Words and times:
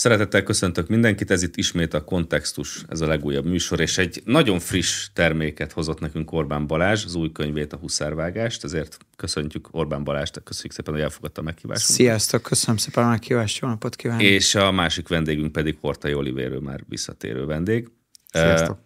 Szeretettel 0.00 0.42
köszöntök 0.42 0.88
mindenkit, 0.88 1.30
ez 1.30 1.42
itt 1.42 1.56
ismét 1.56 1.94
a 1.94 2.04
Kontextus, 2.04 2.82
ez 2.88 3.00
a 3.00 3.06
legújabb 3.06 3.44
műsor, 3.44 3.80
és 3.80 3.98
egy 3.98 4.22
nagyon 4.24 4.58
friss 4.58 5.08
terméket 5.12 5.72
hozott 5.72 6.00
nekünk 6.00 6.32
Orbán 6.32 6.66
Balázs, 6.66 7.04
az 7.04 7.14
új 7.14 7.32
könyvét, 7.32 7.72
a 7.72 7.76
Huszárvágást, 7.76 8.64
ezért 8.64 8.98
köszöntjük 9.16 9.68
Orbán 9.70 10.04
Balást, 10.04 10.42
köszönjük 10.42 10.72
szépen, 10.72 10.94
hogy 10.94 11.02
elfogadta 11.02 11.40
a 11.40 11.44
meghívást. 11.44 11.84
Sziasztok, 11.84 12.42
köszönöm 12.42 12.76
szépen 12.76 13.04
a 13.04 13.08
meghívást, 13.08 13.60
jó 13.60 13.68
napot 13.68 13.96
kívánok! 13.96 14.22
És 14.22 14.54
a 14.54 14.70
másik 14.70 15.08
vendégünk 15.08 15.52
pedig 15.52 15.76
Hortai 15.80 16.14
Olivéről 16.14 16.60
már 16.60 16.80
visszatérő 16.88 17.44
vendég. 17.44 17.88
Sziasztok! 18.32 18.78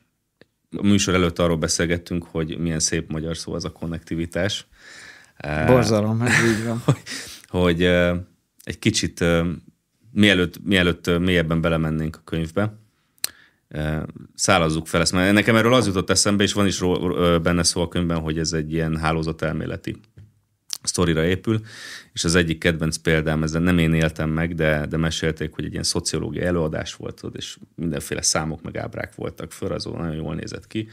A 0.76 0.86
műsor 0.86 1.14
előtt 1.14 1.39
arról 1.39 1.57
beszélgettünk, 1.57 2.25
hogy 2.25 2.58
milyen 2.58 2.81
szép 2.81 3.11
magyar 3.11 3.36
szó 3.36 3.53
az 3.53 3.64
a 3.64 3.71
konnektivitás. 3.71 4.67
Borzalom, 5.67 6.22
ez 6.22 6.58
így 6.58 6.64
van. 6.64 6.82
hogy, 6.86 7.03
hogy 7.49 7.82
egy 8.64 8.79
kicsit 8.79 9.25
mielőtt, 10.14 10.64
mielőtt 10.64 11.18
mélyebben 11.18 11.61
belemennénk 11.61 12.17
a 12.17 12.22
könyvbe, 12.25 12.79
szállazzuk 14.35 14.86
fel 14.86 15.00
ezt, 15.00 15.13
mert 15.13 15.32
nekem 15.32 15.57
erről 15.57 15.75
az 15.75 15.86
jutott 15.86 16.11
eszembe, 16.11 16.43
és 16.43 16.53
van 16.53 16.67
is 16.67 16.79
benne 17.43 17.63
szó 17.63 17.81
a 17.81 17.89
könyvben, 17.89 18.21
hogy 18.21 18.39
ez 18.39 18.53
egy 18.53 18.72
ilyen 18.72 18.96
hálózatelméleti 18.96 19.96
sztorira 20.82 21.25
épül, 21.25 21.61
és 22.13 22.25
az 22.25 22.35
egyik 22.35 22.58
kedvenc 22.58 22.96
példám, 22.96 23.43
ezzel 23.43 23.61
nem 23.61 23.79
én 23.79 23.93
éltem 23.93 24.31
meg, 24.31 24.55
de, 24.55 24.86
de 24.86 24.96
mesélték, 24.96 25.55
hogy 25.55 25.64
egy 25.64 25.72
ilyen 25.72 25.82
szociológiai 25.82 26.46
előadás 26.46 26.94
volt 26.94 27.22
ott, 27.22 27.36
és 27.36 27.58
mindenféle 27.75 28.22
számok 28.22 28.63
meg 28.63 28.77
ábrák 28.77 29.14
voltak 29.14 29.53
föl, 29.53 29.72
az 29.72 29.85
nagyon 29.85 30.14
jól 30.14 30.35
nézett 30.35 30.67
ki, 30.67 30.89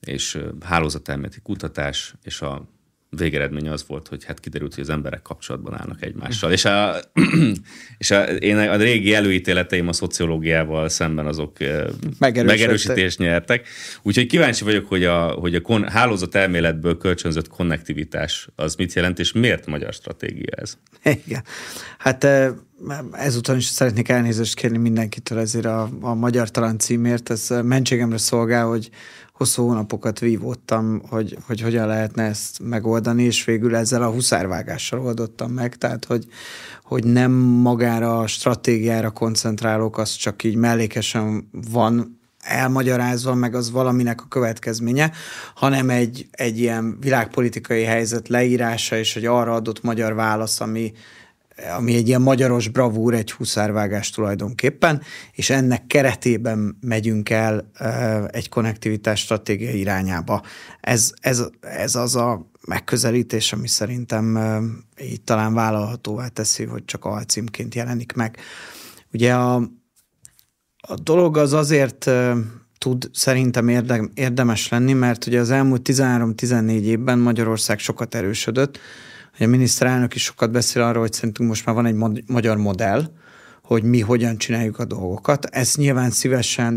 és 0.00 0.38
hálózatelméleti 0.60 1.40
kutatás, 1.40 2.14
és 2.22 2.40
a 2.40 2.68
végeredmény 3.16 3.68
az 3.68 3.84
volt, 3.86 4.08
hogy 4.08 4.24
hát 4.24 4.40
kiderült, 4.40 4.74
hogy 4.74 4.82
az 4.82 4.90
emberek 4.90 5.22
kapcsolatban 5.22 5.74
állnak 5.78 6.02
egymással. 6.02 6.52
És 6.52 6.64
a, 6.64 7.00
és 7.98 8.10
a, 8.10 8.24
én 8.24 8.56
a 8.56 8.76
régi 8.76 9.14
előítéleteim 9.14 9.88
a 9.88 9.92
szociológiával 9.92 10.88
szemben 10.88 11.26
azok 11.26 11.56
megerősítést 12.18 13.18
nyertek. 13.18 13.68
Úgyhogy 14.02 14.26
kíváncsi 14.26 14.64
vagyok, 14.64 14.88
hogy 14.88 15.04
a, 15.04 15.26
hogy 15.26 15.54
a 15.54 15.60
kon, 15.60 15.88
hálózat 15.88 16.34
elméletből 16.34 16.96
kölcsönzött 16.96 17.48
konnektivitás 17.48 18.48
az 18.56 18.74
mit 18.74 18.92
jelent, 18.92 19.18
és 19.18 19.32
miért 19.32 19.66
magyar 19.66 19.92
stratégia 19.92 20.56
ez? 20.56 20.78
Igen. 21.26 21.44
Hát 21.98 22.26
ezúton 23.12 23.56
is 23.56 23.64
szeretnék 23.64 24.08
elnézést 24.08 24.54
kérni 24.54 24.78
mindenkitől 24.78 25.38
ezért 25.38 25.64
a, 25.64 25.90
a 26.00 26.14
magyar 26.14 26.50
talán 26.50 26.78
címért. 26.78 27.30
Ez 27.30 27.48
mentségemre 27.62 28.18
szolgál, 28.18 28.66
hogy 28.66 28.90
hosszú 29.32 29.62
hónapokat 29.62 30.18
vívódtam, 30.18 31.02
hogy, 31.08 31.38
hogy 31.46 31.60
hogyan 31.60 31.86
lehetne 31.86 32.22
ezt 32.22 32.58
megoldani, 32.62 33.22
és 33.22 33.44
végül 33.44 33.76
ezzel 33.76 34.02
a 34.02 34.10
huszárvágással 34.10 35.00
oldottam 35.00 35.50
meg, 35.50 35.76
tehát 35.76 36.04
hogy, 36.04 36.26
hogy 36.84 37.04
nem 37.04 37.32
magára 37.40 38.18
a 38.18 38.26
stratégiára 38.26 39.10
koncentrálok, 39.10 39.98
az 39.98 40.12
csak 40.14 40.44
így 40.44 40.54
mellékesen 40.54 41.48
van 41.72 42.20
elmagyarázva, 42.42 43.34
meg 43.34 43.54
az 43.54 43.70
valaminek 43.70 44.20
a 44.20 44.28
következménye, 44.28 45.12
hanem 45.54 45.90
egy, 45.90 46.26
egy 46.30 46.58
ilyen 46.58 46.96
világpolitikai 47.00 47.82
helyzet 47.82 48.28
leírása 48.28 48.96
és 48.96 49.16
egy 49.16 49.26
arra 49.26 49.54
adott 49.54 49.82
magyar 49.82 50.14
válasz, 50.14 50.60
ami, 50.60 50.92
ami 51.76 51.94
egy 51.94 52.08
ilyen 52.08 52.22
magyaros 52.22 52.68
bravúr, 52.68 53.14
egy 53.14 53.32
huszárvágás 53.32 54.10
tulajdonképpen, 54.10 55.02
és 55.32 55.50
ennek 55.50 55.86
keretében 55.86 56.78
megyünk 56.80 57.30
el 57.30 57.70
egy 58.30 58.48
konnektivitás 58.48 59.20
stratégia 59.20 59.70
irányába. 59.70 60.42
Ez, 60.80 61.12
ez, 61.20 61.44
ez 61.60 61.94
az 61.94 62.16
a 62.16 62.50
megközelítés, 62.66 63.52
ami 63.52 63.68
szerintem 63.68 64.38
így 65.00 65.20
talán 65.20 65.54
vállalhatóvá 65.54 66.26
teszi, 66.28 66.64
hogy 66.64 66.84
csak 66.84 67.04
alcímként 67.04 67.74
jelenik 67.74 68.12
meg. 68.12 68.36
Ugye 69.12 69.34
a, 69.34 69.54
a 70.76 70.94
dolog 71.02 71.36
az 71.36 71.52
azért 71.52 72.10
tud 72.78 73.10
szerintem 73.12 73.68
érdemes 74.14 74.68
lenni, 74.68 74.92
mert 74.92 75.26
ugye 75.26 75.40
az 75.40 75.50
elmúlt 75.50 75.88
13-14 75.92 76.68
évben 76.80 77.18
Magyarország 77.18 77.78
sokat 77.78 78.14
erősödött, 78.14 78.78
a 79.38 79.46
miniszterelnök 79.46 80.14
is 80.14 80.22
sokat 80.22 80.50
beszél 80.50 80.82
arról, 80.82 81.00
hogy 81.00 81.12
szerintünk 81.12 81.48
most 81.48 81.66
már 81.66 81.74
van 81.74 81.86
egy 81.86 82.24
magyar 82.26 82.56
modell, 82.56 83.10
hogy 83.62 83.82
mi 83.82 84.00
hogyan 84.00 84.36
csináljuk 84.36 84.78
a 84.78 84.84
dolgokat. 84.84 85.44
Ezt 85.44 85.76
nyilván 85.76 86.10
szívesen 86.10 86.74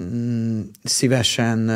mm, 0.00 0.60
szívesen 0.84 1.70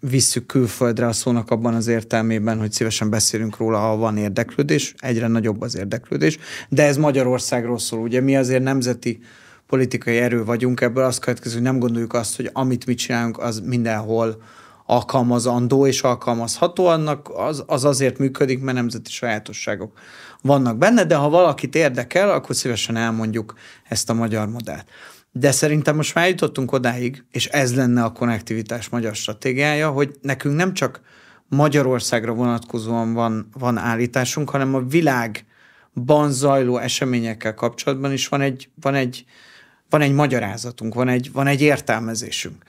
visszük 0.00 0.46
külföldre 0.46 1.06
a 1.06 1.12
szónak 1.12 1.50
abban 1.50 1.74
az 1.74 1.86
értelmében, 1.86 2.58
hogy 2.58 2.72
szívesen 2.72 3.10
beszélünk 3.10 3.56
róla, 3.56 3.78
ha 3.78 3.96
van 3.96 4.16
érdeklődés, 4.16 4.94
egyre 4.98 5.26
nagyobb 5.26 5.60
az 5.60 5.76
érdeklődés, 5.76 6.38
de 6.68 6.82
ez 6.82 6.96
Magyarországról 6.96 7.78
szól. 7.78 8.00
Ugye 8.00 8.20
mi 8.20 8.36
azért 8.36 8.62
nemzeti 8.62 9.20
politikai 9.66 10.16
erő 10.16 10.44
vagyunk, 10.44 10.80
ebből 10.80 11.04
azt 11.04 11.18
következő, 11.18 11.54
hogy 11.54 11.64
nem 11.64 11.78
gondoljuk 11.78 12.14
azt, 12.14 12.36
hogy 12.36 12.50
amit 12.52 12.86
mi 12.86 12.94
csinálunk, 12.94 13.38
az 13.38 13.60
mindenhol 13.60 14.42
alkalmazandó 14.86 15.86
és 15.86 16.02
alkalmazható, 16.02 16.86
annak 16.86 17.30
az, 17.34 17.64
az 17.66 17.84
azért 17.84 18.18
működik, 18.18 18.60
mert 18.60 18.76
nemzeti 18.76 19.10
sajátosságok 19.10 19.98
vannak 20.42 20.78
benne, 20.78 21.04
de 21.04 21.14
ha 21.14 21.28
valakit 21.28 21.74
érdekel, 21.74 22.30
akkor 22.30 22.56
szívesen 22.56 22.96
elmondjuk 22.96 23.54
ezt 23.88 24.10
a 24.10 24.14
magyar 24.14 24.48
modellt. 24.48 24.86
De 25.32 25.50
szerintem 25.50 25.96
most 25.96 26.14
már 26.14 26.28
jutottunk 26.28 26.72
odáig, 26.72 27.24
és 27.30 27.46
ez 27.46 27.76
lenne 27.76 28.04
a 28.04 28.12
konnektivitás 28.12 28.88
magyar 28.88 29.14
stratégiája, 29.14 29.90
hogy 29.90 30.10
nekünk 30.22 30.56
nem 30.56 30.74
csak 30.74 31.00
Magyarországra 31.48 32.32
vonatkozóan 32.32 33.12
van, 33.12 33.48
van 33.58 33.76
állításunk, 33.76 34.50
hanem 34.50 34.74
a 34.74 34.80
világban 34.80 36.30
zajló 36.30 36.78
eseményekkel 36.78 37.54
kapcsolatban 37.54 38.12
is 38.12 38.28
van 38.28 38.40
egy, 38.40 38.68
van 38.80 38.94
egy, 38.94 39.24
van 39.90 40.00
egy 40.00 40.12
magyarázatunk, 40.12 40.94
van 40.94 41.08
egy, 41.08 41.32
van 41.32 41.46
egy 41.46 41.60
értelmezésünk, 41.60 42.64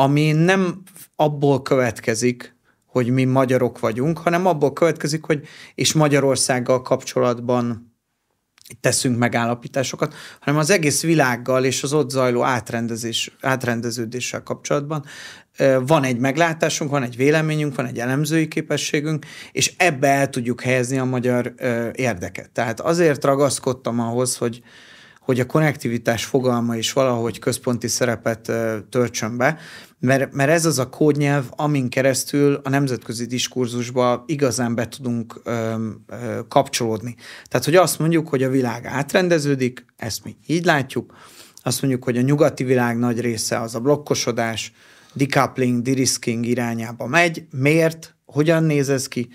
ami 0.00 0.32
nem 0.32 0.82
abból 1.16 1.62
következik, 1.62 2.56
hogy 2.86 3.10
mi 3.10 3.24
magyarok 3.24 3.78
vagyunk, 3.78 4.18
hanem 4.18 4.46
abból 4.46 4.72
következik, 4.72 5.24
hogy 5.24 5.46
és 5.74 5.92
Magyarországgal 5.92 6.82
kapcsolatban 6.82 7.94
teszünk 8.80 9.18
megállapításokat, 9.18 10.14
hanem 10.40 10.60
az 10.60 10.70
egész 10.70 11.02
világgal 11.02 11.64
és 11.64 11.82
az 11.82 11.92
ott 11.92 12.10
zajló 12.10 12.42
átrendezés, 12.42 13.36
átrendeződéssel 13.40 14.42
kapcsolatban 14.42 15.04
van 15.86 16.04
egy 16.04 16.18
meglátásunk, 16.18 16.90
van 16.90 17.02
egy 17.02 17.16
véleményünk, 17.16 17.74
van 17.74 17.86
egy 17.86 17.98
elemzői 17.98 18.48
képességünk, 18.48 19.26
és 19.52 19.74
ebbe 19.76 20.08
el 20.08 20.30
tudjuk 20.30 20.60
helyezni 20.60 20.98
a 20.98 21.04
magyar 21.04 21.54
érdeket. 21.92 22.50
Tehát 22.50 22.80
azért 22.80 23.24
ragaszkodtam 23.24 24.00
ahhoz, 24.00 24.36
hogy, 24.36 24.62
hogy 25.28 25.40
a 25.40 25.46
konnektivitás 25.46 26.24
fogalma 26.24 26.76
is 26.76 26.92
valahogy 26.92 27.38
központi 27.38 27.88
szerepet 27.88 28.52
töltsön 28.90 29.36
be, 29.36 29.58
mert, 29.98 30.32
mert 30.32 30.50
ez 30.50 30.64
az 30.64 30.78
a 30.78 30.88
kódnyelv, 30.88 31.44
amin 31.50 31.88
keresztül 31.88 32.60
a 32.64 32.68
nemzetközi 32.68 33.26
diskurzusba 33.26 34.24
igazán 34.26 34.74
be 34.74 34.88
tudunk 34.88 35.40
ö, 35.44 35.74
ö, 36.06 36.38
kapcsolódni. 36.48 37.14
Tehát, 37.48 37.66
hogy 37.66 37.76
azt 37.76 37.98
mondjuk, 37.98 38.28
hogy 38.28 38.42
a 38.42 38.48
világ 38.48 38.86
átrendeződik, 38.86 39.84
ezt 39.96 40.24
mi 40.24 40.36
így 40.46 40.64
látjuk, 40.64 41.14
azt 41.62 41.82
mondjuk, 41.82 42.04
hogy 42.04 42.16
a 42.16 42.20
nyugati 42.20 42.64
világ 42.64 42.98
nagy 42.98 43.20
része 43.20 43.60
az 43.60 43.74
a 43.74 43.80
blokkosodás, 43.80 44.72
decoupling, 45.12 45.82
de-risking 45.82 46.46
irányába 46.46 47.06
megy. 47.06 47.46
Miért? 47.50 48.16
Hogyan 48.24 48.64
néz 48.64 48.88
ez 48.88 49.08
ki? 49.08 49.28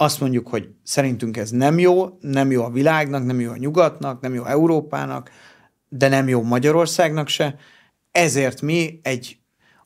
Azt 0.00 0.20
mondjuk, 0.20 0.48
hogy 0.48 0.68
szerintünk 0.82 1.36
ez 1.36 1.50
nem 1.50 1.78
jó, 1.78 2.18
nem 2.20 2.50
jó 2.50 2.64
a 2.64 2.70
világnak, 2.70 3.24
nem 3.24 3.40
jó 3.40 3.50
a 3.50 3.56
nyugatnak, 3.56 4.20
nem 4.20 4.34
jó 4.34 4.44
Európának, 4.44 5.30
de 5.88 6.08
nem 6.08 6.28
jó 6.28 6.42
Magyarországnak 6.42 7.28
se. 7.28 7.56
Ezért 8.10 8.62
mi 8.62 9.00
egy 9.02 9.38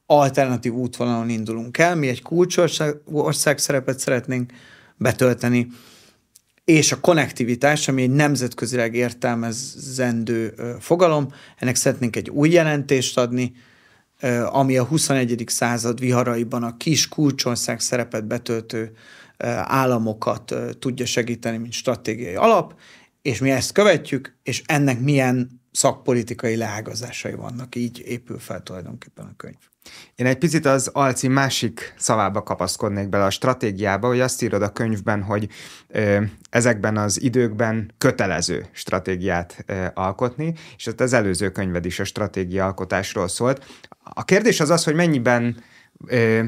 alternatív 0.07 0.73
útvonalon 0.73 1.29
indulunk 1.29 1.79
el, 1.79 1.97
mi 1.97 2.09
egy 2.09 2.23
kulcsország 2.23 2.97
ország 3.05 3.59
szerepet 3.59 3.99
szeretnénk 3.99 4.53
betölteni, 4.97 5.67
és 6.65 6.93
a 6.93 7.01
konnektivitás, 7.01 7.89
ami 7.89 8.03
egy 8.03 8.11
nemzetközileg 8.11 8.95
értelmezendő 8.95 10.55
fogalom, 10.81 11.29
ennek 11.59 11.75
szeretnénk 11.75 12.17
egy 12.17 12.31
új 12.31 12.51
jelentést 12.51 13.19
adni, 13.19 13.53
ami 14.47 14.77
a 14.77 14.85
21. 14.85 15.45
század 15.47 16.01
viharaiban 16.01 16.63
a 16.63 16.77
kis 16.77 17.09
kulcsország 17.09 17.81
szerepet 17.81 18.27
betöltő 18.27 18.93
államokat 19.63 20.55
tudja 20.79 21.07
segíteni, 21.07 21.57
mint 21.57 21.73
stratégiai 21.73 22.35
alap, 22.35 22.75
és 23.23 23.39
mi 23.39 23.51
ezt 23.51 23.73
követjük, 23.73 24.37
és 24.43 24.63
ennek 24.67 25.01
milyen 25.01 25.61
szakpolitikai 25.73 26.57
leágazásai 26.57 27.35
vannak, 27.35 27.75
így 27.75 28.03
épül 28.07 28.39
fel 28.39 28.63
tulajdonképpen 28.63 29.25
a 29.25 29.37
könyv. 29.37 29.57
Én 30.15 30.27
egy 30.27 30.39
picit 30.39 30.67
az 30.67 30.89
alcím 30.93 31.33
másik 31.33 31.95
szavába 31.99 32.43
kapaszkodnék 32.43 33.09
bele 33.09 33.25
a 33.25 33.31
stratégiába, 33.31 34.07
hogy 34.07 34.21
azt 34.21 34.43
írod 34.43 34.63
a 34.63 34.73
könyvben, 34.73 35.23
hogy 35.23 35.49
ö, 35.89 36.23
ezekben 36.51 36.97
az 36.97 37.23
időkben 37.23 37.95
kötelező 37.99 38.67
stratégiát 38.73 39.65
ö, 39.67 39.87
alkotni, 39.95 40.55
és 40.77 40.91
az 40.97 41.13
előző 41.13 41.51
könyved 41.51 41.85
is 41.85 42.01
a 42.01 42.05
stratégia 42.05 42.65
alkotásról 42.65 43.29
szólt. 43.29 43.65
A 44.03 44.25
kérdés 44.25 44.61
az 44.61 44.71
az, 44.71 44.85
hogy 44.85 44.95
mennyiben 44.95 45.63
ö, 46.07 46.43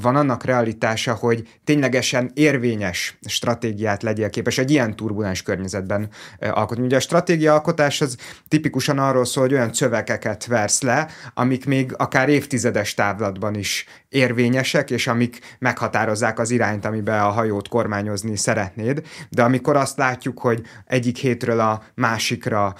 van 0.00 0.16
annak 0.16 0.44
realitása, 0.44 1.14
hogy 1.14 1.48
ténylegesen 1.64 2.30
érvényes 2.34 3.18
stratégiát 3.28 4.02
legyél 4.02 4.30
képes 4.30 4.58
egy 4.58 4.70
ilyen 4.70 4.96
turbulens 4.96 5.42
környezetben 5.42 6.08
alkotni. 6.40 6.84
Ugye 6.84 6.96
a 6.96 7.00
stratégia 7.00 7.52
alkotás 7.52 8.00
az 8.00 8.16
tipikusan 8.48 8.98
arról 8.98 9.24
szól, 9.24 9.42
hogy 9.44 9.52
olyan 9.52 9.72
szövegeket 9.72 10.46
versz 10.46 10.82
le, 10.82 11.08
amik 11.34 11.66
még 11.66 11.92
akár 11.96 12.28
évtizedes 12.28 12.94
távlatban 12.94 13.54
is 13.54 13.86
érvényesek, 14.08 14.90
és 14.90 15.06
amik 15.06 15.56
meghatározzák 15.58 16.38
az 16.38 16.50
irányt, 16.50 16.84
amiben 16.84 17.20
a 17.20 17.30
hajót 17.30 17.68
kormányozni 17.68 18.36
szeretnéd, 18.36 19.02
de 19.30 19.42
amikor 19.42 19.76
azt 19.76 19.98
látjuk, 19.98 20.38
hogy 20.38 20.62
egyik 20.86 21.16
hétről 21.16 21.60
a 21.60 21.82
másikra 21.94 22.74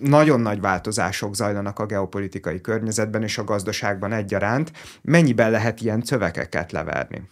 nagyon 0.00 0.40
nagy 0.40 0.60
változások 0.60 1.34
zajlanak 1.34 1.78
a 1.78 1.86
geopolitikai 1.86 2.60
környezetben 2.60 3.22
és 3.22 3.38
a 3.38 3.44
gazdaságban 3.44 4.12
egyaránt. 4.12 4.72
Mennyiben 5.02 5.50
lehet 5.50 5.80
ilyen 5.80 6.02
szövegeket 6.02 6.72
leverni? 6.72 7.22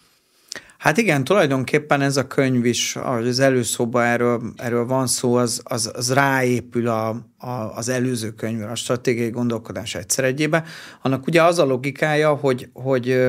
Hát 0.79 0.97
igen, 0.97 1.25
tulajdonképpen 1.25 2.01
ez 2.01 2.17
a 2.17 2.27
könyv 2.27 2.65
is, 2.65 2.97
ahogy 2.97 3.27
az 3.27 3.39
előszóban 3.39 4.05
erről, 4.05 4.53
erről 4.57 4.87
van 4.87 5.07
szó, 5.07 5.35
az, 5.35 5.61
az, 5.65 5.91
az 5.95 6.13
ráépül 6.13 6.89
a, 6.89 7.09
a, 7.37 7.51
az 7.51 7.89
előző 7.89 8.31
könyvre, 8.31 8.71
a 8.71 8.75
stratégiai 8.75 9.31
gondolkodás 9.31 9.95
egyszer 9.95 10.25
egyébe. 10.25 10.65
Annak 11.03 11.27
ugye 11.27 11.43
az 11.43 11.59
a 11.59 11.65
logikája, 11.65 12.35
hogy, 12.35 12.69
hogy, 12.73 13.29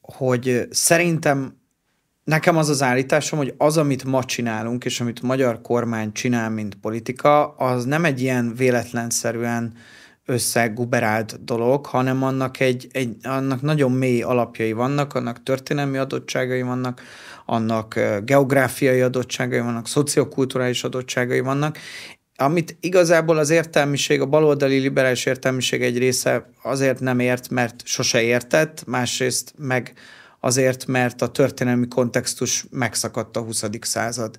hogy 0.00 0.68
szerintem 0.70 1.56
Nekem 2.26 2.56
az 2.56 2.68
az 2.68 2.82
állításom, 2.82 3.38
hogy 3.38 3.54
az, 3.58 3.76
amit 3.76 4.04
ma 4.04 4.24
csinálunk, 4.24 4.84
és 4.84 5.00
amit 5.00 5.22
magyar 5.22 5.60
kormány 5.60 6.12
csinál, 6.12 6.50
mint 6.50 6.74
politika, 6.74 7.48
az 7.48 7.84
nem 7.84 8.04
egy 8.04 8.20
ilyen 8.20 8.54
véletlenszerűen 8.54 9.72
összeguberált 10.24 11.44
dolog, 11.44 11.86
hanem 11.86 12.22
annak, 12.22 12.60
egy, 12.60 12.88
egy, 12.92 13.16
annak 13.22 13.62
nagyon 13.62 13.92
mély 13.92 14.22
alapjai 14.22 14.72
vannak, 14.72 15.14
annak 15.14 15.42
történelmi 15.42 15.96
adottságai 15.96 16.62
vannak, 16.62 17.02
annak 17.44 18.00
geográfiai 18.24 19.00
adottságai 19.00 19.60
vannak, 19.60 19.88
szociokulturális 19.88 20.84
adottságai 20.84 21.40
vannak, 21.40 21.78
amit 22.36 22.76
igazából 22.80 23.38
az 23.38 23.50
értelmiség, 23.50 24.20
a 24.20 24.26
baloldali 24.26 24.78
liberális 24.78 25.26
értelmiség 25.26 25.82
egy 25.82 25.98
része 25.98 26.50
azért 26.62 27.00
nem 27.00 27.18
ért, 27.18 27.50
mert 27.50 27.82
sose 27.84 28.22
értett, 28.22 28.84
másrészt 28.86 29.54
meg 29.58 29.94
azért, 30.46 30.86
mert 30.86 31.22
a 31.22 31.28
történelmi 31.28 31.88
kontextus 31.88 32.66
megszakadt 32.70 33.36
a 33.36 33.40
20. 33.40 33.64
század 33.80 34.38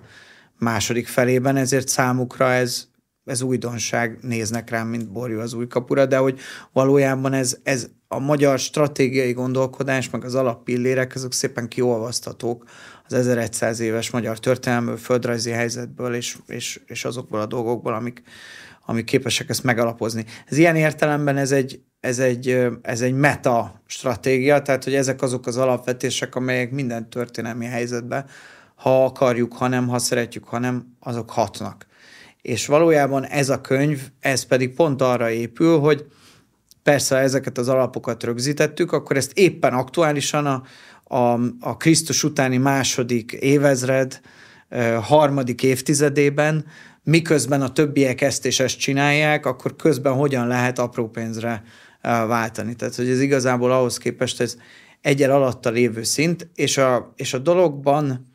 második 0.59 1.07
felében, 1.07 1.55
ezért 1.55 1.87
számukra 1.87 2.51
ez, 2.51 2.87
ez 3.25 3.41
újdonság, 3.41 4.17
néznek 4.21 4.69
rám, 4.69 4.87
mint 4.87 5.11
borjú 5.11 5.39
az 5.39 5.53
új 5.53 5.67
kapura, 5.67 6.05
de 6.05 6.17
hogy 6.17 6.39
valójában 6.73 7.33
ez, 7.33 7.57
ez 7.63 7.89
a 8.07 8.19
magyar 8.19 8.59
stratégiai 8.59 9.31
gondolkodás, 9.31 10.09
meg 10.09 10.23
az 10.23 10.35
alappillérek, 10.35 11.15
azok 11.15 11.33
szépen 11.33 11.67
kiolvasztatók 11.67 12.63
az 13.07 13.13
1100 13.13 13.79
éves 13.79 14.09
magyar 14.09 14.39
történelmű 14.39 14.95
földrajzi 14.95 15.51
helyzetből, 15.51 16.13
és, 16.15 16.37
és, 16.47 16.81
és 16.85 17.05
azokból 17.05 17.39
a 17.39 17.45
dolgokból, 17.45 17.93
amik, 17.93 18.21
amik 18.85 19.05
képesek 19.05 19.49
ezt 19.49 19.63
megalapozni. 19.63 20.25
Ez 20.45 20.57
ilyen 20.57 20.75
értelemben 20.75 21.37
ez 21.37 21.51
egy, 21.51 21.81
ez 22.07 22.19
egy, 22.19 22.67
ez 22.81 23.01
egy 23.01 23.13
meta 23.13 23.81
stratégia, 23.85 24.61
tehát 24.61 24.83
hogy 24.83 24.95
ezek 24.95 25.21
azok 25.21 25.47
az 25.47 25.57
alapvetések, 25.57 26.35
amelyek 26.35 26.71
minden 26.71 27.09
történelmi 27.09 27.65
helyzetben, 27.65 28.25
ha 28.75 29.05
akarjuk, 29.05 29.53
ha 29.53 29.67
nem, 29.67 29.87
ha 29.87 29.99
szeretjük, 29.99 30.43
ha 30.43 30.59
nem, 30.59 30.95
azok 30.99 31.29
hatnak. 31.29 31.85
És 32.41 32.65
valójában 32.65 33.25
ez 33.25 33.49
a 33.49 33.61
könyv, 33.61 34.01
ez 34.19 34.43
pedig 34.43 34.75
pont 34.75 35.01
arra 35.01 35.29
épül, 35.29 35.79
hogy 35.79 36.05
persze 36.83 37.17
ezeket 37.17 37.57
az 37.57 37.67
alapokat 37.67 38.23
rögzítettük, 38.23 38.91
akkor 38.91 39.17
ezt 39.17 39.37
éppen 39.37 39.73
aktuálisan 39.73 40.45
a, 40.45 40.63
a, 41.15 41.39
a 41.59 41.77
Krisztus 41.77 42.23
utáni 42.23 42.57
második 42.57 43.31
évezred, 43.31 44.21
harmadik 45.01 45.63
évtizedében, 45.63 46.65
miközben 47.03 47.61
a 47.61 47.71
többiek 47.71 48.21
ezt 48.21 48.45
és 48.45 48.59
ezt 48.59 48.77
csinálják, 48.77 49.45
akkor 49.45 49.75
közben 49.75 50.13
hogyan 50.13 50.47
lehet 50.47 50.79
apró 50.79 51.09
pénzre 51.09 51.63
váltani. 52.07 52.75
Tehát, 52.75 52.95
hogy 52.95 53.09
ez 53.09 53.21
igazából 53.21 53.71
ahhoz 53.71 53.97
képest 53.97 54.41
ez 54.41 54.57
egyel 55.01 55.31
alatta 55.31 55.69
lévő 55.69 56.03
szint, 56.03 56.49
és 56.55 56.77
a, 56.77 57.13
és 57.15 57.33
a 57.33 57.37
dologban 57.37 58.25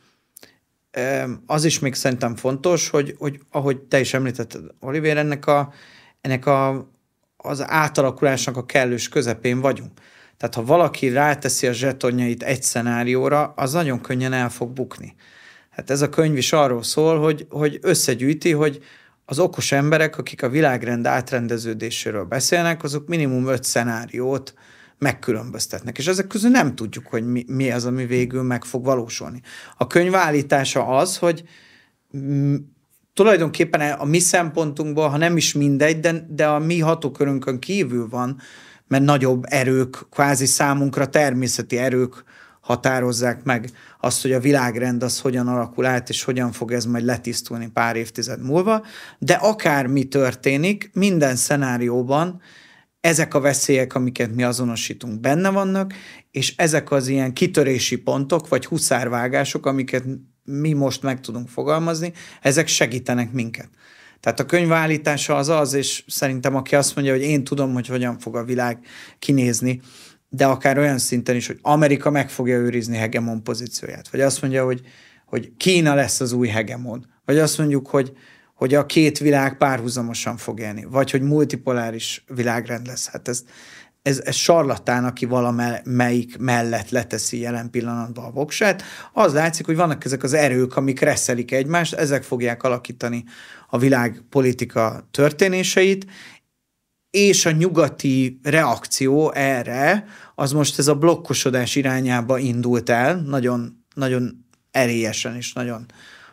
az 1.46 1.64
is 1.64 1.78
még 1.78 1.94
szerintem 1.94 2.36
fontos, 2.36 2.88
hogy, 2.88 3.14
hogy 3.18 3.40
ahogy 3.50 3.80
te 3.80 4.00
is 4.00 4.14
említetted, 4.14 4.62
Oliver, 4.80 5.16
ennek, 5.16 5.46
a, 5.46 5.72
ennek 6.20 6.46
a, 6.46 6.90
az 7.36 7.62
átalakulásnak 7.68 8.56
a 8.56 8.66
kellős 8.66 9.08
közepén 9.08 9.60
vagyunk. 9.60 9.90
Tehát 10.36 10.54
ha 10.54 10.64
valaki 10.64 11.08
ráteszi 11.08 11.66
a 11.66 11.72
zsetonjait 11.72 12.42
egy 12.42 12.62
szenárióra, 12.62 13.52
az 13.56 13.72
nagyon 13.72 14.00
könnyen 14.00 14.32
el 14.32 14.50
fog 14.50 14.70
bukni. 14.70 15.14
Hát 15.70 15.90
ez 15.90 16.02
a 16.02 16.08
könyv 16.08 16.36
is 16.36 16.52
arról 16.52 16.82
szól, 16.82 17.20
hogy, 17.20 17.46
hogy 17.50 17.78
összegyűjti, 17.82 18.52
hogy 18.52 18.82
az 19.32 19.38
okos 19.38 19.72
emberek, 19.72 20.18
akik 20.18 20.42
a 20.42 20.48
világrend 20.48 21.06
átrendeződéséről 21.06 22.24
beszélnek, 22.24 22.82
azok 22.82 23.08
minimum 23.08 23.46
öt 23.46 23.64
szenáriót 23.64 24.54
megkülönböztetnek. 24.98 25.98
És 25.98 26.06
ezek 26.06 26.26
közül 26.26 26.50
nem 26.50 26.74
tudjuk, 26.74 27.06
hogy 27.06 27.26
mi, 27.26 27.44
mi 27.48 27.70
az, 27.70 27.84
ami 27.84 28.06
végül 28.06 28.42
meg 28.42 28.64
fog 28.64 28.84
valósulni. 28.84 29.40
A 29.76 29.86
könyv 29.86 30.14
állítása 30.14 30.86
az, 30.86 31.16
hogy 31.16 31.44
tulajdonképpen 33.14 33.90
a 33.90 34.04
mi 34.04 34.18
szempontunkból, 34.18 35.08
ha 35.08 35.16
nem 35.16 35.36
is 35.36 35.52
mindegy, 35.52 36.00
de, 36.00 36.26
de 36.28 36.46
a 36.46 36.58
mi 36.58 36.78
hatókörünkön 36.78 37.58
kívül 37.58 38.08
van, 38.08 38.40
mert 38.88 39.04
nagyobb 39.04 39.44
erők, 39.46 40.06
kvázi 40.10 40.46
számunkra 40.46 41.06
természeti 41.06 41.78
erők 41.78 42.24
határozzák 42.62 43.44
meg 43.44 43.70
azt, 44.00 44.22
hogy 44.22 44.32
a 44.32 44.40
világrend 44.40 45.02
az 45.02 45.20
hogyan 45.20 45.48
alakul 45.48 45.86
át, 45.86 46.08
és 46.08 46.22
hogyan 46.22 46.52
fog 46.52 46.72
ez 46.72 46.84
majd 46.84 47.04
letisztulni 47.04 47.68
pár 47.68 47.96
évtized 47.96 48.42
múlva, 48.42 48.84
de 49.18 49.34
akár 49.34 49.86
mi 49.86 50.04
történik, 50.04 50.90
minden 50.92 51.36
szenárióban 51.36 52.40
ezek 53.00 53.34
a 53.34 53.40
veszélyek, 53.40 53.94
amiket 53.94 54.34
mi 54.34 54.42
azonosítunk, 54.42 55.20
benne 55.20 55.50
vannak, 55.50 55.92
és 56.30 56.54
ezek 56.56 56.90
az 56.90 57.08
ilyen 57.08 57.32
kitörési 57.32 57.96
pontok, 57.96 58.48
vagy 58.48 58.66
huszárvágások, 58.66 59.66
amiket 59.66 60.04
mi 60.44 60.72
most 60.72 61.02
meg 61.02 61.20
tudunk 61.20 61.48
fogalmazni, 61.48 62.12
ezek 62.40 62.68
segítenek 62.68 63.32
minket. 63.32 63.68
Tehát 64.20 64.40
a 64.40 64.46
könyv 64.46 64.70
az 65.26 65.48
az, 65.48 65.72
és 65.72 66.04
szerintem 66.06 66.56
aki 66.56 66.74
azt 66.74 66.94
mondja, 66.94 67.12
hogy 67.12 67.22
én 67.22 67.44
tudom, 67.44 67.72
hogy 67.72 67.86
hogyan 67.86 68.18
fog 68.18 68.36
a 68.36 68.44
világ 68.44 68.78
kinézni, 69.18 69.80
de 70.34 70.46
akár 70.46 70.78
olyan 70.78 70.98
szinten 70.98 71.36
is, 71.36 71.46
hogy 71.46 71.58
Amerika 71.62 72.10
meg 72.10 72.30
fogja 72.30 72.56
őrizni 72.56 72.96
hegemon 72.96 73.42
pozícióját, 73.42 74.08
vagy 74.08 74.20
azt 74.20 74.42
mondja, 74.42 74.64
hogy, 74.64 74.80
hogy 75.26 75.52
Kína 75.56 75.94
lesz 75.94 76.20
az 76.20 76.32
új 76.32 76.48
hegemon, 76.48 77.06
vagy 77.24 77.38
azt 77.38 77.58
mondjuk, 77.58 77.88
hogy, 77.88 78.12
hogy 78.54 78.74
a 78.74 78.86
két 78.86 79.18
világ 79.18 79.56
párhuzamosan 79.56 80.36
fog 80.36 80.60
élni, 80.60 80.86
vagy 80.90 81.10
hogy 81.10 81.22
multipoláris 81.22 82.24
világrend 82.34 82.86
lesz. 82.86 83.08
Hát 83.08 83.28
ez, 83.28 83.44
ez, 84.02 84.20
ez 84.24 84.34
sarlatán, 84.34 85.04
aki 85.04 85.24
valamelyik 85.24 86.38
mellett 86.38 86.90
leteszi 86.90 87.40
jelen 87.40 87.70
pillanatban 87.70 88.24
a 88.24 88.30
voksát, 88.30 88.82
az 89.12 89.32
látszik, 89.32 89.66
hogy 89.66 89.76
vannak 89.76 90.04
ezek 90.04 90.22
az 90.22 90.32
erők, 90.32 90.76
amik 90.76 91.00
reszelik 91.00 91.52
egymást, 91.52 91.94
ezek 91.94 92.22
fogják 92.22 92.62
alakítani 92.62 93.24
a 93.68 93.78
világ 93.78 94.22
politika 94.30 95.08
történéseit, 95.10 96.06
és 97.12 97.46
a 97.46 97.50
nyugati 97.50 98.40
reakció 98.42 99.32
erre, 99.32 100.04
az 100.34 100.52
most 100.52 100.78
ez 100.78 100.88
a 100.88 100.94
blokkosodás 100.94 101.76
irányába 101.76 102.38
indult 102.38 102.90
el, 102.90 103.16
nagyon, 103.16 103.84
nagyon 103.94 104.44
erélyesen 104.70 105.36
és 105.36 105.52
nagyon 105.52 105.86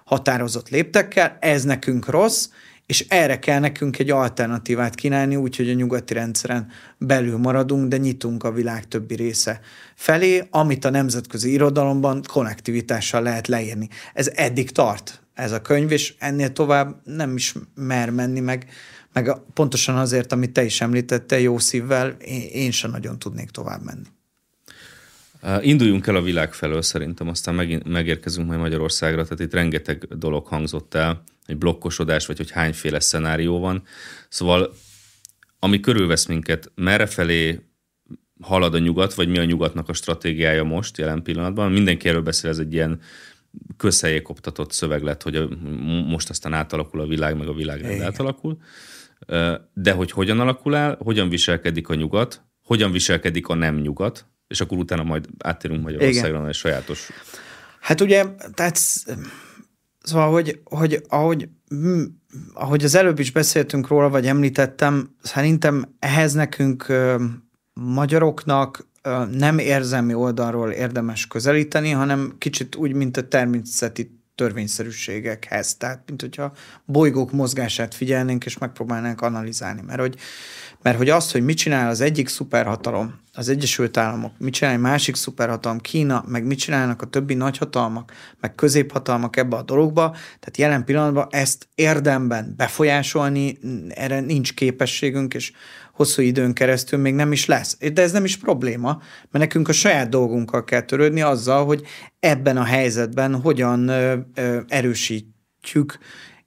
határozott 0.05 0.69
léptekkel, 0.69 1.37
ez 1.39 1.63
nekünk 1.63 2.09
rossz, 2.09 2.47
és 2.85 3.05
erre 3.07 3.39
kell 3.39 3.59
nekünk 3.59 3.99
egy 3.99 4.09
alternatívát 4.09 4.95
kínálni, 4.95 5.35
úgyhogy 5.35 5.69
a 5.69 5.73
nyugati 5.73 6.13
rendszeren 6.13 6.67
belül 6.97 7.37
maradunk, 7.37 7.87
de 7.87 7.97
nyitunk 7.97 8.43
a 8.43 8.51
világ 8.51 8.87
többi 8.87 9.15
része 9.15 9.59
felé, 9.95 10.47
amit 10.49 10.85
a 10.85 10.89
nemzetközi 10.89 11.51
irodalomban 11.51 12.21
konnektivitással 12.27 13.21
lehet 13.21 13.47
leírni. 13.47 13.87
Ez 14.13 14.31
eddig 14.35 14.71
tart, 14.71 15.21
ez 15.33 15.51
a 15.51 15.61
könyv, 15.61 15.91
és 15.91 16.13
ennél 16.19 16.53
tovább 16.53 16.95
nem 17.03 17.35
is 17.35 17.53
mer 17.75 18.09
menni, 18.09 18.39
meg 18.39 18.65
meg 19.13 19.31
pontosan 19.53 19.97
azért, 19.97 20.31
amit 20.31 20.51
te 20.51 20.63
is 20.63 20.81
említette, 20.81 21.39
jó 21.39 21.57
szívvel, 21.57 22.09
én, 22.09 22.41
én 22.41 22.71
sem 22.71 22.91
nagyon 22.91 23.19
tudnék 23.19 23.49
tovább 23.49 23.81
menni. 23.83 24.07
Induljunk 25.61 26.07
el 26.07 26.15
a 26.15 26.21
világ 26.21 26.53
felől 26.53 26.81
szerintem, 26.81 27.27
aztán 27.27 27.55
megint 27.55 27.83
megérkezünk 27.83 28.47
majd 28.47 28.59
Magyarországra, 28.59 29.23
tehát 29.23 29.39
itt 29.39 29.53
rengeteg 29.53 30.07
dolog 30.17 30.45
hangzott 30.45 30.93
el, 30.93 31.23
egy 31.45 31.57
blokkosodás, 31.57 32.25
vagy 32.25 32.37
hogy 32.37 32.51
hányféle 32.51 32.99
szenárió 32.99 33.59
van. 33.59 33.83
Szóval, 34.29 34.73
ami 35.59 35.79
körülvesz 35.79 36.25
minket, 36.25 36.71
merre 36.75 37.05
felé 37.05 37.59
halad 38.41 38.73
a 38.73 38.79
nyugat, 38.79 39.13
vagy 39.13 39.27
mi 39.27 39.37
a 39.37 39.45
nyugatnak 39.45 39.89
a 39.89 39.93
stratégiája 39.93 40.63
most, 40.63 40.97
jelen 40.97 41.23
pillanatban. 41.23 41.71
Mindenki 41.71 42.09
erről 42.09 42.21
beszél, 42.21 42.49
ez 42.49 42.57
egy 42.57 42.73
ilyen 42.73 43.01
közhelyék 43.77 44.29
optatott 44.29 44.71
szöveg 44.71 45.03
lett, 45.03 45.23
hogy 45.23 45.35
a, 45.35 45.47
most 46.07 46.29
aztán 46.29 46.53
átalakul 46.53 46.99
a 46.99 47.07
világ, 47.07 47.37
meg 47.37 47.47
a 47.47 47.53
világrend 47.53 48.01
átalakul 48.01 48.57
de 49.73 49.91
hogy 49.91 50.11
hogyan 50.11 50.39
alakul 50.39 50.75
el, 50.75 50.97
hogyan 51.03 51.29
viselkedik 51.29 51.89
a 51.89 51.95
nyugat, 51.95 52.41
hogyan 52.63 52.91
viselkedik 52.91 53.47
a 53.47 53.53
nem 53.53 53.75
nyugat, 53.75 54.25
és 54.47 54.61
akkor 54.61 54.77
utána 54.77 55.03
majd 55.03 55.27
áttérünk 55.43 55.83
Magyarországra, 55.83 56.47
egy 56.47 56.53
sajátos. 56.53 57.09
Hát 57.79 58.01
ugye, 58.01 58.25
tehát 58.53 58.79
szóval, 60.01 60.31
hogy, 60.31 60.59
hogy 60.63 61.03
ahogy, 61.07 61.49
hm, 61.67 62.03
ahogy 62.53 62.83
az 62.83 62.95
előbb 62.95 63.19
is 63.19 63.31
beszéltünk 63.31 63.87
róla, 63.87 64.09
vagy 64.09 64.27
említettem, 64.27 65.15
szerintem 65.21 65.95
ehhez 65.99 66.33
nekünk 66.33 66.85
magyaroknak 67.73 68.87
nem 69.31 69.57
érzelmi 69.57 70.13
oldalról 70.13 70.71
érdemes 70.71 71.27
közelíteni, 71.27 71.89
hanem 71.89 72.35
kicsit 72.37 72.75
úgy, 72.75 72.93
mint 72.93 73.17
a 73.17 73.27
természeti 73.27 74.18
törvényszerűségekhez. 74.39 75.75
Tehát, 75.75 76.03
mint 76.07 76.21
hogyha 76.21 76.51
bolygók 76.85 77.31
mozgását 77.31 77.93
figyelnénk, 77.93 78.45
és 78.45 78.57
megpróbálnánk 78.57 79.21
analizálni. 79.21 79.81
Mert 79.87 79.99
hogy, 79.99 80.15
mert 80.81 80.97
hogy 80.97 81.09
azt, 81.09 81.31
hogy 81.31 81.43
mit 81.43 81.57
csinál 81.57 81.89
az 81.89 82.01
egyik 82.01 82.27
szuperhatalom, 82.27 83.19
az 83.33 83.49
Egyesült 83.49 83.97
Államok, 83.97 84.31
mit 84.37 84.53
csinál 84.53 84.73
egy 84.73 84.79
másik 84.79 85.15
szuperhatalom, 85.15 85.79
Kína, 85.79 86.23
meg 86.27 86.45
mit 86.45 86.59
csinálnak 86.59 87.01
a 87.01 87.05
többi 87.05 87.33
nagyhatalmak, 87.33 88.13
meg 88.39 88.55
középhatalmak 88.55 89.37
ebbe 89.37 89.55
a 89.55 89.61
dologba, 89.61 90.09
tehát 90.11 90.57
jelen 90.57 90.85
pillanatban 90.85 91.27
ezt 91.29 91.67
érdemben 91.75 92.53
befolyásolni, 92.57 93.57
erre 93.89 94.19
nincs 94.19 94.53
képességünk, 94.53 95.33
és 95.33 95.51
hosszú 95.99 96.21
időn 96.21 96.53
keresztül 96.53 96.99
még 96.99 97.13
nem 97.13 97.31
is 97.31 97.45
lesz. 97.45 97.77
De 97.93 98.01
ez 98.01 98.11
nem 98.11 98.23
is 98.23 98.37
probléma, 98.37 99.01
mert 99.31 99.45
nekünk 99.45 99.67
a 99.67 99.71
saját 99.71 100.09
dolgunkkal 100.09 100.63
kell 100.63 100.81
törődni 100.81 101.21
azzal, 101.21 101.65
hogy 101.65 101.83
ebben 102.19 102.57
a 102.57 102.63
helyzetben 102.63 103.41
hogyan 103.41 103.91
erősítjük 104.67 105.97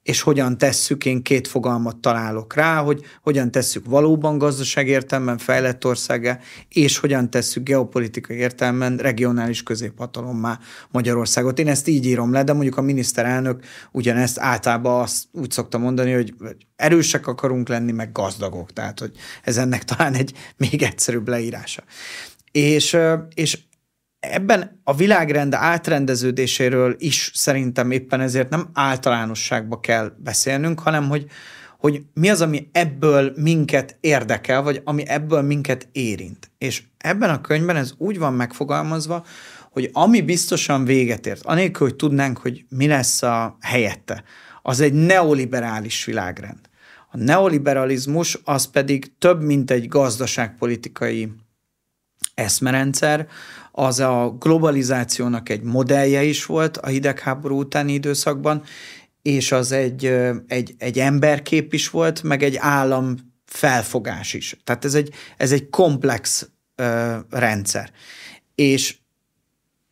és 0.03 0.21
hogyan 0.21 0.57
tesszük, 0.57 1.05
én 1.05 1.21
két 1.21 1.47
fogalmat 1.47 1.97
találok 1.97 2.53
rá, 2.53 2.81
hogy 2.81 3.03
hogyan 3.21 3.51
tesszük 3.51 3.85
valóban 3.85 4.37
gazdaság 4.37 4.87
értelemben 4.87 5.37
fejlett 5.37 5.85
országá, 5.85 6.39
és 6.69 6.97
hogyan 6.97 7.29
tesszük 7.29 7.63
geopolitikai 7.63 8.37
értelemben 8.37 8.97
regionális 8.97 9.63
középhatalommá 9.63 10.59
Magyarországot. 10.91 11.59
Én 11.59 11.67
ezt 11.67 11.87
így 11.87 12.05
írom 12.05 12.31
le, 12.31 12.43
de 12.43 12.53
mondjuk 12.53 12.77
a 12.77 12.81
miniszterelnök 12.81 13.63
ugyanezt 13.91 14.39
általában 14.39 15.01
azt 15.01 15.23
úgy 15.31 15.51
szokta 15.51 15.77
mondani, 15.77 16.11
hogy 16.11 16.33
erősek 16.75 17.27
akarunk 17.27 17.67
lenni, 17.67 17.91
meg 17.91 18.11
gazdagok. 18.11 18.73
Tehát, 18.73 18.99
hogy 18.99 19.11
ez 19.43 19.57
ennek 19.57 19.83
talán 19.83 20.13
egy 20.13 20.33
még 20.57 20.81
egyszerűbb 20.81 21.27
leírása. 21.27 21.83
És, 22.51 22.97
és 23.33 23.57
ebben 24.31 24.79
a 24.83 24.95
világrend 24.95 25.53
átrendeződéséről 25.53 26.95
is 26.97 27.31
szerintem 27.33 27.91
éppen 27.91 28.21
ezért 28.21 28.49
nem 28.49 28.69
általánosságba 28.73 29.79
kell 29.79 30.11
beszélnünk, 30.17 30.79
hanem 30.79 31.09
hogy, 31.09 31.25
hogy 31.79 32.01
mi 32.13 32.29
az, 32.29 32.41
ami 32.41 32.69
ebből 32.71 33.33
minket 33.35 33.97
érdekel, 33.99 34.61
vagy 34.61 34.81
ami 34.83 35.07
ebből 35.07 35.41
minket 35.41 35.87
érint. 35.91 36.51
És 36.57 36.83
ebben 36.97 37.29
a 37.29 37.41
könyvben 37.41 37.75
ez 37.75 37.93
úgy 37.97 38.19
van 38.19 38.33
megfogalmazva, 38.33 39.25
hogy 39.71 39.89
ami 39.93 40.21
biztosan 40.21 40.85
véget 40.85 41.27
ért, 41.27 41.45
anélkül, 41.45 41.87
hogy 41.87 41.95
tudnánk, 41.95 42.37
hogy 42.37 42.65
mi 42.69 42.87
lesz 42.87 43.23
a 43.23 43.57
helyette, 43.61 44.23
az 44.61 44.79
egy 44.79 44.93
neoliberális 44.93 46.05
világrend. 46.05 46.59
A 47.11 47.17
neoliberalizmus 47.17 48.39
az 48.43 48.65
pedig 48.65 49.17
több, 49.17 49.41
mint 49.41 49.71
egy 49.71 49.87
gazdaságpolitikai 49.87 51.31
eszmerendszer, 52.33 53.27
az 53.75 53.99
a 53.99 54.35
globalizációnak 54.39 55.49
egy 55.49 55.61
modellje 55.61 56.23
is 56.23 56.45
volt 56.45 56.77
a 56.77 56.87
hidegháború 56.87 57.59
utáni 57.59 57.93
időszakban, 57.93 58.63
és 59.21 59.51
az 59.51 59.71
egy, 59.71 60.05
egy, 60.47 60.75
egy 60.77 60.99
emberkép 60.99 61.73
is 61.73 61.89
volt, 61.89 62.23
meg 62.23 62.43
egy 62.43 62.55
állam 62.59 63.15
felfogás 63.45 64.33
is. 64.33 64.57
Tehát 64.63 64.85
ez 64.85 64.93
egy, 64.93 65.13
ez 65.37 65.51
egy 65.51 65.69
komplex 65.69 66.49
ö, 66.75 67.17
rendszer. 67.29 67.91
És 68.55 68.97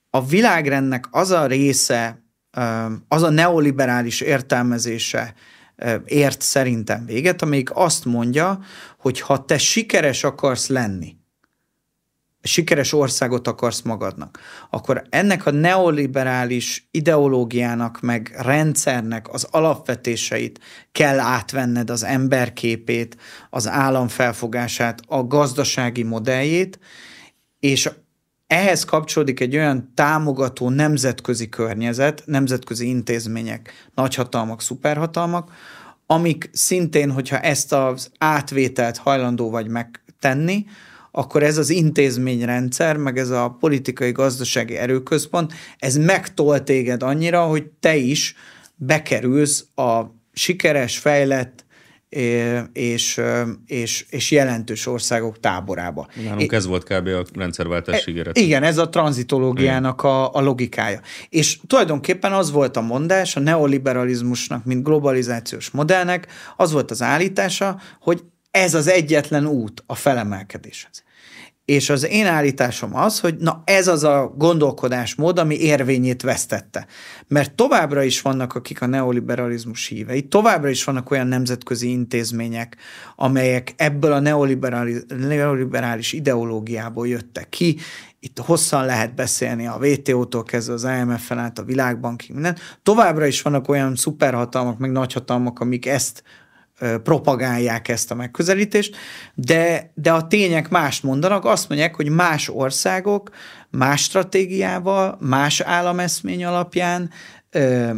a 0.09 0.25
világrendnek 0.25 1.07
az 1.11 1.31
a 1.31 1.45
része, 1.45 2.23
ö, 2.51 2.85
az 3.07 3.23
a 3.23 3.29
neoliberális 3.29 4.21
értelmezése 4.21 5.33
ö, 5.75 5.95
ért 6.05 6.41
szerintem 6.41 7.05
véget, 7.05 7.41
amelyik 7.41 7.75
azt 7.75 8.05
mondja, 8.05 8.59
hogy 8.97 9.19
ha 9.19 9.45
te 9.45 9.57
sikeres 9.57 10.23
akarsz 10.23 10.67
lenni, 10.67 11.15
sikeres 12.43 12.93
országot 12.93 13.47
akarsz 13.47 13.81
magadnak, 13.81 14.39
akkor 14.69 15.03
ennek 15.09 15.45
a 15.45 15.51
neoliberális 15.51 16.87
ideológiának, 16.91 18.01
meg 18.01 18.35
rendszernek 18.37 19.33
az 19.33 19.47
alapvetéseit 19.51 20.59
kell 20.91 21.19
átvenned 21.19 21.89
az 21.89 22.03
emberképét, 22.03 23.17
az 23.49 23.67
államfelfogását, 23.67 25.01
a 25.07 25.23
gazdasági 25.23 26.03
modelljét, 26.03 26.79
és 27.59 27.89
ehhez 28.47 28.83
kapcsolódik 28.83 29.39
egy 29.39 29.55
olyan 29.55 29.91
támogató 29.95 30.69
nemzetközi 30.69 31.49
környezet, 31.49 32.23
nemzetközi 32.25 32.87
intézmények, 32.87 33.89
nagyhatalmak, 33.95 34.61
szuperhatalmak, 34.61 35.51
amik 36.05 36.49
szintén, 36.53 37.11
hogyha 37.11 37.39
ezt 37.39 37.73
az 37.73 38.11
átvételt 38.17 38.97
hajlandó 38.97 39.49
vagy 39.49 39.67
megtenni, 39.67 40.65
akkor 41.11 41.43
ez 41.43 41.57
az 41.57 41.69
intézményrendszer, 41.69 42.97
meg 42.97 43.17
ez 43.17 43.29
a 43.29 43.57
politikai 43.59 44.11
gazdasági 44.11 44.77
erőközpont, 44.77 45.53
ez 45.77 45.97
megtol 45.97 46.63
téged 46.63 47.03
annyira, 47.03 47.41
hogy 47.41 47.65
te 47.79 47.95
is 47.95 48.35
bekerülsz 48.75 49.65
a 49.75 50.01
sikeres, 50.33 50.97
fejlett, 50.97 51.65
és, 52.73 53.21
és, 53.65 54.05
és 54.09 54.31
jelentős 54.31 54.87
országok 54.87 55.39
táborába. 55.39 56.07
Nálunk 56.23 56.51
é, 56.51 56.55
ez 56.55 56.65
volt 56.65 56.83
kb. 56.83 57.07
a 57.07 57.23
rendszerváltás 57.33 58.05
e, 58.05 58.09
ígéret. 58.09 58.37
Igen, 58.37 58.63
ez 58.63 58.77
a 58.77 58.89
tranzitológiának 58.89 60.03
a, 60.03 60.33
a 60.33 60.41
logikája. 60.41 60.99
És 61.29 61.59
tulajdonképpen 61.67 62.33
az 62.33 62.51
volt 62.51 62.77
a 62.77 62.81
mondás, 62.81 63.35
a 63.35 63.39
neoliberalizmusnak, 63.39 64.65
mint 64.65 64.83
globalizációs 64.83 65.69
modellnek, 65.69 66.27
az 66.57 66.71
volt 66.71 66.91
az 66.91 67.01
állítása, 67.01 67.79
hogy 67.99 68.23
ez 68.51 68.73
az 68.73 68.87
egyetlen 68.87 69.45
út 69.45 69.83
a 69.85 69.95
felemelkedéshez. 69.95 71.03
És 71.65 71.89
az 71.89 72.07
én 72.07 72.25
állításom 72.25 72.95
az, 72.95 73.19
hogy 73.19 73.35
na 73.37 73.61
ez 73.65 73.87
az 73.87 74.03
a 74.03 74.33
gondolkodásmód, 74.37 75.39
ami 75.39 75.55
érvényét 75.55 76.21
vesztette. 76.21 76.87
Mert 77.27 77.55
továbbra 77.55 78.03
is 78.03 78.21
vannak, 78.21 78.53
akik 78.55 78.81
a 78.81 78.85
neoliberalizmus 78.85 79.87
hívei, 79.87 80.27
továbbra 80.27 80.69
is 80.69 80.83
vannak 80.83 81.11
olyan 81.11 81.27
nemzetközi 81.27 81.89
intézmények, 81.89 82.77
amelyek 83.15 83.73
ebből 83.75 84.11
a 84.11 84.19
neoliberális, 84.19 84.97
neoliberális 85.07 86.13
ideológiából 86.13 87.07
jöttek 87.07 87.49
ki, 87.49 87.77
itt 88.23 88.39
hosszan 88.39 88.85
lehet 88.85 89.15
beszélni 89.15 89.67
a 89.67 89.79
WTO-tól 89.81 90.43
kezdve 90.43 90.73
az 90.73 90.83
IMF-en 90.83 91.37
át 91.37 91.59
a 91.59 91.63
világbankig, 91.63 92.33
minden. 92.33 92.57
Továbbra 92.83 93.25
is 93.25 93.41
vannak 93.41 93.69
olyan 93.69 93.95
szuperhatalmak, 93.95 94.77
meg 94.77 94.91
nagyhatalmak, 94.91 95.59
amik 95.59 95.85
ezt 95.85 96.23
propagálják 97.03 97.87
ezt 97.87 98.11
a 98.11 98.15
megközelítést, 98.15 98.95
de, 99.33 99.91
de 99.95 100.11
a 100.11 100.27
tények 100.27 100.69
mást 100.69 101.03
mondanak, 101.03 101.45
azt 101.45 101.69
mondják, 101.69 101.95
hogy 101.95 102.09
más 102.09 102.49
országok 102.49 103.29
más 103.71 104.01
stratégiával, 104.01 105.17
más 105.19 105.59
állameszmény 105.59 106.45
alapján, 106.45 107.09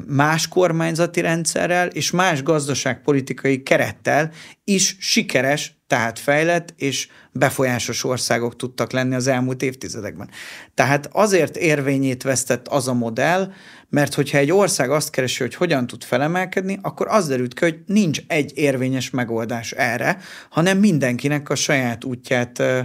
más 0.07 0.47
kormányzati 0.47 1.21
rendszerrel 1.21 1.87
és 1.87 2.11
más 2.11 2.43
gazdaságpolitikai 2.43 3.63
kerettel 3.63 4.31
is 4.63 4.95
sikeres, 4.99 5.75
tehát 5.87 6.19
fejlett 6.19 6.73
és 6.77 7.07
befolyásos 7.31 8.03
országok 8.03 8.55
tudtak 8.55 8.91
lenni 8.91 9.15
az 9.15 9.27
elmúlt 9.27 9.61
évtizedekben. 9.61 10.29
Tehát 10.73 11.09
azért 11.11 11.55
érvényét 11.55 12.23
vesztett 12.23 12.67
az 12.67 12.87
a 12.87 12.93
modell, 12.93 13.51
mert 13.93 14.13
hogyha 14.13 14.37
egy 14.37 14.51
ország 14.51 14.91
azt 14.91 15.09
keresi, 15.09 15.43
hogy 15.43 15.55
hogyan 15.55 15.87
tud 15.87 16.03
felemelkedni, 16.03 16.79
akkor 16.81 17.07
az 17.07 17.27
derült 17.27 17.53
ki, 17.53 17.63
hogy 17.63 17.83
nincs 17.85 18.21
egy 18.27 18.51
érvényes 18.55 19.09
megoldás 19.09 19.71
erre, 19.71 20.17
hanem 20.49 20.77
mindenkinek 20.77 21.49
a 21.49 21.55
saját 21.55 22.03
útját 22.03 22.59
ö, 22.59 22.81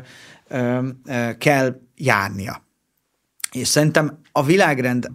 ö, 0.49 0.89
ö, 1.05 1.31
kell 1.39 1.81
járnia. 1.95 2.67
És 3.53 3.69
szerintem 3.69 4.21
a 4.33 4.45
világrend, 4.45 5.11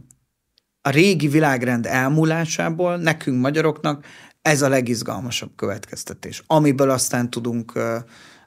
a 0.81 0.89
régi 0.89 1.27
világrend 1.27 1.85
elmúlásából 1.85 2.97
nekünk 2.97 3.41
magyaroknak 3.41 4.05
ez 4.41 4.61
a 4.61 4.69
legizgalmasabb 4.69 5.51
következtetés, 5.55 6.43
amiből 6.47 6.89
aztán 6.89 7.29
tudunk 7.29 7.75
ö, 7.75 7.97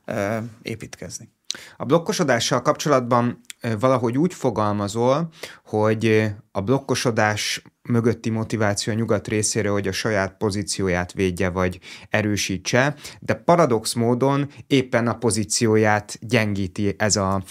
ö, 0.04 0.38
építkezni. 0.62 1.36
A 1.76 1.84
blokkosodással 1.84 2.62
kapcsolatban 2.62 3.40
valahogy 3.78 4.18
úgy 4.18 4.34
fogalmazol, 4.34 5.28
hogy 5.64 6.32
a 6.52 6.60
blokkosodás 6.60 7.62
mögötti 7.82 8.30
motiváció 8.30 8.92
a 8.92 8.96
nyugat 8.96 9.28
részéről, 9.28 9.72
hogy 9.72 9.88
a 9.88 9.92
saját 9.92 10.36
pozícióját 10.36 11.12
védje 11.12 11.48
vagy 11.48 11.78
erősítse, 12.10 12.94
de 13.20 13.34
paradox 13.34 13.92
módon 13.92 14.50
éppen 14.66 15.06
a 15.06 15.18
pozícióját 15.18 16.18
gyengíti 16.20 16.94
ez 16.98 17.16
a 17.16 17.42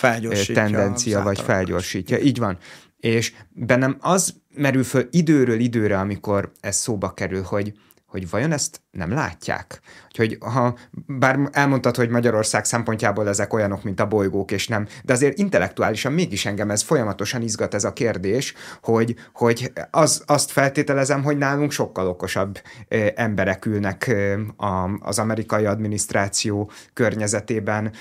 tendencia, 0.54 1.22
vagy 1.22 1.40
felgyorsítja. 1.42 2.18
Így 2.18 2.40
van. 2.40 2.58
És 3.00 3.34
bennem 3.50 3.98
az 4.00 4.34
merül 4.56 4.84
föl 4.84 5.08
időről 5.12 5.60
időre, 5.60 6.00
amikor 6.00 6.52
ez 6.60 6.76
szóba 6.76 7.14
kerül, 7.14 7.42
hogy 7.42 7.74
hogy 8.16 8.30
vajon 8.30 8.52
ezt 8.52 8.82
nem 8.92 9.12
látják? 9.12 9.80
Hogy 10.10 10.38
ha, 10.40 10.78
bár 11.06 11.50
elmondtad, 11.52 11.96
hogy 11.96 12.10
Magyarország 12.10 12.66
szempontjából 12.66 13.28
ezek 13.28 13.54
olyanok, 13.54 13.84
mint 13.84 14.00
a 14.00 14.08
bolygók, 14.08 14.52
és 14.52 14.68
nem, 14.68 14.88
de 15.04 15.14
azért 15.14 15.38
intellektuálisan 15.38 16.12
mégis 16.12 16.46
engem 16.46 16.70
ez 16.70 16.82
folyamatosan 16.82 17.42
izgat 17.42 17.74
ez 17.74 17.84
a 17.84 17.94
kérdés, 17.94 18.54
hogy, 18.82 19.16
hogy 19.34 19.72
az, 19.92 20.24
azt 20.26 20.52
feltételezem, 20.52 21.24
hogy 21.24 21.38
nálunk 21.38 21.72
sokkal 21.72 22.08
okosabb 22.08 22.62
emberek 23.16 23.66
ülnek 23.66 24.16
az 25.00 25.20
amerikai 25.20 25.66
adminisztráció 25.66 26.72
környezetében, 26.94 27.92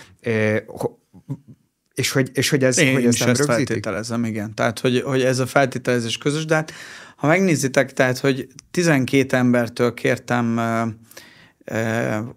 és 1.95 2.11
hogy, 2.13 2.31
és 2.33 2.49
hogy 2.51 2.65
ez, 2.65 2.79
Én 2.79 2.93
hogy 2.93 3.07
ez 3.07 3.19
nem 3.19 3.29
ezt 3.29 3.39
rögzítik? 3.39 3.67
feltételezem, 3.67 4.25
igen. 4.25 4.55
Tehát, 4.55 4.79
hogy, 4.79 5.03
hogy 5.03 5.23
ez 5.23 5.39
a 5.39 5.47
feltételezés 5.47 6.19
közös, 6.19 6.45
de 6.45 6.55
hát, 6.55 6.73
ha 7.17 7.27
megnézitek, 7.27 7.93
tehát, 7.93 8.19
hogy 8.19 8.49
12 8.71 9.37
embertől 9.37 9.95
kértem 9.95 10.61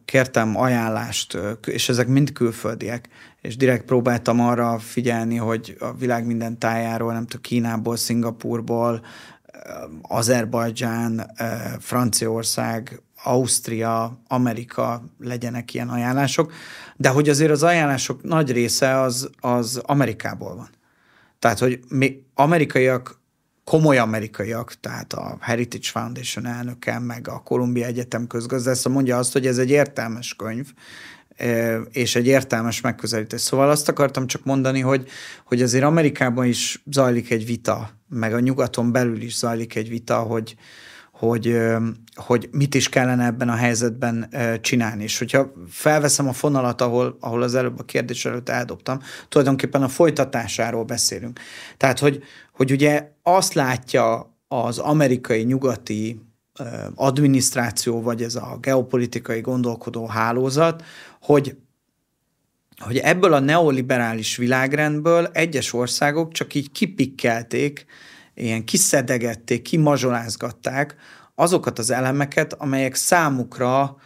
kértem 0.05 0.57
ajánlást, 0.57 1.37
és 1.65 1.89
ezek 1.89 2.07
mind 2.07 2.31
külföldiek, 2.31 3.09
és 3.41 3.57
direkt 3.57 3.85
próbáltam 3.85 4.39
arra 4.39 4.79
figyelni, 4.79 5.35
hogy 5.35 5.75
a 5.79 5.93
világ 5.93 6.25
minden 6.25 6.59
tájáról, 6.59 7.13
nem 7.13 7.25
tudom, 7.25 7.41
Kínából, 7.41 7.95
Szingapurból, 7.95 9.05
Azerbajdzsán, 10.01 11.31
Franciaország, 11.79 13.01
Ausztria, 13.23 14.19
Amerika 14.27 15.03
legyenek 15.19 15.73
ilyen 15.73 15.89
ajánlások, 15.89 16.53
de 16.95 17.09
hogy 17.09 17.29
azért 17.29 17.51
az 17.51 17.63
ajánlások 17.63 18.23
nagy 18.23 18.51
része 18.51 18.99
az, 18.99 19.29
az 19.39 19.81
Amerikából 19.85 20.55
van. 20.55 20.69
Tehát, 21.39 21.59
hogy 21.59 21.79
mi 21.89 22.25
amerikaiak, 22.33 23.19
komoly 23.63 23.97
amerikaiak, 23.97 24.73
tehát 24.73 25.13
a 25.13 25.37
Heritage 25.41 25.87
Foundation 25.91 26.45
elnöke, 26.45 26.99
meg 26.99 27.27
a 27.27 27.41
Columbia 27.43 27.85
Egyetem 27.85 28.27
közgazdásza 28.27 28.89
mondja 28.89 29.17
azt, 29.17 29.33
hogy 29.33 29.47
ez 29.47 29.57
egy 29.57 29.69
értelmes 29.69 30.35
könyv, 30.35 30.73
és 31.91 32.15
egy 32.15 32.27
értelmes 32.27 32.81
megközelítés. 32.81 33.41
Szóval 33.41 33.69
azt 33.69 33.89
akartam 33.89 34.27
csak 34.27 34.43
mondani, 34.43 34.79
hogy, 34.79 35.07
hogy 35.45 35.61
azért 35.61 35.83
Amerikában 35.83 36.45
is 36.45 36.83
zajlik 36.91 37.31
egy 37.31 37.45
vita, 37.45 37.89
meg 38.09 38.33
a 38.33 38.39
nyugaton 38.39 38.91
belül 38.91 39.21
is 39.21 39.35
zajlik 39.35 39.75
egy 39.75 39.89
vita, 39.89 40.19
hogy, 40.19 40.55
hogy, 41.17 41.57
hogy 42.15 42.49
mit 42.51 42.75
is 42.75 42.89
kellene 42.89 43.25
ebben 43.25 43.49
a 43.49 43.55
helyzetben 43.55 44.29
csinálni. 44.61 45.03
És 45.03 45.17
hogyha 45.17 45.51
felveszem 45.69 46.27
a 46.27 46.33
fonalat, 46.33 46.81
ahol, 46.81 47.17
ahol 47.19 47.41
az 47.41 47.55
előbb 47.55 47.79
a 47.79 47.83
kérdés 47.83 48.25
előtt 48.25 48.49
eldobtam, 48.49 48.99
tulajdonképpen 49.29 49.83
a 49.83 49.87
folytatásáról 49.87 50.83
beszélünk. 50.83 51.39
Tehát, 51.77 51.99
hogy, 51.99 52.23
hogy 52.53 52.71
ugye 52.71 53.11
azt 53.23 53.53
látja 53.53 54.35
az 54.47 54.77
amerikai 54.77 55.43
nyugati 55.43 56.21
adminisztráció, 56.95 58.01
vagy 58.01 58.23
ez 58.23 58.35
a 58.35 58.57
geopolitikai 58.61 59.41
gondolkodó 59.41 60.05
hálózat, 60.05 60.83
hogy 61.21 61.55
hogy 62.77 62.97
ebből 62.97 63.33
a 63.33 63.39
neoliberális 63.39 64.35
világrendből 64.35 65.25
egyes 65.25 65.73
országok 65.73 66.31
csak 66.31 66.53
így 66.53 66.71
kipikkelték, 66.71 67.85
ilyen 68.37 68.63
kiszedegették, 68.63 69.61
kimazsolázgatták 69.61 70.95
azokat 71.35 71.79
az 71.79 71.91
elemeket, 71.91 72.53
amelyek 72.53 72.95
számukra 72.95 73.97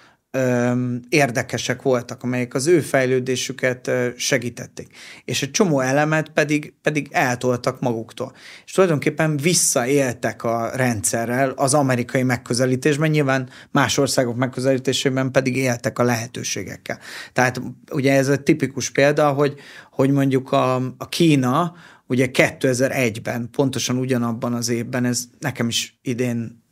érdekesek 1.09 1.81
voltak, 1.81 2.23
amelyek 2.23 2.53
az 2.53 2.67
ő 2.67 2.79
fejlődésüket 2.79 3.91
segítették. 4.15 4.95
És 5.25 5.41
egy 5.41 5.51
csomó 5.51 5.79
elemet 5.79 6.29
pedig, 6.29 6.73
pedig 6.81 7.07
eltoltak 7.11 7.79
maguktól. 7.79 8.33
És 8.65 8.71
tulajdonképpen 8.71 9.37
visszaéltek 9.37 10.43
a 10.43 10.69
rendszerrel 10.75 11.49
az 11.49 11.73
amerikai 11.73 12.23
megközelítésben, 12.23 13.09
nyilván 13.09 13.49
más 13.71 13.97
országok 13.97 14.35
megközelítésében 14.35 15.31
pedig 15.31 15.57
éltek 15.57 15.99
a 15.99 16.03
lehetőségekkel. 16.03 16.99
Tehát 17.33 17.61
ugye 17.91 18.13
ez 18.13 18.29
egy 18.29 18.41
tipikus 18.41 18.89
példa, 18.89 19.31
hogy, 19.31 19.55
hogy 19.91 20.11
mondjuk 20.11 20.51
a, 20.51 20.75
a 20.75 21.09
Kína 21.09 21.73
ugye 22.11 22.27
2001-ben, 22.33 23.49
pontosan 23.51 23.97
ugyanabban 23.97 24.53
az 24.53 24.69
évben, 24.69 25.05
ez 25.05 25.23
nekem 25.39 25.67
is 25.67 25.99
idén 26.01 26.63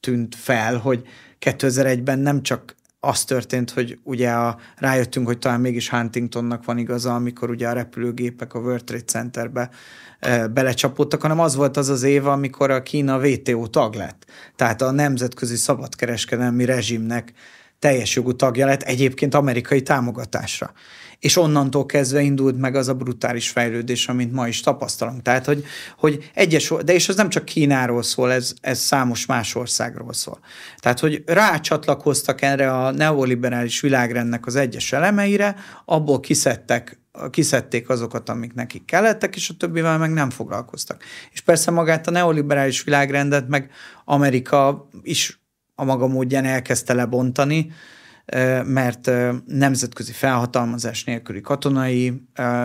tűnt 0.00 0.34
fel, 0.34 0.76
hogy 0.76 1.06
2001-ben 1.40 2.18
nem 2.18 2.42
csak 2.42 2.76
az 3.00 3.24
történt, 3.24 3.70
hogy 3.70 3.98
ugye 4.02 4.30
a, 4.30 4.58
rájöttünk, 4.76 5.26
hogy 5.26 5.38
talán 5.38 5.60
mégis 5.60 5.90
Huntingtonnak 5.90 6.64
van 6.64 6.78
igaza, 6.78 7.14
amikor 7.14 7.50
ugye 7.50 7.68
a 7.68 7.72
repülőgépek 7.72 8.54
a 8.54 8.58
World 8.58 8.84
Trade 8.84 9.04
Centerbe 9.04 9.70
e, 10.18 10.48
belecsapódtak, 10.48 11.22
hanem 11.22 11.40
az 11.40 11.54
volt 11.54 11.76
az 11.76 11.88
az 11.88 12.02
év, 12.02 12.26
amikor 12.26 12.70
a 12.70 12.82
Kína 12.82 13.18
WTO 13.18 13.66
tag 13.66 13.94
lett. 13.94 14.24
Tehát 14.56 14.82
a 14.82 14.90
nemzetközi 14.90 15.56
szabadkereskedelmi 15.56 16.64
rezsimnek 16.64 17.32
teljes 17.82 18.14
jogú 18.14 18.32
tagja 18.32 18.66
lett 18.66 18.82
egyébként 18.82 19.34
amerikai 19.34 19.82
támogatásra 19.82 20.72
és 21.22 21.36
onnantól 21.36 21.86
kezdve 21.86 22.20
indult 22.20 22.58
meg 22.58 22.74
az 22.74 22.88
a 22.88 22.94
brutális 22.94 23.48
fejlődés, 23.48 24.08
amit 24.08 24.32
ma 24.32 24.48
is 24.48 24.60
tapasztalunk. 24.60 25.22
Tehát, 25.22 25.44
hogy, 25.44 25.64
hogy 25.98 26.30
egyes, 26.34 26.72
de 26.84 26.94
és 26.94 27.08
ez 27.08 27.16
nem 27.16 27.28
csak 27.28 27.44
Kínáról 27.44 28.02
szól, 28.02 28.32
ez, 28.32 28.54
ez 28.60 28.78
számos 28.78 29.26
más 29.26 29.54
országról 29.54 30.12
szól. 30.12 30.38
Tehát, 30.78 31.00
hogy 31.00 31.22
rácsatlakoztak 31.26 32.42
erre 32.42 32.72
a 32.72 32.90
neoliberális 32.90 33.80
világrendnek 33.80 34.46
az 34.46 34.56
egyes 34.56 34.92
elemeire, 34.92 35.56
abból 35.84 36.20
kiszedtek 36.20 37.00
kiszedték 37.30 37.88
azokat, 37.88 38.28
amik 38.28 38.54
nekik 38.54 38.84
kellettek, 38.84 39.36
és 39.36 39.48
a 39.48 39.54
többivel 39.58 39.98
meg 39.98 40.12
nem 40.12 40.30
foglalkoztak. 40.30 41.04
És 41.32 41.40
persze 41.40 41.70
magát 41.70 42.06
a 42.06 42.10
neoliberális 42.10 42.82
világrendet 42.82 43.48
meg 43.48 43.70
Amerika 44.04 44.88
is 45.02 45.41
a 45.82 45.84
maga 45.84 46.06
módján 46.06 46.44
elkezdte 46.44 46.94
lebontani, 46.94 47.70
mert 48.64 49.10
nemzetközi 49.46 50.12
felhatalmazás 50.12 51.04
nélküli 51.04 51.40
katonai 51.40 52.22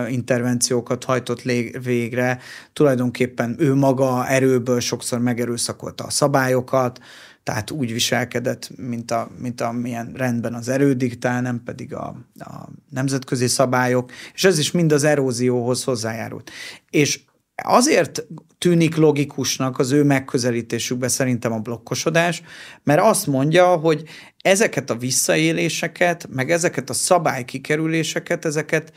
intervenciókat 0.08 1.04
hajtott 1.04 1.42
végre, 1.82 2.38
tulajdonképpen 2.72 3.56
ő 3.58 3.74
maga 3.74 4.28
erőből 4.28 4.80
sokszor 4.80 5.18
megerőszakolta 5.18 6.04
a 6.04 6.10
szabályokat, 6.10 7.00
tehát 7.42 7.70
úgy 7.70 7.92
viselkedett, 7.92 8.70
mint, 8.76 9.10
a, 9.10 9.30
mint 9.38 9.60
amilyen 9.60 10.12
rendben 10.14 10.54
az 10.54 10.68
erő 10.68 10.92
diktál, 10.92 11.40
nem 11.40 11.62
pedig 11.64 11.94
a, 11.94 12.16
a 12.38 12.68
nemzetközi 12.90 13.46
szabályok, 13.46 14.10
és 14.34 14.44
ez 14.44 14.58
is 14.58 14.70
mind 14.70 14.92
az 14.92 15.04
erózióhoz 15.04 15.84
hozzájárult. 15.84 16.50
És 16.90 17.20
azért 17.62 18.26
tűnik 18.58 18.96
logikusnak 18.96 19.78
az 19.78 19.92
ő 19.92 20.04
megközelítésükbe 20.04 21.08
szerintem 21.08 21.52
a 21.52 21.58
blokkosodás, 21.58 22.42
mert 22.82 23.00
azt 23.00 23.26
mondja, 23.26 23.66
hogy 23.66 24.02
ezeket 24.42 24.90
a 24.90 24.96
visszaéléseket, 24.96 26.28
meg 26.30 26.50
ezeket 26.50 26.90
a 26.90 26.92
szabálykikerüléseket, 26.92 28.44
ezeket, 28.44 28.92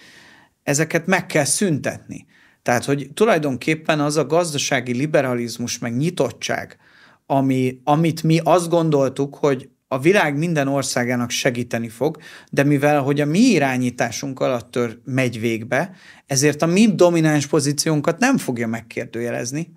ezeket 0.63 1.05
meg 1.05 1.25
kell 1.25 1.43
szüntetni. 1.43 2.25
Tehát, 2.61 2.85
hogy 2.85 3.09
tulajdonképpen 3.13 3.99
az 3.99 4.17
a 4.17 4.25
gazdasági 4.25 4.93
liberalizmus, 4.93 5.79
meg 5.79 5.97
nyitottság, 5.97 6.77
ami, 7.25 7.81
amit 7.83 8.23
mi 8.23 8.39
azt 8.43 8.69
gondoltuk, 8.69 9.35
hogy 9.35 9.69
a 9.93 9.99
világ 9.99 10.37
minden 10.37 10.67
országának 10.67 11.29
segíteni 11.29 11.89
fog, 11.89 12.17
de 12.51 12.63
mivel, 12.63 13.01
hogy 13.01 13.21
a 13.21 13.25
mi 13.25 13.39
irányításunk 13.39 14.39
alatt 14.39 14.71
tör, 14.71 14.99
megy 15.05 15.39
végbe, 15.39 15.95
ezért 16.25 16.61
a 16.61 16.65
mi 16.65 16.95
domináns 16.95 17.47
pozíciónkat 17.47 18.19
nem 18.19 18.37
fogja 18.37 18.67
megkérdőjelezni. 18.67 19.71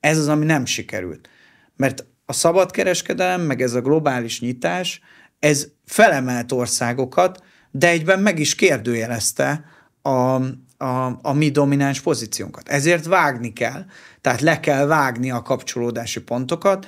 Ez 0.00 0.18
az, 0.18 0.28
ami 0.28 0.44
nem 0.44 0.64
sikerült. 0.64 1.28
Mert 1.76 2.06
a 2.26 2.32
szabadkereskedelem, 2.32 3.40
meg 3.40 3.62
ez 3.62 3.74
a 3.74 3.80
globális 3.80 4.40
nyitás, 4.40 5.00
ez 5.38 5.66
felemelt 5.84 6.52
országokat, 6.52 7.42
de 7.70 7.88
egyben 7.88 8.20
meg 8.20 8.38
is 8.38 8.54
kérdőjelezte 8.54 9.64
a, 10.02 10.10
a, 10.84 11.18
a 11.22 11.32
mi 11.32 11.50
domináns 11.50 12.00
pozíciónkat. 12.00 12.68
Ezért 12.68 13.06
vágni 13.06 13.52
kell, 13.52 13.84
tehát 14.20 14.40
le 14.40 14.60
kell 14.60 14.86
vágni 14.86 15.30
a 15.30 15.42
kapcsolódási 15.42 16.20
pontokat, 16.20 16.86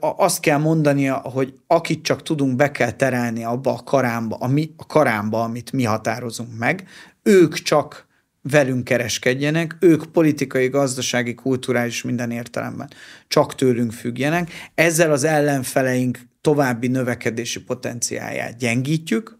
azt 0.00 0.40
kell 0.40 0.58
mondania, 0.58 1.14
hogy 1.14 1.54
akit 1.66 2.02
csak 2.02 2.22
tudunk, 2.22 2.56
be 2.56 2.70
kell 2.70 2.90
terelni 2.90 3.44
abba 3.44 3.72
a 3.72 3.82
karámba, 3.84 4.36
ami, 4.36 4.72
a 4.76 4.86
karámba, 4.86 5.42
amit 5.42 5.72
mi 5.72 5.84
határozunk 5.84 6.58
meg, 6.58 6.88
ők 7.22 7.54
csak 7.54 8.08
velünk 8.42 8.84
kereskedjenek, 8.84 9.76
ők 9.80 10.04
politikai, 10.04 10.68
gazdasági, 10.68 11.34
kulturális 11.34 12.02
minden 12.02 12.30
értelemben 12.30 12.90
csak 13.28 13.54
tőlünk 13.54 13.92
függjenek. 13.92 14.50
Ezzel 14.74 15.12
az 15.12 15.24
ellenfeleink 15.24 16.18
további 16.40 16.86
növekedési 16.86 17.62
potenciáját 17.62 18.56
gyengítjük. 18.56 19.38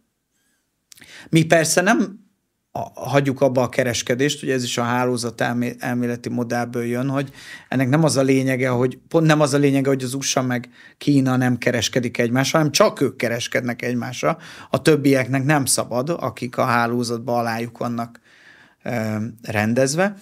Mi 1.31 1.45
persze 1.45 1.81
nem 1.81 2.30
a, 2.81 2.93
hagyjuk 2.95 3.41
abba 3.41 3.63
a 3.63 3.69
kereskedést, 3.69 4.43
ugye 4.43 4.55
ez 4.55 4.63
is 4.63 4.79
a 4.79 4.83
hálózat 4.83 5.41
elméleti 5.79 6.29
modellből 6.29 6.85
jön, 6.85 7.09
hogy 7.09 7.31
ennek 7.69 7.89
nem 7.89 8.05
az 8.05 8.17
a 8.17 8.23
lényege, 8.23 8.69
hogy 8.69 8.99
pont 9.09 9.27
nem 9.27 9.41
az 9.41 9.55
a 9.55 9.59
lényege, 9.59 9.89
hogy 9.89 10.03
az 10.03 10.15
USA 10.15 10.43
meg 10.43 10.69
Kína 10.99 11.37
nem 11.37 11.59
kereskedik 11.59 12.19
egymással, 12.19 12.61
hanem 12.61 12.75
csak 12.75 13.01
ők 13.01 13.17
kereskednek 13.17 13.83
egymásra, 13.83 14.39
a 14.71 14.83
többieknek 14.83 15.45
nem 15.45 15.65
szabad, 15.65 16.09
akik 16.09 16.57
a 16.57 16.65
hálózatba 16.65 17.39
alájuk 17.39 17.79
vannak 17.79 18.21
rendezve, 19.43 20.17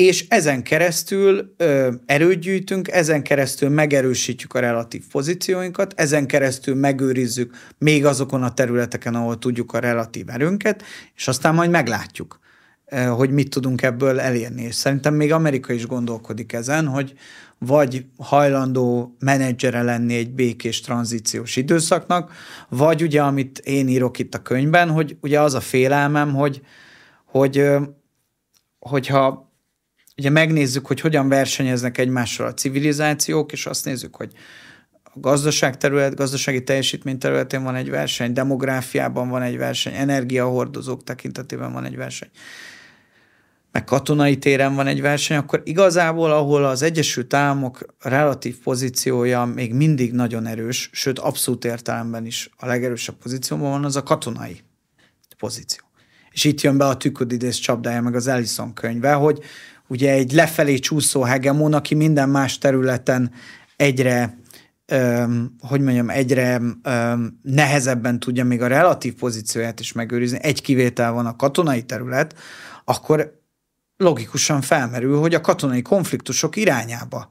és 0.00 0.26
ezen 0.28 0.62
keresztül 0.62 1.54
ö, 1.56 1.92
erőt 2.06 2.38
gyűjtünk, 2.38 2.88
ezen 2.88 3.22
keresztül 3.22 3.68
megerősítjük 3.68 4.54
a 4.54 4.58
relatív 4.58 5.02
pozícióinkat, 5.10 5.92
ezen 5.96 6.26
keresztül 6.26 6.74
megőrizzük 6.74 7.54
még 7.78 8.04
azokon 8.04 8.42
a 8.42 8.54
területeken, 8.54 9.14
ahol 9.14 9.38
tudjuk 9.38 9.72
a 9.72 9.78
relatív 9.78 10.28
erőnket, 10.28 10.82
és 11.14 11.28
aztán 11.28 11.54
majd 11.54 11.70
meglátjuk, 11.70 12.38
ö, 12.86 12.96
hogy 12.96 13.30
mit 13.30 13.50
tudunk 13.50 13.82
ebből 13.82 14.20
elérni. 14.20 14.62
És 14.62 14.74
szerintem 14.74 15.14
még 15.14 15.32
Amerika 15.32 15.72
is 15.72 15.86
gondolkodik 15.86 16.52
ezen, 16.52 16.86
hogy 16.86 17.12
vagy 17.58 18.04
hajlandó 18.18 19.16
menedzsere 19.18 19.82
lenni 19.82 20.14
egy 20.14 20.30
békés 20.30 20.80
tranzíciós 20.80 21.56
időszaknak, 21.56 22.32
vagy 22.68 23.02
ugye, 23.02 23.22
amit 23.22 23.58
én 23.58 23.88
írok 23.88 24.18
itt 24.18 24.34
a 24.34 24.42
könyvben, 24.42 24.90
hogy 24.90 25.16
ugye 25.20 25.40
az 25.40 25.54
a 25.54 25.60
félelmem, 25.60 26.34
hogy, 26.34 26.62
hogy 27.24 27.64
hogyha 28.78 29.49
ugye 30.20 30.30
megnézzük, 30.30 30.86
hogy 30.86 31.00
hogyan 31.00 31.28
versenyeznek 31.28 31.98
egymással 31.98 32.46
a 32.46 32.54
civilizációk, 32.54 33.52
és 33.52 33.66
azt 33.66 33.84
nézzük, 33.84 34.16
hogy 34.16 34.32
a 35.02 35.10
gazdaság 35.14 35.76
terület, 35.76 36.14
gazdasági 36.14 36.64
teljesítmény 36.64 37.18
területén 37.18 37.62
van 37.62 37.74
egy 37.74 37.90
verseny, 37.90 38.32
demográfiában 38.32 39.28
van 39.28 39.42
egy 39.42 39.56
verseny, 39.56 39.94
energiahordozók 39.94 41.04
tekintetében 41.04 41.72
van 41.72 41.84
egy 41.84 41.96
verseny, 41.96 42.28
meg 43.72 43.84
katonai 43.84 44.38
téren 44.38 44.74
van 44.74 44.86
egy 44.86 45.00
verseny, 45.00 45.36
akkor 45.36 45.62
igazából, 45.64 46.32
ahol 46.32 46.64
az 46.64 46.82
Egyesült 46.82 47.34
Államok 47.34 47.94
relatív 47.98 48.58
pozíciója 48.58 49.44
még 49.44 49.74
mindig 49.74 50.12
nagyon 50.12 50.46
erős, 50.46 50.90
sőt 50.92 51.18
abszolút 51.18 51.64
értelemben 51.64 52.26
is 52.26 52.50
a 52.56 52.66
legerősebb 52.66 53.14
pozícióban 53.14 53.70
van, 53.70 53.84
az 53.84 53.96
a 53.96 54.02
katonai 54.02 54.60
pozíció. 55.38 55.84
És 56.30 56.44
itt 56.44 56.60
jön 56.60 56.76
be 56.76 56.86
a 56.86 56.96
tükudidész 56.96 57.56
csapdája, 57.56 58.00
meg 58.00 58.14
az 58.14 58.26
Ellison 58.26 58.74
könyve, 58.74 59.12
hogy 59.12 59.42
ugye 59.90 60.12
egy 60.12 60.32
lefelé 60.32 60.78
csúszó 60.78 61.22
hegemon, 61.22 61.74
aki 61.74 61.94
minden 61.94 62.28
más 62.28 62.58
területen 62.58 63.30
egyre 63.76 64.38
öm, 64.86 65.56
hogy 65.60 65.80
mondjam, 65.80 66.10
egyre 66.10 66.60
öm, 66.82 67.38
nehezebben 67.42 68.18
tudja 68.18 68.44
még 68.44 68.62
a 68.62 68.66
relatív 68.66 69.14
pozícióját 69.14 69.80
is 69.80 69.92
megőrizni, 69.92 70.38
egy 70.42 70.62
kivétel 70.62 71.12
van 71.12 71.26
a 71.26 71.36
katonai 71.36 71.82
terület, 71.82 72.34
akkor 72.84 73.40
logikusan 73.96 74.60
felmerül, 74.60 75.18
hogy 75.18 75.34
a 75.34 75.40
katonai 75.40 75.82
konfliktusok 75.82 76.56
irányába 76.56 77.28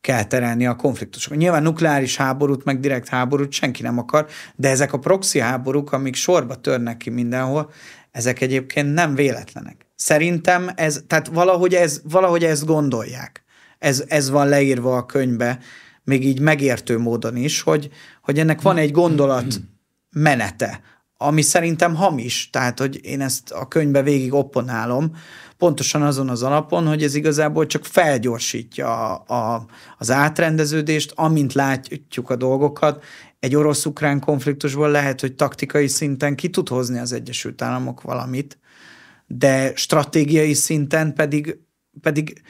kell 0.00 0.24
terelni 0.24 0.66
a 0.66 0.76
konfliktusok. 0.76 1.36
Nyilván 1.36 1.62
nukleáris 1.62 2.16
háborút, 2.16 2.64
meg 2.64 2.80
direkt 2.80 3.08
háborút 3.08 3.52
senki 3.52 3.82
nem 3.82 3.98
akar, 3.98 4.26
de 4.56 4.68
ezek 4.68 4.92
a 4.92 4.98
proxy 4.98 5.38
háborúk, 5.38 5.92
amik 5.92 6.14
sorba 6.14 6.54
törnek 6.54 6.96
ki 6.96 7.10
mindenhol, 7.10 7.70
ezek 8.10 8.40
egyébként 8.40 8.94
nem 8.94 9.14
véletlenek. 9.14 9.89
Szerintem 10.02 10.70
ez, 10.74 11.02
tehát 11.06 11.26
valahogy, 11.26 11.74
ez, 11.74 12.00
valahogy 12.04 12.44
ezt 12.44 12.66
gondolják. 12.66 13.44
Ez, 13.78 14.04
ez 14.08 14.30
van 14.30 14.48
leírva 14.48 14.96
a 14.96 15.06
könyvbe, 15.06 15.58
még 16.04 16.24
így 16.24 16.40
megértő 16.40 16.98
módon 16.98 17.36
is, 17.36 17.60
hogy, 17.60 17.88
hogy 18.22 18.38
ennek 18.38 18.62
van 18.62 18.76
egy 18.76 18.90
gondolat 18.90 19.60
menete, 20.10 20.80
ami 21.16 21.42
szerintem 21.42 21.94
hamis, 21.94 22.50
tehát 22.50 22.78
hogy 22.78 23.04
én 23.04 23.20
ezt 23.20 23.50
a 23.50 23.68
könyvbe 23.68 24.02
végig 24.02 24.32
opponálom, 24.32 25.16
pontosan 25.56 26.02
azon 26.02 26.28
az 26.28 26.42
alapon, 26.42 26.86
hogy 26.86 27.02
ez 27.02 27.14
igazából 27.14 27.66
csak 27.66 27.84
felgyorsítja 27.84 29.14
a, 29.14 29.34
a, 29.34 29.66
az 29.98 30.10
átrendeződést, 30.10 31.12
amint 31.14 31.52
látjuk 31.52 32.30
a 32.30 32.36
dolgokat, 32.36 33.04
egy 33.40 33.56
orosz-ukrán 33.56 34.20
konfliktusból 34.20 34.90
lehet, 34.90 35.20
hogy 35.20 35.34
taktikai 35.34 35.86
szinten 35.86 36.36
ki 36.36 36.50
tud 36.50 36.68
hozni 36.68 36.98
az 36.98 37.12
Egyesült 37.12 37.62
Államok 37.62 38.02
valamit, 38.02 38.58
de 39.32 39.72
stratégiai 39.74 40.54
szinten 40.54 41.14
pedig, 41.14 41.58
pedig 42.00 42.42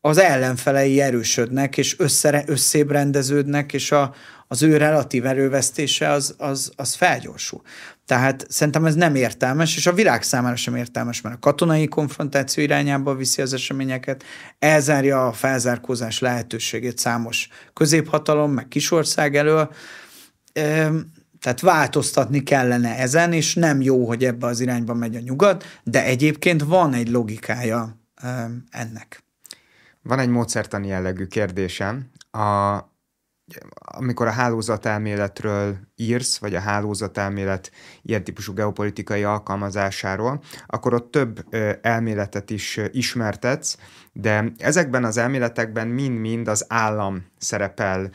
az 0.00 0.18
ellenfelei 0.18 1.00
erősödnek, 1.00 1.76
és 1.76 1.98
össze, 1.98 2.44
összébrendeződnek, 2.46 3.72
és 3.72 3.92
a, 3.92 4.14
az 4.48 4.62
ő 4.62 4.76
relatív 4.76 5.26
erővesztése 5.26 6.08
az, 6.08 6.34
az, 6.38 6.72
az 6.76 6.94
felgyorsul. 6.94 7.62
Tehát 8.04 8.46
szerintem 8.48 8.84
ez 8.84 8.94
nem 8.94 9.14
értelmes, 9.14 9.76
és 9.76 9.86
a 9.86 9.92
világ 9.92 10.22
számára 10.22 10.56
sem 10.56 10.76
értelmes, 10.76 11.20
mert 11.20 11.34
a 11.34 11.38
katonai 11.38 11.86
konfrontáció 11.86 12.64
irányába 12.64 13.14
viszi 13.14 13.42
az 13.42 13.52
eseményeket, 13.52 14.24
elzárja 14.58 15.26
a 15.26 15.32
felzárkózás 15.32 16.18
lehetőségét 16.18 16.98
számos 16.98 17.48
középhatalom, 17.72 18.52
meg 18.52 18.68
kisország 18.68 19.36
elől, 19.36 19.70
tehát 21.46 21.60
változtatni 21.60 22.42
kellene 22.42 22.98
ezen, 22.98 23.32
és 23.32 23.54
nem 23.54 23.80
jó, 23.80 24.06
hogy 24.06 24.24
ebbe 24.24 24.46
az 24.46 24.60
irányba 24.60 24.94
megy 24.94 25.16
a 25.16 25.20
nyugat, 25.20 25.64
de 25.84 26.04
egyébként 26.04 26.62
van 26.62 26.94
egy 26.94 27.08
logikája 27.08 27.98
ennek. 28.70 29.24
Van 30.02 30.18
egy 30.18 30.28
módszertani 30.28 30.86
jellegű 30.86 31.26
kérdésem. 31.26 32.10
A, 32.30 32.76
amikor 33.78 34.26
a 34.26 34.30
hálózatelméletről 34.30 35.76
írsz, 35.96 36.38
vagy 36.38 36.54
a 36.54 36.60
hálózatelmélet 36.60 37.70
ilyen 38.02 38.24
típusú 38.24 38.52
geopolitikai 38.52 39.24
alkalmazásáról, 39.24 40.42
akkor 40.66 40.94
ott 40.94 41.10
több 41.10 41.54
elméletet 41.82 42.50
is 42.50 42.80
ismertetsz, 42.92 43.76
de 44.20 44.52
ezekben 44.58 45.04
az 45.04 45.16
elméletekben 45.16 45.88
mind-mind 45.88 46.48
az 46.48 46.64
állam 46.68 47.24
szerepel 47.38 48.10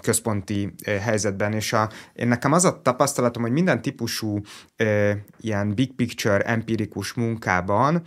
központi 0.00 0.74
helyzetben, 1.00 1.52
és 1.52 1.72
a, 1.72 1.90
én 2.12 2.28
nekem 2.28 2.52
az 2.52 2.64
a 2.64 2.80
tapasztalatom, 2.82 3.42
hogy 3.42 3.52
minden 3.52 3.82
típusú 3.82 4.40
ilyen 5.40 5.74
big 5.74 5.94
picture 5.94 6.38
empirikus 6.38 7.12
munkában 7.12 8.02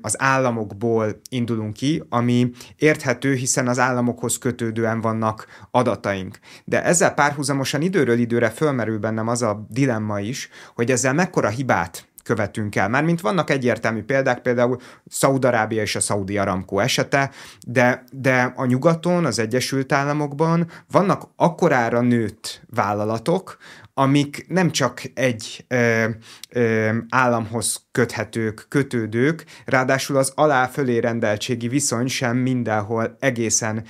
az 0.00 0.20
államokból 0.20 1.20
indulunk 1.28 1.72
ki, 1.72 2.02
ami 2.08 2.50
érthető, 2.76 3.34
hiszen 3.34 3.68
az 3.68 3.78
államokhoz 3.78 4.38
kötődően 4.38 5.00
vannak 5.00 5.46
adataink. 5.70 6.38
De 6.64 6.84
ezzel 6.84 7.14
párhuzamosan 7.14 7.82
időről 7.82 8.18
időre 8.18 8.50
fölmerül 8.50 8.98
bennem 8.98 9.28
az 9.28 9.42
a 9.42 9.66
dilemma 9.70 10.20
is, 10.20 10.48
hogy 10.74 10.90
ezzel 10.90 11.12
mekkora 11.12 11.48
hibát 11.48 12.08
követünk 12.24 12.76
el. 12.76 12.88
Mármint 12.88 13.20
vannak 13.20 13.50
egyértelmű 13.50 14.02
példák, 14.02 14.42
például 14.42 14.80
Szaudarábia 15.06 15.82
és 15.82 15.96
a 15.96 16.00
Saudi 16.00 16.38
Aramco 16.38 16.78
esete, 16.78 17.30
de, 17.66 18.04
de 18.12 18.52
a 18.56 18.64
nyugaton, 18.64 19.24
az 19.24 19.38
Egyesült 19.38 19.92
Államokban 19.92 20.70
vannak 20.90 21.28
akkorára 21.36 22.00
nőtt 22.00 22.62
vállalatok, 22.74 23.56
amik 23.94 24.44
nem 24.48 24.70
csak 24.70 25.02
egy 25.14 25.64
ö, 25.68 26.08
ö, 26.48 26.96
államhoz 27.08 27.86
köthetők, 27.92 28.66
kötődők, 28.68 29.44
ráadásul 29.64 30.16
az 30.16 30.32
alá-fölé 30.34 30.98
rendeltségi 30.98 31.68
viszony 31.68 32.06
sem 32.06 32.36
mindenhol 32.36 33.16
egészen 33.20 33.84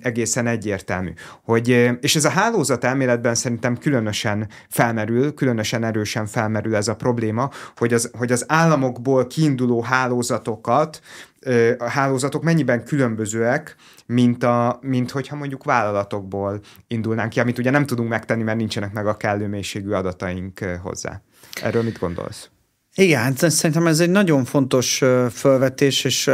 egészen 0.00 0.46
egyértelmű. 0.46 1.12
Hogy, 1.42 1.68
és 2.00 2.16
ez 2.16 2.24
a 2.24 2.28
hálózat 2.28 2.84
elméletben 2.84 3.34
szerintem 3.34 3.76
különösen 3.76 4.48
felmerül, 4.68 5.34
különösen 5.34 5.84
erősen 5.84 6.26
felmerül 6.26 6.76
ez 6.76 6.88
a 6.88 6.96
probléma, 6.96 7.50
hogy 7.76 7.92
az, 7.92 8.10
hogy 8.18 8.32
az 8.32 8.44
államokból 8.48 9.26
kiinduló 9.26 9.80
hálózatokat, 9.80 11.00
a 11.78 11.88
hálózatok 11.88 12.42
mennyiben 12.42 12.84
különbözőek, 12.84 13.76
mint, 14.06 14.42
a, 14.42 14.78
mint 14.82 15.10
hogyha 15.10 15.36
mondjuk 15.36 15.64
vállalatokból 15.64 16.60
indulnánk 16.86 17.30
ki, 17.30 17.40
amit 17.40 17.58
ugye 17.58 17.70
nem 17.70 17.86
tudunk 17.86 18.08
megtenni, 18.08 18.42
mert 18.42 18.58
nincsenek 18.58 18.92
meg 18.92 19.06
a 19.06 19.16
kellő 19.16 19.46
mélységű 19.46 19.90
adataink 19.90 20.58
hozzá. 20.82 21.22
Erről 21.62 21.82
mit 21.82 21.98
gondolsz? 21.98 22.48
Igen, 22.94 23.22
hát 23.22 23.50
szerintem 23.50 23.86
ez 23.86 24.00
egy 24.00 24.10
nagyon 24.10 24.44
fontos 24.44 25.02
felvetés, 25.30 26.04
és 26.04 26.30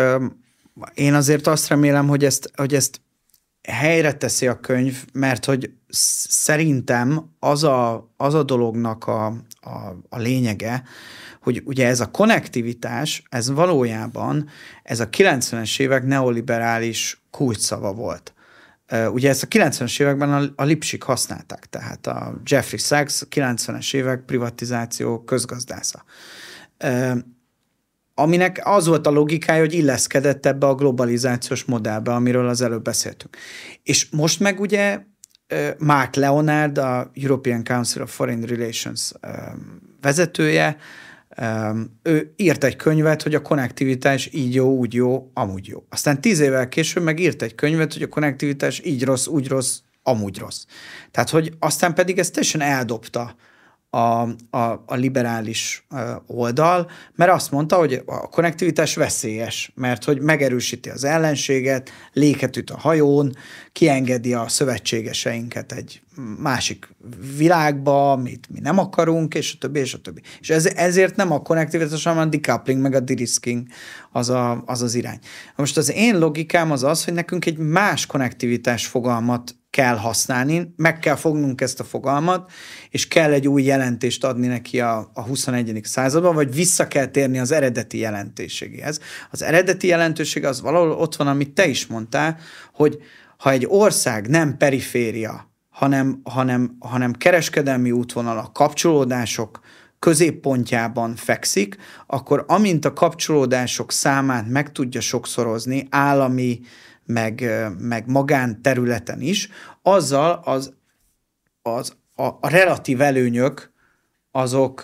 én 0.95 1.15
azért 1.15 1.47
azt 1.47 1.69
remélem, 1.69 2.09
hogy 2.09 2.25
ezt, 2.25 2.51
hogy 2.57 2.75
ezt 2.75 3.01
helyre 3.71 4.13
teszi 4.13 4.47
a 4.47 4.61
könyv, 4.61 5.05
mert 5.13 5.45
hogy 5.45 5.71
szerintem 5.89 7.31
az 7.39 7.65
a, 7.65 8.11
az 8.17 8.35
a 8.35 8.43
dolognak 8.43 9.07
a, 9.07 9.27
a, 9.61 9.77
a 10.09 10.19
lényege, 10.19 10.83
hogy 11.43 11.63
ugye 11.65 11.87
ez 11.87 12.01
a 12.01 12.11
konnektivitás, 12.11 13.23
ez 13.29 13.51
valójában 13.51 14.49
ez 14.83 15.01
a 15.01 15.09
90-es 15.09 15.81
évek 15.81 16.05
neoliberális 16.07 17.23
kulcsszava 17.31 17.93
volt. 17.93 18.35
Ugye 19.13 19.29
ezt 19.29 19.43
a 19.43 19.47
90-es 19.47 20.01
években 20.01 20.33
a, 20.33 20.63
a 20.63 20.65
Lipsik 20.65 21.03
használták, 21.03 21.67
tehát 21.67 22.07
a 22.07 22.41
Jeffrey 22.45 22.79
Sachs 22.79 23.23
90-es 23.31 23.95
évek 23.95 24.21
privatizáció 24.21 25.25
közgazdásza 25.25 26.05
aminek 28.21 28.61
az 28.65 28.87
volt 28.87 29.07
a 29.07 29.11
logikája, 29.11 29.61
hogy 29.61 29.73
illeszkedett 29.73 30.47
ebbe 30.47 30.67
a 30.67 30.75
globalizációs 30.75 31.65
modellbe, 31.65 32.13
amiről 32.13 32.49
az 32.49 32.61
előbb 32.61 32.83
beszéltünk. 32.83 33.37
És 33.83 34.07
most 34.11 34.41
meg 34.41 34.61
ugye 34.61 35.01
Mark 35.79 36.15
Leonard, 36.15 36.79
a 36.79 37.11
European 37.15 37.65
Council 37.65 38.03
of 38.03 38.15
Foreign 38.15 38.43
Relations 38.43 39.13
vezetője, 40.01 40.77
ő 42.03 42.33
írt 42.37 42.65
egy 42.65 42.77
könyvet, 42.77 43.23
hogy 43.23 43.35
a 43.35 43.43
konnektivitás 43.43 44.29
így 44.33 44.55
jó, 44.55 44.77
úgy 44.77 44.95
jó, 44.95 45.31
amúgy 45.35 45.67
jó. 45.67 45.85
Aztán 45.89 46.21
tíz 46.21 46.41
évvel 46.41 46.69
később 46.69 47.03
meg 47.03 47.21
írt 47.21 47.43
egy 47.43 47.55
könyvet, 47.55 47.93
hogy 47.93 48.03
a 48.03 48.09
konnektivitás 48.09 48.81
így 48.85 49.05
rossz, 49.05 49.27
úgy 49.27 49.49
rossz, 49.49 49.79
amúgy 50.03 50.39
rossz. 50.39 50.65
Tehát, 51.11 51.31
hogy 51.31 51.53
aztán 51.59 51.95
pedig 51.95 52.19
ezt 52.19 52.33
teljesen 52.33 52.61
eldobta 52.61 53.35
a, 53.91 54.29
a, 54.51 54.83
a 54.87 54.95
liberális 54.95 55.87
oldal, 56.27 56.91
mert 57.15 57.31
azt 57.31 57.51
mondta, 57.51 57.77
hogy 57.77 58.03
a 58.07 58.29
konnektivitás 58.29 58.95
veszélyes, 58.95 59.73
mert 59.75 60.05
hogy 60.05 60.21
megerősíti 60.21 60.89
az 60.89 61.05
ellenséget, 61.05 61.91
léket 62.13 62.57
üt 62.57 62.71
a 62.71 62.79
hajón, 62.79 63.37
kiengedi 63.73 64.35
a 64.35 64.49
szövetségeseinket 64.49 65.73
egy 65.73 66.03
másik 66.39 66.89
világba, 67.37 68.13
amit 68.13 68.47
mi 68.51 68.61
nem 68.61 68.79
akarunk, 68.79 69.35
és 69.35 69.53
a 69.55 69.59
többi, 69.59 69.79
és 69.79 69.95
a 69.95 69.99
többi. 69.99 70.21
És 70.41 70.51
ez, 70.51 70.67
ezért 70.67 71.17
nem 71.17 71.33
a 71.33 71.43
konnektivitás, 71.43 72.05
hanem 72.05 72.27
a 72.27 72.31
decoupling, 72.31 72.81
meg 72.81 72.95
a 72.95 73.01
de-risking 73.01 73.67
az, 74.13 74.29
a, 74.29 74.63
az 74.67 74.83
az 74.83 74.95
irány. 74.95 75.19
Most 75.57 75.77
az 75.77 75.93
én 75.93 76.19
logikám 76.19 76.71
az 76.71 76.83
az, 76.83 77.05
hogy 77.05 77.15
nekünk 77.15 77.47
egy 77.47 77.59
más 77.59 78.07
konnektivitás 78.07 78.87
fogalmat 78.87 79.55
kell 79.71 79.97
használni, 79.97 80.73
meg 80.77 80.99
kell 80.99 81.15
fognunk 81.15 81.61
ezt 81.61 81.81
a 81.81 81.85
fogalmat, 81.85 82.51
és 82.91 83.09
kell 83.09 83.33
egy 83.33 83.49
új 83.49 83.63
jelentést 83.63 84.25
adni 84.25 84.47
neki 84.47 84.81
a, 84.81 85.11
a 85.15 85.23
21. 85.23 85.81
században, 85.83 86.35
vagy 86.35 86.55
vissza 86.55 86.89
kell 86.89 87.07
térni 87.07 87.39
az 87.39 87.53
eredeti 87.53 87.99
jelentőségéhez. 87.99 89.01
Az 89.31 89.43
eredeti 89.43 89.87
jelentőség 89.87 90.45
az 90.45 90.61
valahol 90.61 90.91
ott 90.91 91.17
van, 91.17 91.27
amit 91.27 91.51
te 91.51 91.67
is 91.67 91.87
mondtál, 91.87 92.39
hogy 92.75 92.99
ha 93.37 93.51
egy 93.51 93.67
ország 93.69 94.29
nem 94.29 94.57
periféria, 94.57 95.51
hanem, 95.71 96.21
hanem, 96.25 96.77
hanem 96.79 97.13
kereskedelmi 97.13 97.91
útvonal, 97.91 98.39
a 98.39 98.51
kapcsolódások 98.53 99.61
középpontjában 99.99 101.17
fekszik, 101.17 101.77
akkor 102.07 102.45
amint 102.49 102.85
a 102.85 102.93
kapcsolódások 102.93 103.93
számát 103.93 104.49
meg 104.49 104.73
tudja 104.73 105.01
sokszorozni 105.01 105.87
állami, 105.91 106.61
meg, 107.13 107.51
meg 107.79 108.07
magánterületen 108.07 109.21
is, 109.21 109.49
azzal 109.83 110.41
az, 110.45 110.73
az 111.63 111.97
a, 112.15 112.23
a 112.23 112.49
relatív 112.49 113.01
előnyök 113.01 113.73
azok 114.31 114.83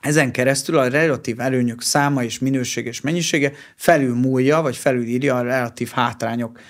ezen 0.00 0.32
keresztül 0.32 0.78
a 0.78 0.88
relatív 0.88 1.40
előnyök 1.40 1.82
száma 1.82 2.24
és 2.24 2.38
minőség 2.38 2.86
és 2.86 3.00
mennyisége 3.00 3.52
felülmúlja, 3.76 4.62
vagy 4.62 4.76
felülírja 4.76 5.36
a 5.36 5.42
relatív 5.42 5.90
hátrányok 5.90 6.60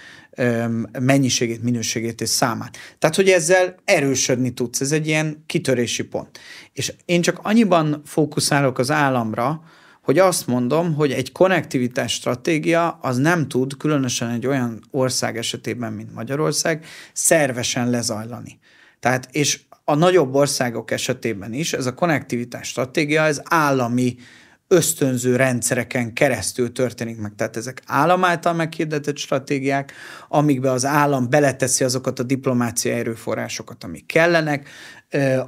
mennyiségét, 1.00 1.62
minőségét 1.62 2.20
és 2.20 2.28
számát. 2.28 2.76
Tehát, 2.98 3.16
hogy 3.16 3.28
ezzel 3.28 3.74
erősödni 3.84 4.50
tudsz, 4.50 4.80
ez 4.80 4.92
egy 4.92 5.06
ilyen 5.06 5.42
kitörési 5.46 6.04
pont. 6.04 6.38
És 6.72 6.92
én 7.04 7.20
csak 7.20 7.38
annyiban 7.42 8.02
fókuszálok 8.04 8.78
az 8.78 8.90
államra, 8.90 9.62
hogy 10.06 10.18
azt 10.18 10.46
mondom, 10.46 10.94
hogy 10.94 11.12
egy 11.12 11.32
konnektivitás 11.32 12.12
stratégia 12.12 12.98
az 13.02 13.16
nem 13.16 13.48
tud, 13.48 13.76
különösen 13.76 14.30
egy 14.30 14.46
olyan 14.46 14.82
ország 14.90 15.36
esetében, 15.36 15.92
mint 15.92 16.14
Magyarország, 16.14 16.84
szervesen 17.12 17.90
lezajlani. 17.90 18.58
Tehát, 19.00 19.28
és 19.30 19.60
a 19.84 19.94
nagyobb 19.94 20.34
országok 20.34 20.90
esetében 20.90 21.52
is 21.52 21.72
ez 21.72 21.86
a 21.86 21.94
konnektivitás 21.94 22.68
stratégia, 22.68 23.22
ez 23.22 23.40
állami 23.44 24.16
ösztönző 24.68 25.36
rendszereken 25.36 26.12
keresztül 26.12 26.72
történik 26.72 27.18
meg. 27.18 27.32
Tehát 27.36 27.56
ezek 27.56 27.82
állam 27.86 28.24
által 28.24 28.52
meghirdetett 28.52 29.16
stratégiák, 29.16 29.92
amikbe 30.28 30.70
az 30.70 30.84
állam 30.84 31.30
beleteszi 31.30 31.84
azokat 31.84 32.18
a 32.18 32.22
diplomáciai 32.22 32.98
erőforrásokat, 32.98 33.84
amik 33.84 34.06
kellenek, 34.06 34.68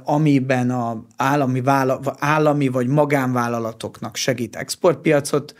amiben 0.03 0.69
a 0.69 1.05
állami, 1.17 1.61
vála, 1.61 1.99
állami 2.19 2.67
vagy 2.67 2.87
magánvállalatoknak 2.87 4.15
segít 4.15 4.55
exportpiacot 4.55 5.53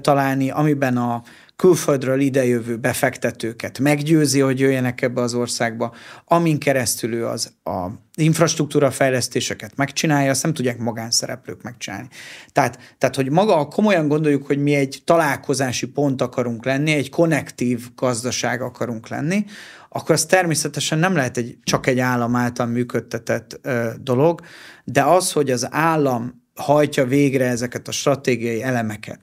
találni, 0.00 0.50
amiben 0.50 0.96
a 0.96 1.22
külföldről 1.58 2.20
idejövő 2.20 2.76
befektetőket 2.76 3.78
meggyőzi, 3.78 4.40
hogy 4.40 4.60
jöjjenek 4.60 5.02
ebbe 5.02 5.20
az 5.20 5.34
országba, 5.34 5.94
amin 6.24 6.58
keresztül 6.58 7.14
ő 7.14 7.26
az 7.26 7.52
a 7.64 7.86
infrastruktúra 8.14 8.90
fejlesztéseket 8.90 9.76
megcsinálja, 9.76 10.30
azt 10.30 10.42
nem 10.42 10.54
tudják 10.54 10.78
magánszereplők 10.78 11.62
megcsinálni. 11.62 12.08
Tehát, 12.52 12.78
tehát, 12.98 13.16
hogy 13.16 13.30
maga 13.30 13.66
komolyan 13.66 14.08
gondoljuk, 14.08 14.46
hogy 14.46 14.58
mi 14.58 14.74
egy 14.74 15.02
találkozási 15.04 15.86
pont 15.86 16.22
akarunk 16.22 16.64
lenni, 16.64 16.92
egy 16.92 17.10
konnektív 17.10 17.88
gazdaság 17.94 18.62
akarunk 18.62 19.08
lenni, 19.08 19.44
akkor 19.88 20.14
az 20.14 20.26
természetesen 20.26 20.98
nem 20.98 21.14
lehet 21.14 21.36
egy, 21.36 21.58
csak 21.64 21.86
egy 21.86 21.98
állam 21.98 22.36
által 22.36 22.66
működtetett 22.66 23.58
ö, 23.62 23.90
dolog, 24.00 24.40
de 24.84 25.02
az, 25.02 25.32
hogy 25.32 25.50
az 25.50 25.66
állam 25.70 26.42
hajtja 26.54 27.06
végre 27.06 27.46
ezeket 27.46 27.88
a 27.88 27.92
stratégiai 27.92 28.62
elemeket, 28.62 29.20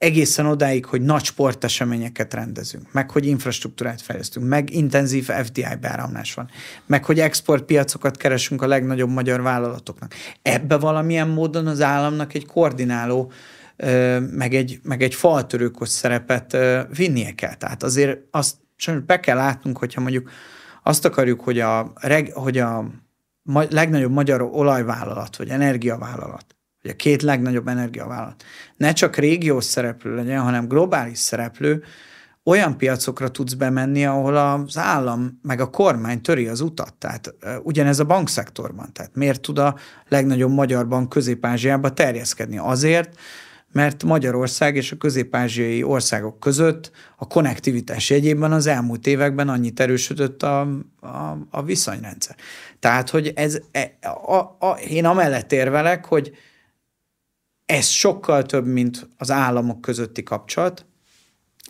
egészen 0.00 0.46
odáig, 0.46 0.84
hogy 0.84 1.02
nagy 1.02 1.24
sporteseményeket 1.24 2.34
rendezünk, 2.34 2.92
meg 2.92 3.10
hogy 3.10 3.26
infrastruktúrát 3.26 4.00
fejlesztünk, 4.00 4.46
meg 4.46 4.74
intenzív 4.74 5.24
FDI 5.24 5.66
beáramlás 5.80 6.34
van, 6.34 6.50
meg 6.86 7.04
hogy 7.04 7.20
exportpiacokat 7.20 8.16
keresünk 8.16 8.62
a 8.62 8.66
legnagyobb 8.66 9.10
magyar 9.10 9.42
vállalatoknak. 9.42 10.14
Ebbe 10.42 10.76
valamilyen 10.76 11.28
módon 11.28 11.66
az 11.66 11.80
államnak 11.80 12.34
egy 12.34 12.46
koordináló, 12.46 13.32
meg 14.30 14.54
egy, 14.54 14.80
meg 14.82 15.02
egy 15.02 15.14
faltörőkos 15.14 15.88
szerepet 15.88 16.56
vinnie 16.96 17.32
kell. 17.34 17.54
Tehát 17.54 17.82
azért 17.82 18.18
azt 18.30 18.56
be 19.06 19.20
kell 19.20 19.36
látnunk, 19.36 19.78
hogyha 19.78 20.00
mondjuk 20.00 20.30
azt 20.82 21.04
akarjuk, 21.04 21.40
hogy 21.40 21.58
a, 21.58 21.92
hogy 22.32 22.58
a 22.58 22.84
legnagyobb 23.68 24.12
magyar 24.12 24.42
olajvállalat, 24.42 25.36
vagy 25.36 25.48
energiavállalat 25.48 26.54
hogy 26.82 26.90
a 26.90 26.96
két 26.96 27.22
legnagyobb 27.22 27.68
energiavállalat 27.68 28.44
ne 28.76 28.92
csak 28.92 29.16
régiós 29.16 29.64
szereplő 29.64 30.14
legyen, 30.14 30.40
hanem 30.40 30.68
globális 30.68 31.18
szereplő, 31.18 31.82
olyan 32.44 32.76
piacokra 32.76 33.28
tudsz 33.28 33.52
bemenni, 33.52 34.04
ahol 34.06 34.36
az 34.36 34.78
állam 34.78 35.40
meg 35.42 35.60
a 35.60 35.70
kormány 35.70 36.20
töri 36.20 36.46
az 36.48 36.60
utat. 36.60 36.94
Tehát 36.94 37.34
ugyanez 37.62 37.98
a 37.98 38.04
bankszektorban. 38.04 38.92
Tehát 38.92 39.14
miért 39.14 39.40
tud 39.40 39.58
a 39.58 39.76
legnagyobb 40.08 40.50
magyar 40.50 40.88
bank 40.88 41.08
Közép-Ázsiába 41.08 41.92
terjeszkedni? 41.92 42.58
Azért, 42.58 43.18
mert 43.72 44.04
Magyarország 44.04 44.76
és 44.76 44.92
a 44.92 44.96
közép-ázsiai 44.96 45.82
országok 45.82 46.40
között 46.40 46.90
a 47.16 47.26
konnektivitás 47.26 48.10
jegyében 48.10 48.52
az 48.52 48.66
elmúlt 48.66 49.06
években 49.06 49.48
annyit 49.48 49.80
erősödött 49.80 50.42
a, 50.42 50.60
a, 51.00 51.38
a 51.50 51.62
viszonyrendszer. 51.62 52.36
Tehát, 52.78 53.10
hogy 53.10 53.32
ez, 53.34 53.58
e, 53.72 53.96
a, 54.26 54.36
a, 54.66 54.78
én 54.88 55.04
amellett 55.04 55.52
érvelek, 55.52 56.04
hogy 56.04 56.32
ez 57.70 57.86
sokkal 57.86 58.42
több, 58.42 58.66
mint 58.66 59.08
az 59.16 59.30
államok 59.30 59.80
közötti 59.80 60.22
kapcsolat. 60.22 60.86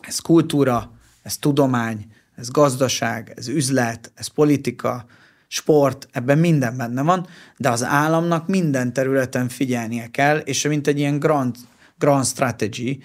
Ez 0.01 0.19
kultúra, 0.19 0.91
ez 1.21 1.37
tudomány, 1.37 2.05
ez 2.35 2.49
gazdaság, 2.49 3.33
ez 3.35 3.47
üzlet, 3.47 4.11
ez 4.15 4.27
politika, 4.27 5.05
sport, 5.47 6.07
ebben 6.11 6.37
minden 6.37 6.77
benne 6.77 7.01
van, 7.01 7.27
de 7.57 7.69
az 7.69 7.83
államnak 7.83 8.47
minden 8.47 8.93
területen 8.93 9.49
figyelnie 9.49 10.07
kell, 10.07 10.37
és 10.37 10.63
mint 10.63 10.87
egy 10.87 10.99
ilyen 10.99 11.19
grand, 11.19 11.55
grand 11.97 12.25
strategy, 12.25 13.03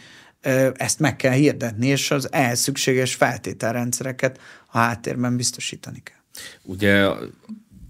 ezt 0.75 0.99
meg 0.99 1.17
kell 1.17 1.33
hirdetni, 1.33 1.87
és 1.87 2.11
az 2.11 2.33
ehhez 2.33 2.61
szükséges 2.61 3.15
feltételrendszereket 3.15 4.41
a 4.67 4.79
háttérben 4.79 5.37
biztosítani 5.37 6.03
kell. 6.03 6.45
Ugye 6.63 7.09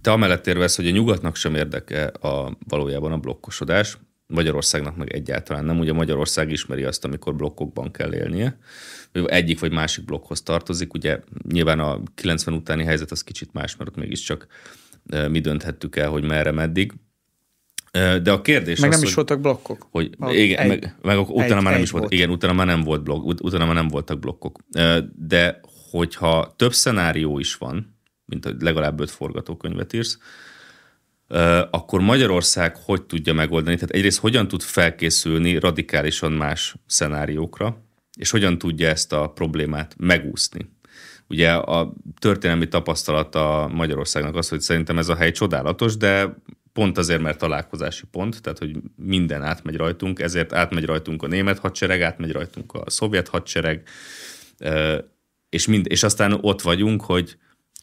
te 0.03 0.12
amellett 0.12 0.47
érvesz, 0.47 0.77
hogy 0.77 0.87
a 0.87 0.90
nyugatnak 0.90 1.37
sem 1.37 1.55
érdeke 1.55 2.05
a, 2.07 2.57
valójában 2.69 3.12
a 3.12 3.19
blokkosodás, 3.19 3.99
Magyarországnak 4.27 4.97
meg 4.97 5.12
egyáltalán 5.12 5.65
nem. 5.65 5.79
Ugye 5.79 5.93
Magyarország 5.93 6.51
ismeri 6.51 6.85
azt, 6.85 7.05
amikor 7.05 7.37
blokkokban 7.37 7.91
kell 7.91 8.15
élnie. 8.15 8.59
Egyik 9.12 9.61
vagy 9.61 9.73
másik 9.73 10.05
blokkhoz 10.05 10.43
tartozik. 10.43 10.95
Ugye 10.95 11.21
nyilván 11.49 11.81
a 11.81 12.03
90 12.15 12.55
utáni 12.55 12.85
helyzet 12.85 13.11
az 13.11 13.23
kicsit 13.23 13.53
más, 13.53 13.77
mert 13.77 13.91
ott 13.91 13.97
mégiscsak 13.97 14.47
mi 15.29 15.41
dönthettük 15.41 15.97
el, 15.97 16.09
hogy 16.09 16.25
merre, 16.25 16.51
meddig. 16.51 16.93
De 18.23 18.33
a 18.33 18.41
kérdés 18.41 18.81
meg 18.81 18.91
az, 18.91 18.97
nem 18.97 19.07
is 19.07 19.15
voltak 19.15 19.41
blokkok. 19.41 19.87
Hogy, 19.91 20.11
igen, 20.31 20.59
egy, 20.59 20.69
meg, 20.69 20.97
meg 21.03 21.19
utána 21.19 21.57
egy, 21.57 21.62
már 21.62 21.73
nem 21.73 21.83
is 21.83 21.91
volt. 21.91 22.03
volt. 22.03 22.15
Igen, 22.15 22.31
utána 22.31 22.53
már 22.53 22.67
nem 22.67 22.83
volt 22.83 23.03
blokk, 23.03 23.43
utána 23.43 23.65
már 23.65 23.75
nem 23.75 23.89
voltak 23.89 24.19
blokkok. 24.19 24.59
De 25.15 25.61
hogyha 25.91 26.55
több 26.57 26.73
szenárió 26.75 27.39
is 27.39 27.55
van, 27.55 27.99
mint 28.25 28.55
legalább 28.59 29.01
öt 29.01 29.11
forgatókönyvet 29.11 29.93
írsz, 29.93 30.19
akkor 31.71 32.01
Magyarország 32.01 32.77
hogy 32.77 33.03
tudja 33.03 33.33
megoldani? 33.33 33.75
Tehát 33.75 33.91
egyrészt 33.91 34.19
hogyan 34.19 34.49
tud 34.49 34.62
felkészülni 34.62 35.59
radikálisan 35.59 36.33
más 36.33 36.75
szenáriókra, 36.87 37.85
és 38.19 38.31
hogyan 38.31 38.59
tudja 38.59 38.89
ezt 38.89 39.12
a 39.12 39.31
problémát 39.31 39.95
megúszni? 39.99 40.75
Ugye 41.29 41.53
a 41.53 41.93
történelmi 42.19 42.69
tapasztalata 42.69 43.71
Magyarországnak 43.73 44.35
az, 44.35 44.49
hogy 44.49 44.61
szerintem 44.61 44.99
ez 44.99 45.09
a 45.09 45.17
hely 45.17 45.31
csodálatos, 45.31 45.97
de 45.97 46.37
pont 46.73 46.99
azért, 46.99 47.21
mert 47.21 47.39
találkozási 47.39 48.07
pont, 48.11 48.43
tehát 48.43 48.59
hogy 48.59 48.77
minden 48.97 49.43
átmegy 49.43 49.77
rajtunk, 49.77 50.21
ezért 50.21 50.53
átmegy 50.53 50.85
rajtunk 50.85 51.23
a 51.23 51.27
német 51.27 51.59
hadsereg, 51.59 52.03
átmegy 52.03 52.33
rajtunk 52.33 52.75
a 52.75 52.91
szovjet 52.91 53.29
hadsereg, 53.29 53.89
és, 55.49 55.67
mind, 55.67 55.87
és 55.89 56.03
aztán 56.03 56.39
ott 56.41 56.62
vagyunk, 56.62 57.03
hogy, 57.03 57.37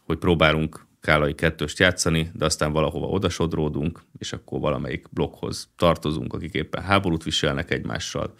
hogy 0.03 0.17
próbálunk 0.17 0.85
kálai 1.03 1.35
kettőst 1.35 1.79
játszani, 1.79 2.31
de 2.33 2.45
aztán 2.45 2.71
valahova 2.71 3.07
odasodródunk, 3.07 4.03
és 4.17 4.33
akkor 4.33 4.59
valamelyik 4.59 5.05
blokkhoz 5.11 5.69
tartozunk, 5.75 6.33
akik 6.33 6.53
éppen 6.53 6.83
háborút 6.83 7.23
viselnek 7.23 7.71
egymással. 7.71 8.33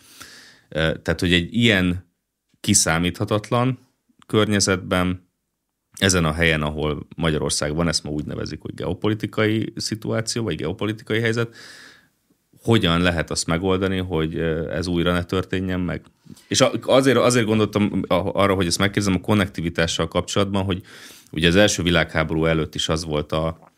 Tehát, 0.70 1.20
hogy 1.20 1.34
egy 1.34 1.54
ilyen 1.56 2.12
kiszámíthatatlan 2.60 3.80
környezetben 4.28 5.30
ezen 6.00 6.26
a 6.26 6.32
helyen, 6.32 6.62
ahol 6.62 7.08
Magyarország 7.16 7.76
van, 7.76 7.88
ezt 7.88 8.04
ma 8.04 8.10
úgy 8.10 8.26
nevezik, 8.26 8.62
hogy 8.62 8.74
geopolitikai 8.74 9.74
szituáció, 9.76 10.44
vagy 10.44 10.56
geopolitikai 10.56 11.20
helyzet, 11.20 11.56
hogyan 12.64 13.02
lehet 13.02 13.32
azt 13.32 13.48
megoldani, 13.48 13.98
hogy 13.98 14.38
ez 14.72 14.88
újra 14.88 15.12
ne 15.12 15.24
történjen 15.24 15.80
meg. 15.80 16.02
És 16.48 16.64
azért, 16.82 17.18
azért 17.18 17.46
gondoltam 17.46 18.04
arra, 18.08 18.54
hogy 18.54 18.66
ezt 18.66 18.78
megkérdezem 18.78 19.20
a 19.22 19.26
konnektivitással 19.26 20.08
kapcsolatban, 20.08 20.64
hogy 20.64 20.82
ugye 21.32 21.48
az 21.48 21.56
első 21.56 21.84
világháború 21.84 22.46
előtt 22.46 22.76
is 22.76 22.90
az 22.90 23.06
volt 23.06 23.32
a, 23.32 23.72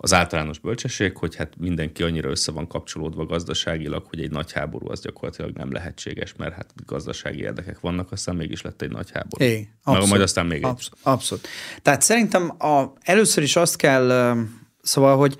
az 0.00 0.12
általános 0.12 0.58
bölcsesség, 0.58 1.16
hogy 1.16 1.36
hát 1.36 1.52
mindenki 1.58 2.02
annyira 2.02 2.30
össze 2.30 2.52
van 2.52 2.66
kapcsolódva 2.66 3.26
gazdaságilag, 3.26 4.06
hogy 4.08 4.20
egy 4.20 4.30
nagy 4.30 4.52
háború 4.52 4.90
az 4.90 5.00
gyakorlatilag 5.00 5.50
nem 5.50 5.72
lehetséges, 5.72 6.34
mert 6.36 6.54
hát 6.54 6.72
gazdasági 6.86 7.40
érdekek 7.40 7.80
vannak, 7.80 8.12
aztán 8.12 8.36
mégis 8.36 8.62
lett 8.62 8.82
egy 8.82 8.90
nagy 8.90 9.10
háború. 9.10 9.44
É, 9.44 9.68
abszolút, 9.82 10.08
majd 10.08 10.22
aztán 10.22 10.46
még 10.46 10.64
abszolút, 10.64 10.98
egy. 11.04 11.12
Abszolút. 11.12 11.48
Tehát 11.82 12.02
szerintem 12.02 12.54
a, 12.58 12.92
először 13.00 13.42
is 13.42 13.56
azt 13.56 13.76
kell, 13.76 14.36
szóval, 14.82 15.16
hogy 15.16 15.36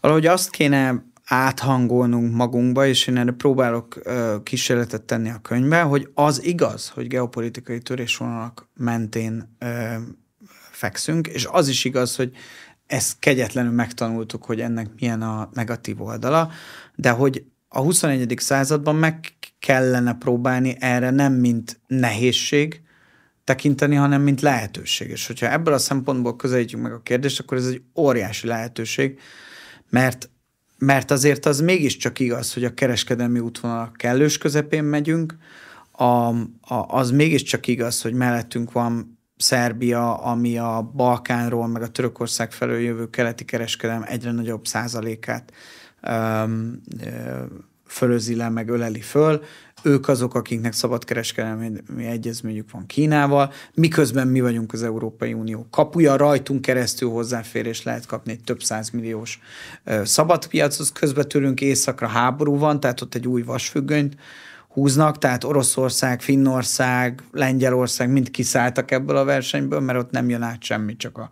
valahogy 0.00 0.26
azt 0.26 0.50
kéne 0.50 1.08
áthangolnunk 1.32 2.34
magunkba, 2.34 2.86
és 2.86 3.06
én 3.06 3.16
erre 3.16 3.32
próbálok 3.32 4.02
kísérletet 4.42 5.02
tenni 5.02 5.30
a 5.30 5.38
könyvben, 5.42 5.86
hogy 5.86 6.10
az 6.14 6.44
igaz, 6.44 6.88
hogy 6.88 7.06
geopolitikai 7.06 7.78
törésvonalak 7.78 8.68
mentén 8.74 9.56
fekszünk, 10.70 11.26
és 11.26 11.46
az 11.50 11.68
is 11.68 11.84
igaz, 11.84 12.16
hogy 12.16 12.32
ezt 12.86 13.18
kegyetlenül 13.18 13.72
megtanultuk, 13.72 14.44
hogy 14.44 14.60
ennek 14.60 14.88
milyen 14.98 15.22
a 15.22 15.50
negatív 15.52 16.02
oldala, 16.02 16.50
de 16.94 17.10
hogy 17.10 17.44
a 17.68 17.80
21. 17.80 18.34
században 18.38 18.96
meg 18.96 19.20
kellene 19.58 20.14
próbálni 20.14 20.76
erre 20.80 21.10
nem 21.10 21.32
mint 21.32 21.80
nehézség 21.86 22.82
tekinteni, 23.44 23.94
hanem 23.94 24.22
mint 24.22 24.40
lehetőség. 24.40 25.10
És 25.10 25.26
hogyha 25.26 25.50
ebből 25.50 25.74
a 25.74 25.78
szempontból 25.78 26.36
közelítjük 26.36 26.80
meg 26.80 26.92
a 26.92 27.02
kérdést, 27.02 27.40
akkor 27.40 27.56
ez 27.56 27.66
egy 27.66 27.82
óriási 27.96 28.46
lehetőség, 28.46 29.18
mert 29.90 30.29
mert 30.80 31.10
azért 31.10 31.46
az 31.46 31.60
mégiscsak 31.60 32.18
igaz, 32.18 32.52
hogy 32.52 32.64
a 32.64 32.74
kereskedelmi 32.74 33.38
útvonal 33.38 33.90
kellős 33.96 34.38
közepén 34.38 34.84
megyünk, 34.84 35.36
a, 35.92 36.04
a, 36.04 36.86
az 36.88 37.10
mégiscsak 37.10 37.66
igaz, 37.66 38.02
hogy 38.02 38.12
mellettünk 38.12 38.72
van 38.72 39.18
Szerbia, 39.36 40.14
ami 40.14 40.58
a 40.58 40.90
Balkánról, 40.94 41.66
meg 41.66 41.82
a 41.82 41.88
Törökország 41.88 42.52
felől 42.52 42.78
jövő 42.78 43.10
keleti 43.10 43.44
kereskedelem 43.44 44.04
egyre 44.06 44.32
nagyobb 44.32 44.66
százalékát 44.66 45.52
öm, 46.00 46.80
ö, 47.04 47.44
fölözi 47.86 48.36
le, 48.36 48.48
meg 48.48 48.68
öleli 48.68 49.00
föl. 49.00 49.42
Ők 49.82 50.08
azok, 50.08 50.34
akiknek 50.34 50.72
szabadkereskedelmi 50.72 51.72
egyezményük 51.98 52.70
van 52.70 52.86
Kínával, 52.86 53.52
miközben 53.74 54.28
mi 54.28 54.40
vagyunk 54.40 54.72
az 54.72 54.82
Európai 54.82 55.32
Unió 55.32 55.66
kapuja, 55.70 56.16
rajtunk 56.16 56.60
keresztül 56.60 57.10
hozzáférés 57.10 57.82
lehet 57.82 58.06
kapni 58.06 58.32
egy 58.32 58.44
több 58.44 58.62
százmilliós 58.62 59.40
szabadpiachoz, 60.02 60.92
közben 60.92 61.28
tőlünk 61.28 61.60
északra 61.60 62.06
háború 62.06 62.58
van, 62.58 62.80
tehát 62.80 63.00
ott 63.00 63.14
egy 63.14 63.26
új 63.26 63.42
vasfüggönyt 63.42 64.16
húznak, 64.68 65.18
tehát 65.18 65.44
Oroszország, 65.44 66.20
Finnország, 66.20 67.22
Lengyelország 67.32 68.10
mind 68.10 68.30
kiszálltak 68.30 68.90
ebből 68.90 69.16
a 69.16 69.24
versenyből, 69.24 69.80
mert 69.80 69.98
ott 69.98 70.10
nem 70.10 70.28
jön 70.28 70.42
át 70.42 70.62
semmi, 70.62 70.96
csak, 70.96 71.18
a, 71.18 71.30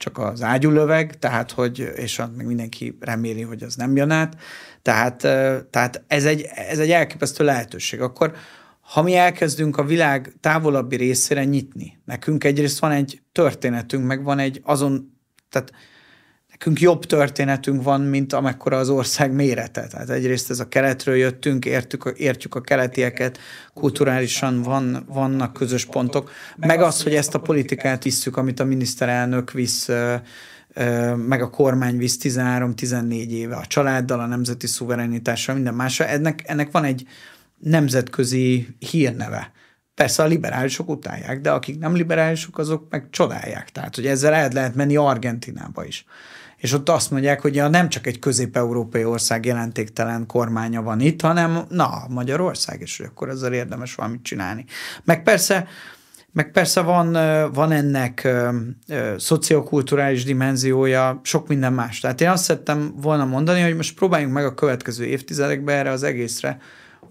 csak 0.00 0.18
az 0.18 0.42
ágyulöveg, 0.42 1.18
tehát 1.18 1.50
hogy, 1.50 1.92
és 1.96 2.22
még 2.36 2.46
mindenki 2.46 2.96
reméli, 3.00 3.42
hogy 3.42 3.62
az 3.62 3.74
nem 3.74 3.96
jön 3.96 4.10
át. 4.10 4.36
Tehát, 4.82 5.16
tehát 5.70 6.04
ez, 6.06 6.24
egy, 6.24 6.48
ez 6.54 6.78
egy 6.78 6.90
elképesztő 6.90 7.44
lehetőség. 7.44 8.00
Akkor 8.00 8.32
ha 8.80 9.02
mi 9.02 9.14
elkezdünk 9.14 9.76
a 9.76 9.84
világ 9.84 10.32
távolabbi 10.40 10.96
részére 10.96 11.44
nyitni, 11.44 12.00
nekünk 12.04 12.44
egyrészt 12.44 12.78
van 12.78 12.90
egy 12.90 13.22
történetünk, 13.32 14.06
meg 14.06 14.22
van 14.22 14.38
egy 14.38 14.60
azon, 14.64 15.20
tehát 15.48 15.72
nekünk 16.60 16.80
jobb 16.80 17.04
történetünk 17.04 17.82
van, 17.82 18.00
mint 18.00 18.32
amekkora 18.32 18.76
az 18.76 18.88
ország 18.88 19.32
mérete. 19.32 19.86
Tehát 19.86 20.10
egyrészt 20.10 20.50
ez 20.50 20.60
a 20.60 20.68
keletről 20.68 21.16
jöttünk, 21.16 21.64
értük, 21.64 22.14
értjük 22.16 22.54
a 22.54 22.60
keletieket, 22.60 23.38
kulturálisan 23.74 24.62
van, 24.62 25.04
vannak 25.08 25.52
közös 25.52 25.84
pontok, 25.84 26.30
meg 26.56 26.82
az, 26.82 27.02
hogy 27.02 27.14
ezt 27.14 27.34
a 27.34 27.40
politikát 27.40 28.02
visszük, 28.02 28.36
amit 28.36 28.60
a 28.60 28.64
miniszterelnök 28.64 29.50
visz 29.50 29.88
meg 31.16 31.42
a 31.42 31.50
kormány 31.50 31.96
visz 31.96 32.18
13-14 32.22 33.28
éve 33.28 33.56
a 33.56 33.66
családdal, 33.66 34.20
a 34.20 34.26
nemzeti 34.26 34.66
szuverenitással, 34.66 35.54
minden 35.54 35.74
másra. 35.74 36.06
Ennek, 36.06 36.42
ennek 36.46 36.70
van 36.70 36.84
egy 36.84 37.06
nemzetközi 37.58 38.68
hírneve. 38.78 39.52
Persze 39.94 40.22
a 40.22 40.26
liberálisok 40.26 40.88
utálják, 40.88 41.40
de 41.40 41.50
akik 41.50 41.78
nem 41.78 41.94
liberálisok, 41.94 42.58
azok 42.58 42.86
meg 42.90 43.06
csodálják. 43.10 43.70
Tehát, 43.70 43.94
hogy 43.94 44.06
ezzel 44.06 44.32
el 44.32 44.48
lehet 44.52 44.74
menni 44.74 44.96
Argentinába 44.96 45.84
is. 45.84 46.04
És 46.60 46.72
ott 46.72 46.88
azt 46.88 47.10
mondják, 47.10 47.40
hogy 47.40 47.54
ja, 47.54 47.68
nem 47.68 47.88
csak 47.88 48.06
egy 48.06 48.18
közép-európai 48.18 49.04
ország 49.04 49.44
jelentéktelen 49.44 50.26
kormánya 50.26 50.82
van 50.82 51.00
itt, 51.00 51.20
hanem 51.20 51.64
na, 51.68 52.04
Magyarország, 52.08 52.80
és 52.80 52.96
hogy 52.96 53.06
akkor 53.06 53.28
ezzel 53.28 53.52
érdemes 53.52 53.94
valamit 53.94 54.22
csinálni. 54.22 54.64
Meg 55.04 55.22
persze 55.22 55.66
meg 56.32 56.50
persze 56.50 56.80
van, 56.80 57.12
van 57.52 57.72
ennek 57.72 58.28
szociokulturális 59.16 60.24
dimenziója, 60.24 61.20
sok 61.22 61.48
minden 61.48 61.72
más. 61.72 62.00
Tehát 62.00 62.20
én 62.20 62.28
azt 62.28 62.44
szerettem 62.44 62.94
volna 62.96 63.24
mondani, 63.24 63.60
hogy 63.60 63.76
most 63.76 63.94
próbáljunk 63.94 64.32
meg 64.32 64.44
a 64.44 64.54
következő 64.54 65.04
évtizedekben 65.04 65.76
erre 65.76 65.90
az 65.90 66.02
egészre 66.02 66.58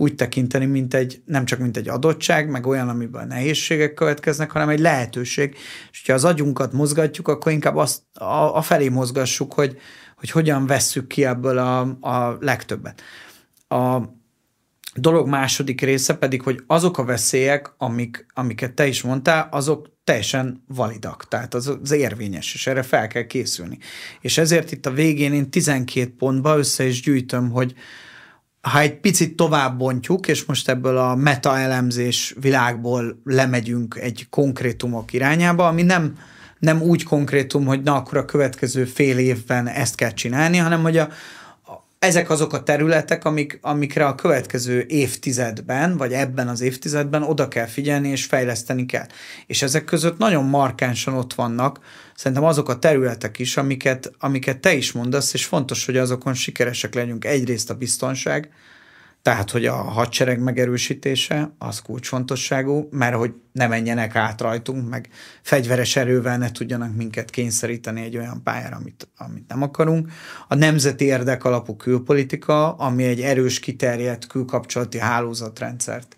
úgy 0.01 0.15
tekinteni, 0.15 0.65
mint 0.65 0.93
egy, 0.93 1.21
nem 1.25 1.45
csak 1.45 1.59
mint 1.59 1.77
egy 1.77 1.89
adottság, 1.89 2.49
meg 2.49 2.67
olyan, 2.67 2.89
amiben 2.89 3.27
nehézségek 3.27 3.93
következnek, 3.93 4.51
hanem 4.51 4.69
egy 4.69 4.79
lehetőség. 4.79 5.55
És 5.91 6.03
ha 6.07 6.13
az 6.13 6.25
agyunkat 6.25 6.73
mozgatjuk, 6.73 7.27
akkor 7.27 7.51
inkább 7.51 7.75
azt 7.75 8.01
a, 8.13 8.55
a 8.55 8.61
felé 8.61 8.89
mozgassuk, 8.89 9.53
hogy, 9.53 9.77
hogy 10.15 10.31
hogyan 10.31 10.65
vesszük 10.65 11.07
ki 11.07 11.25
ebből 11.25 11.57
a, 11.57 11.79
a 12.01 12.37
legtöbbet. 12.39 13.01
A, 13.67 13.99
dolog 14.95 15.27
második 15.27 15.81
része 15.81 16.13
pedig, 16.13 16.41
hogy 16.41 16.63
azok 16.67 16.97
a 16.97 17.03
veszélyek, 17.03 17.73
amik, 17.77 18.25
amiket 18.33 18.73
te 18.73 18.87
is 18.87 19.01
mondtál, 19.01 19.47
azok 19.51 19.89
teljesen 20.03 20.63
validak, 20.67 21.27
tehát 21.27 21.53
az, 21.53 21.77
az 21.81 21.91
érvényes, 21.91 22.53
és 22.53 22.67
erre 22.67 22.83
fel 22.83 23.07
kell 23.07 23.25
készülni. 23.25 23.77
És 24.21 24.37
ezért 24.37 24.71
itt 24.71 24.85
a 24.85 24.91
végén 24.91 25.33
én 25.33 25.49
12 25.49 26.13
pontba 26.17 26.57
össze 26.57 26.83
is 26.83 27.01
gyűjtöm, 27.01 27.49
hogy 27.49 27.73
ha 28.61 28.79
egy 28.79 28.99
picit 28.99 29.35
tovább 29.35 29.77
bontjuk, 29.77 30.27
és 30.27 30.45
most 30.45 30.69
ebből 30.69 30.97
a 30.97 31.15
metaelemzés 31.15 32.35
világból 32.39 33.21
lemegyünk 33.23 33.97
egy 34.01 34.27
konkrétumok 34.29 35.13
irányába, 35.13 35.67
ami 35.67 35.81
nem, 35.81 36.17
nem 36.59 36.81
úgy 36.81 37.03
konkrétum, 37.03 37.65
hogy 37.65 37.81
na 37.81 37.95
akkor 37.95 38.17
a 38.17 38.25
következő 38.25 38.85
fél 38.85 39.17
évben 39.17 39.67
ezt 39.67 39.95
kell 39.95 40.11
csinálni, 40.11 40.57
hanem 40.57 40.81
hogy 40.81 40.97
a, 40.97 41.09
ezek 41.99 42.29
azok 42.29 42.53
a 42.53 42.63
területek, 42.63 43.25
amik, 43.25 43.59
amikre 43.61 44.05
a 44.05 44.15
következő 44.15 44.85
évtizedben, 44.87 45.97
vagy 45.97 46.13
ebben 46.13 46.47
az 46.47 46.61
évtizedben 46.61 47.23
oda 47.23 47.47
kell 47.47 47.65
figyelni 47.65 48.09
és 48.09 48.25
fejleszteni 48.25 48.85
kell. 48.85 49.05
És 49.47 49.61
ezek 49.61 49.83
között 49.83 50.17
nagyon 50.17 50.43
markánsan 50.43 51.13
ott 51.13 51.33
vannak 51.33 51.79
szerintem 52.19 52.43
azok 52.43 52.69
a 52.69 52.79
területek 52.79 53.39
is, 53.39 53.57
amiket, 53.57 54.11
amiket 54.19 54.59
te 54.59 54.73
is 54.73 54.91
mondasz, 54.91 55.33
és 55.33 55.45
fontos, 55.45 55.85
hogy 55.85 55.97
azokon 55.97 56.33
sikeresek 56.33 56.93
legyünk. 56.93 57.25
Egyrészt 57.25 57.69
a 57.69 57.73
biztonság, 57.73 58.49
tehát, 59.21 59.51
hogy 59.51 59.65
a 59.65 59.73
hadsereg 59.73 60.39
megerősítése 60.39 61.51
az 61.57 61.79
kulcsfontosságú, 61.79 62.87
mert 62.91 63.15
hogy 63.15 63.33
ne 63.51 63.67
menjenek 63.67 64.15
át 64.15 64.41
rajtunk, 64.41 64.89
meg 64.89 65.09
fegyveres 65.41 65.95
erővel 65.95 66.37
ne 66.37 66.51
tudjanak 66.51 66.95
minket 66.95 67.29
kényszeríteni 67.29 68.01
egy 68.01 68.17
olyan 68.17 68.43
pályára, 68.43 68.75
amit, 68.75 69.07
amit 69.17 69.47
nem 69.47 69.61
akarunk. 69.61 70.11
A 70.47 70.55
nemzeti 70.55 71.05
érdek 71.05 71.43
alapú 71.43 71.75
külpolitika, 71.75 72.73
ami 72.73 73.03
egy 73.03 73.21
erős, 73.21 73.59
kiterjedt 73.59 74.27
külkapcsolati 74.27 74.99
hálózatrendszert 74.99 76.15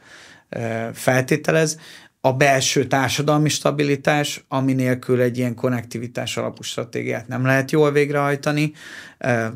feltételez, 0.94 1.78
a 2.24 2.34
belső 2.34 2.88
társadalmi 2.88 3.50
stabilitás, 3.50 4.46
ami 4.48 4.74
nélkül 4.74 5.22
egy 5.22 5.38
ilyen 5.38 5.56
konnektivitás 5.56 6.38
alapú 6.38 6.62
stratégiát 6.62 7.28
nem 7.28 7.46
lehet 7.46 7.72
jól 7.72 7.92
végrehajtani, 7.92 8.74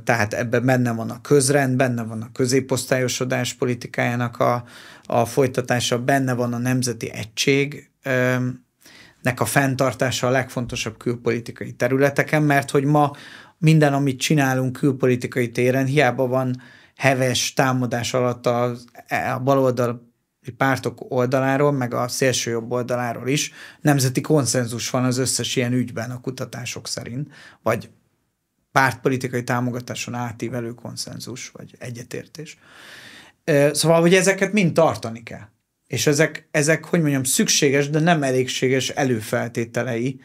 tehát 0.04 0.34
ebben 0.34 0.66
benne 0.66 0.94
van 0.94 1.10
a 1.10 1.22
közrend, 1.22 1.76
benne 1.76 2.04
van 2.04 2.22
a 2.22 2.32
középosztályosodás 2.34 3.54
politikájának 3.54 4.40
a, 4.40 4.64
a 5.06 5.26
folytatása, 5.26 6.00
benne 6.00 6.34
van 6.34 6.54
a 6.54 6.58
nemzeti 6.58 7.12
egység, 7.12 7.90
nek 9.22 9.40
a 9.40 9.46
fenntartása 9.46 10.28
a 10.28 10.32
legfontosabb 10.32 10.98
külpolitikai 10.98 11.72
területeken, 11.72 12.44
mert 12.44 12.72
hogy 12.72 12.84
ma 12.84 13.12
minden, 13.58 13.94
amit 13.94 14.20
csinálunk 14.20 14.74
külpolitikai 14.74 15.52
téren, 15.52 15.86
hiába 15.86 16.28
van 16.28 16.62
heves 16.96 17.54
támadás 17.54 18.14
alatt 18.14 18.46
a, 18.46 18.76
a 19.36 19.40
baloldal 19.44 20.05
pártok 20.52 21.12
oldaláról, 21.12 21.72
meg 21.72 21.94
a 21.94 22.08
szélső 22.08 22.52
jobb 22.52 22.72
oldaláról 22.72 23.28
is 23.28 23.52
nemzeti 23.82 24.22
konszenzus 24.22 24.90
van 24.90 25.04
az 25.04 25.18
összes 25.18 25.56
ilyen 25.56 25.74
ügyben 25.74 26.12
a 26.12 26.22
kutatások 26.22 26.88
szerint, 26.88 27.32
vagy 27.64 27.90
pártpolitikai 28.72 29.44
támogatáson 29.44 30.14
átívelő 30.14 30.74
konszenzus, 30.74 31.50
vagy 31.50 31.76
egyetértés. 31.80 32.58
Szóval, 33.72 34.02
hogy 34.02 34.14
ezeket 34.14 34.54
mind 34.54 34.74
tartani 34.74 35.24
kell. 35.24 35.48
És 35.88 36.08
ezek, 36.08 36.48
ezek, 36.52 36.86
hogy 36.86 37.00
mondjam, 37.00 37.24
szükséges, 37.24 37.90
de 37.90 38.00
nem 38.00 38.24
elégséges 38.24 38.90
előfeltételei 38.90 40.20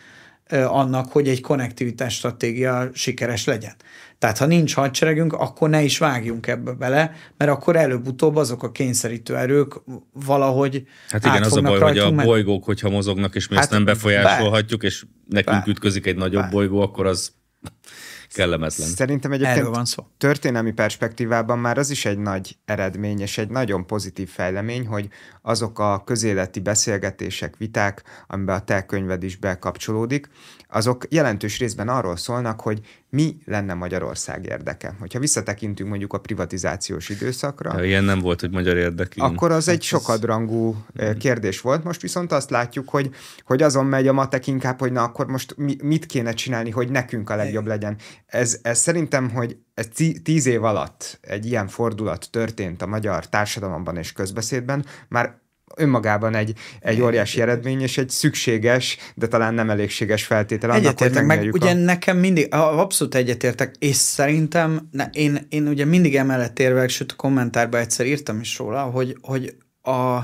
annak, 0.50 1.12
hogy 1.12 1.28
egy 1.28 1.40
konnektivitás 1.40 2.14
stratégia 2.14 2.90
sikeres 2.92 3.44
legyen. 3.44 3.74
Tehát 4.20 4.38
ha 4.38 4.46
nincs 4.46 4.74
hadseregünk, 4.74 5.32
akkor 5.32 5.68
ne 5.68 5.82
is 5.82 5.98
vágjunk 5.98 6.46
ebbe 6.46 6.72
bele, 6.72 7.12
mert 7.36 7.50
akkor 7.50 7.76
előbb-utóbb 7.76 8.36
azok 8.36 8.62
a 8.62 8.70
kényszerítő 8.70 9.36
erők 9.36 9.80
valahogy 10.12 10.84
Hát 11.08 11.24
igen, 11.24 11.42
az 11.42 11.56
a 11.56 11.60
baj, 11.60 11.80
hogy 11.80 11.98
a 11.98 12.10
bolygók, 12.10 12.64
hogyha 12.64 12.90
mozognak, 12.90 13.34
és 13.34 13.48
mi 13.48 13.54
hát, 13.54 13.64
ezt 13.64 13.72
nem 13.72 13.84
befolyásolhatjuk, 13.84 14.82
és 14.82 15.04
nekünk 15.28 15.56
bár, 15.56 15.68
ütközik 15.68 16.06
egy 16.06 16.16
nagyobb 16.16 16.42
bár. 16.42 16.50
bolygó, 16.50 16.80
akkor 16.80 17.06
az 17.06 17.32
kellemetlen. 18.32 18.88
Szerintem 18.88 19.32
egyébként 19.32 19.66
van 19.66 19.84
szó. 19.84 20.06
történelmi 20.18 20.72
perspektívában 20.72 21.58
már 21.58 21.78
az 21.78 21.90
is 21.90 22.04
egy 22.04 22.18
nagy 22.18 22.56
eredmény, 22.64 23.20
és 23.20 23.38
egy 23.38 23.48
nagyon 23.48 23.86
pozitív 23.86 24.28
fejlemény, 24.28 24.86
hogy 24.86 25.08
azok 25.42 25.78
a 25.78 26.02
közéleti 26.04 26.60
beszélgetések, 26.60 27.56
viták, 27.56 28.02
amiben 28.26 28.56
a 28.56 28.64
te 28.64 28.86
könyved 28.86 29.22
is 29.22 29.36
bekapcsolódik, 29.36 30.28
azok 30.68 31.06
jelentős 31.08 31.58
részben 31.58 31.88
arról 31.88 32.16
szólnak, 32.16 32.60
hogy 32.60 32.80
mi 33.10 33.36
lenne 33.44 33.74
Magyarország 33.74 34.46
érdeke. 34.46 34.94
Hogyha 34.98 35.18
visszatekintünk 35.18 35.88
mondjuk 35.88 36.12
a 36.12 36.18
privatizációs 36.18 37.08
időszakra. 37.08 37.78
Ja, 37.78 37.84
ilyen 37.84 38.04
nem 38.04 38.18
volt, 38.18 38.40
hogy 38.40 38.50
magyar 38.50 38.76
érdekű. 38.76 39.20
Akkor 39.20 39.50
az 39.50 39.66
hát 39.66 39.74
egy 39.74 39.82
sokadrangú 39.82 40.84
ez... 40.94 41.16
kérdés 41.18 41.60
volt. 41.60 41.84
Most 41.84 42.00
viszont 42.00 42.32
azt 42.32 42.50
látjuk, 42.50 42.88
hogy, 42.88 43.10
hogy 43.44 43.62
azon 43.62 43.86
megy 43.86 44.08
a 44.08 44.12
matek 44.12 44.46
inkább, 44.46 44.78
hogy 44.78 44.92
na 44.92 45.02
akkor 45.02 45.26
most 45.26 45.56
mi, 45.56 45.76
mit 45.82 46.06
kéne 46.06 46.32
csinálni, 46.32 46.70
hogy 46.70 46.90
nekünk 46.90 47.30
a 47.30 47.36
legjobb 47.36 47.66
legyen. 47.66 47.96
Ez, 48.26 48.58
ez 48.62 48.78
szerintem, 48.78 49.30
hogy 49.30 49.56
ez 49.74 49.88
tíz 50.22 50.46
év 50.46 50.64
alatt 50.64 51.18
egy 51.20 51.46
ilyen 51.46 51.68
fordulat 51.68 52.28
történt 52.30 52.82
a 52.82 52.86
magyar 52.86 53.28
társadalomban 53.28 53.96
és 53.96 54.12
közbeszédben, 54.12 54.84
már 55.08 55.38
önmagában 55.76 56.34
egy, 56.34 56.52
egy 56.80 57.00
óriási 57.00 57.40
eredmény, 57.40 57.80
és 57.80 57.98
egy 57.98 58.10
szükséges, 58.10 58.96
de 59.14 59.26
talán 59.26 59.54
nem 59.54 59.70
elégséges 59.70 60.24
feltétel 60.24 60.70
annak, 60.70 60.82
egyetértek, 60.82 61.18
hogy 61.18 61.26
meg 61.26 61.52
ugye 61.52 61.70
a... 61.70 61.74
nekem 61.74 62.16
mindig, 62.16 62.54
abszolút 62.54 63.14
egyetértek, 63.14 63.74
és 63.78 63.96
szerintem 63.96 64.88
ne, 64.90 65.08
én, 65.12 65.46
én 65.48 65.68
ugye 65.68 65.84
mindig 65.84 66.16
emellett 66.16 66.58
érvelek, 66.58 66.88
sőt 66.88 67.12
a 67.12 67.16
kommentárban 67.16 67.80
egyszer 67.80 68.06
írtam 68.06 68.40
is 68.40 68.58
róla, 68.58 68.82
hogy, 68.82 69.16
hogy 69.22 69.56
a, 69.82 70.16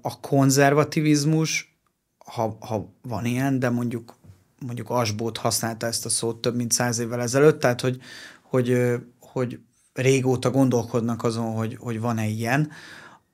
a 0.00 0.20
konzervativizmus, 0.20 1.78
ha, 2.18 2.56
ha 2.60 2.94
van 3.02 3.24
ilyen, 3.24 3.58
de 3.58 3.70
mondjuk 3.70 4.16
mondjuk 4.66 4.90
Asbót 4.90 5.36
használta 5.36 5.86
ezt 5.86 6.04
a 6.04 6.08
szót 6.08 6.40
több 6.40 6.56
mint 6.56 6.72
száz 6.72 6.98
évvel 6.98 7.20
ezelőtt, 7.20 7.60
tehát 7.60 7.80
hogy, 7.80 7.98
hogy, 8.42 8.76
hogy 9.20 9.58
régóta 9.92 10.50
gondolkodnak 10.50 11.24
azon, 11.24 11.54
hogy, 11.54 11.76
hogy 11.80 12.00
van-e 12.00 12.26
ilyen, 12.26 12.70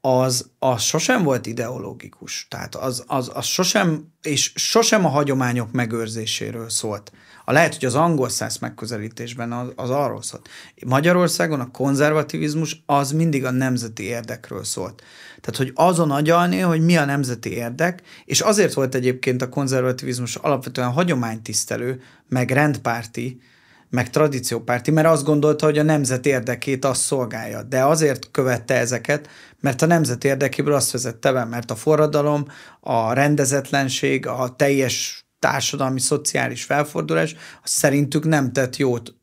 az, 0.05 0.51
az 0.59 0.83
sosem 0.83 1.23
volt 1.23 1.47
ideológikus. 1.47 2.47
Tehát 2.51 2.75
az, 2.75 3.05
az, 3.07 3.31
az 3.35 3.45
sosem, 3.45 4.13
és 4.23 4.53
sosem 4.55 5.05
a 5.05 5.09
hagyományok 5.09 5.73
megőrzéséről 5.73 6.69
szólt. 6.69 7.13
A 7.45 7.53
lehet, 7.53 7.75
hogy 7.75 7.85
az 7.85 7.95
angol 7.95 8.29
száz 8.29 8.59
megközelítésben 8.59 9.53
az, 9.53 9.69
az 9.77 9.91
arról 9.91 10.23
szólt. 10.23 10.49
Magyarországon 10.87 11.61
a 11.61 11.71
konzervativizmus 11.71 12.83
az 12.87 13.13
mindig 13.13 13.45
a 13.45 13.51
nemzeti 13.51 14.03
érdekről 14.03 14.65
szólt. 14.65 15.03
Tehát, 15.41 15.57
hogy 15.57 15.73
azon 15.75 16.11
agyalni, 16.11 16.59
hogy 16.59 16.85
mi 16.85 16.97
a 16.97 17.05
nemzeti 17.05 17.53
érdek, 17.53 18.03
és 18.25 18.41
azért 18.41 18.75
volt 18.75 18.95
egyébként 18.95 19.43
a 19.43 19.49
konzervativizmus 19.49 20.37
alapvetően 20.37 20.93
hagyománytisztelő, 20.93 22.03
meg 22.29 22.51
rendpárti, 22.51 23.41
meg 23.93 24.11
tradíciópárti, 24.11 24.91
mert 24.91 25.07
azt 25.07 25.25
gondolta, 25.25 25.65
hogy 25.65 25.79
a 25.79 25.83
nemzet 25.83 26.27
érdekét 26.27 26.85
azt 26.85 27.01
szolgálja. 27.01 27.63
De 27.63 27.85
azért 27.85 28.31
követte 28.31 28.75
ezeket, 28.75 29.29
mert 29.61 29.83
a 29.83 29.87
nemzet 29.87 30.25
érdekéből 30.25 30.75
azt 30.75 30.91
vezette 30.91 31.33
be, 31.33 31.45
mert 31.45 31.71
a 31.71 31.77
forradalom, 31.77 32.47
a 32.81 33.13
rendezetlenség, 33.13 34.27
a 34.27 34.55
teljes 34.57 35.25
társadalmi, 35.39 36.01
szociális 36.01 36.65
felfordulás, 36.65 37.37
az 37.63 37.71
szerintük 37.71 38.25
nem 38.25 38.53
tett 38.53 38.77
jót 38.77 39.15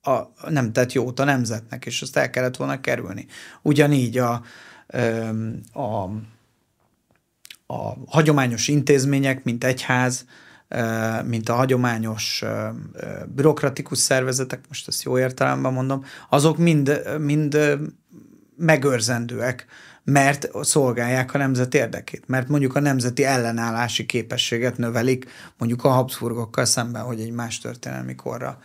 a, 0.00 0.48
nem 0.48 0.72
tett 0.72 0.92
jót 0.92 1.20
a 1.20 1.24
nemzetnek, 1.24 1.86
és 1.86 2.02
azt 2.02 2.16
el 2.16 2.30
kellett 2.30 2.56
volna 2.56 2.80
kerülni. 2.80 3.26
Ugyanígy 3.62 4.18
a, 4.18 4.42
a, 5.72 6.02
a 7.66 7.94
hagyományos 8.06 8.68
intézmények, 8.68 9.44
mint 9.44 9.64
egyház, 9.64 10.24
mint 11.24 11.48
a 11.48 11.54
hagyományos 11.54 12.44
bürokratikus 13.26 13.98
szervezetek, 13.98 14.60
most 14.68 14.88
ezt 14.88 15.02
jó 15.02 15.18
értelemben 15.18 15.72
mondom, 15.72 16.04
azok 16.28 16.58
mind, 16.58 17.02
mind 17.18 17.78
megőrzendőek, 18.56 19.66
mert 20.04 20.48
szolgálják 20.60 21.34
a 21.34 21.38
nemzet 21.38 21.74
érdekét, 21.74 22.22
mert 22.26 22.48
mondjuk 22.48 22.76
a 22.76 22.80
nemzeti 22.80 23.24
ellenállási 23.24 24.06
képességet 24.06 24.76
növelik, 24.76 25.26
mondjuk 25.58 25.84
a 25.84 25.88
Habsburgokkal 25.88 26.64
szemben, 26.64 27.02
hogy 27.02 27.20
egy 27.20 27.30
más 27.30 27.58
történelmi 27.58 28.14
korra 28.14 28.58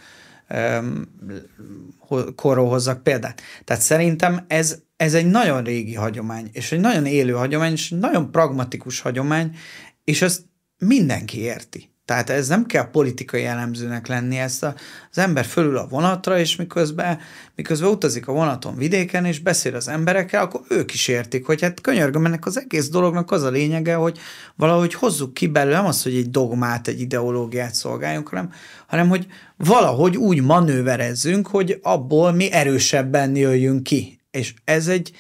korról 2.36 2.70
hozzak 2.70 3.04
példát. 3.04 3.42
Tehát 3.64 3.82
szerintem 3.82 4.46
ez, 4.48 4.80
ez 4.96 5.14
egy 5.14 5.26
nagyon 5.26 5.64
régi 5.64 5.94
hagyomány, 5.94 6.50
és 6.52 6.72
egy 6.72 6.80
nagyon 6.80 7.06
élő 7.06 7.34
hagyomány, 7.34 7.72
és 7.72 7.92
egy 7.92 8.00
nagyon 8.00 8.32
pragmatikus 8.32 9.00
hagyomány, 9.00 9.56
és 10.04 10.22
ezt 10.22 10.46
mindenki 10.78 11.40
érti. 11.40 11.93
Tehát 12.06 12.30
ez 12.30 12.48
nem 12.48 12.66
kell 12.66 12.90
politikai 12.90 13.42
jellemzőnek 13.42 14.08
lenni, 14.08 14.38
ezt 14.38 14.64
a, 14.64 14.76
az 15.12 15.18
ember 15.18 15.46
fölül 15.46 15.78
a 15.78 15.88
vonatra, 15.88 16.40
és 16.40 16.56
miközben, 16.56 17.20
miközben 17.56 17.90
utazik 17.90 18.28
a 18.28 18.32
vonaton 18.32 18.76
vidéken, 18.76 19.26
és 19.26 19.40
beszél 19.40 19.76
az 19.76 19.88
emberekkel, 19.88 20.42
akkor 20.42 20.62
ők 20.70 20.94
is 20.94 21.08
értik, 21.08 21.46
hogy 21.46 21.62
hát 21.62 21.82
könyörgöm, 21.82 22.26
ennek 22.26 22.46
az 22.46 22.58
egész 22.58 22.90
dolognak 22.90 23.32
az 23.32 23.44
a 23.44 23.50
lényege, 23.50 23.96
hogy 23.96 24.20
valahogy 24.56 24.94
hozzuk 24.94 25.34
ki 25.34 25.48
belőle, 25.48 25.76
nem 25.76 25.86
az, 25.86 26.04
hogy 26.04 26.16
egy 26.16 26.30
dogmát, 26.30 26.88
egy 26.88 27.00
ideológiát 27.00 27.74
szolgáljunk, 27.74 28.28
hanem, 28.28 28.52
hanem 28.88 29.10
hogy 29.10 29.28
valahogy 29.58 30.18
úgy 30.18 30.42
manőverezzünk, 30.42 31.48
hogy 31.48 31.80
abból 31.82 32.32
mi 32.32 32.52
erősebben 32.52 33.36
jöjjünk 33.36 33.84
ki. 33.84 34.20
És 34.32 34.54
ez 34.64 34.88
egy, 34.88 35.12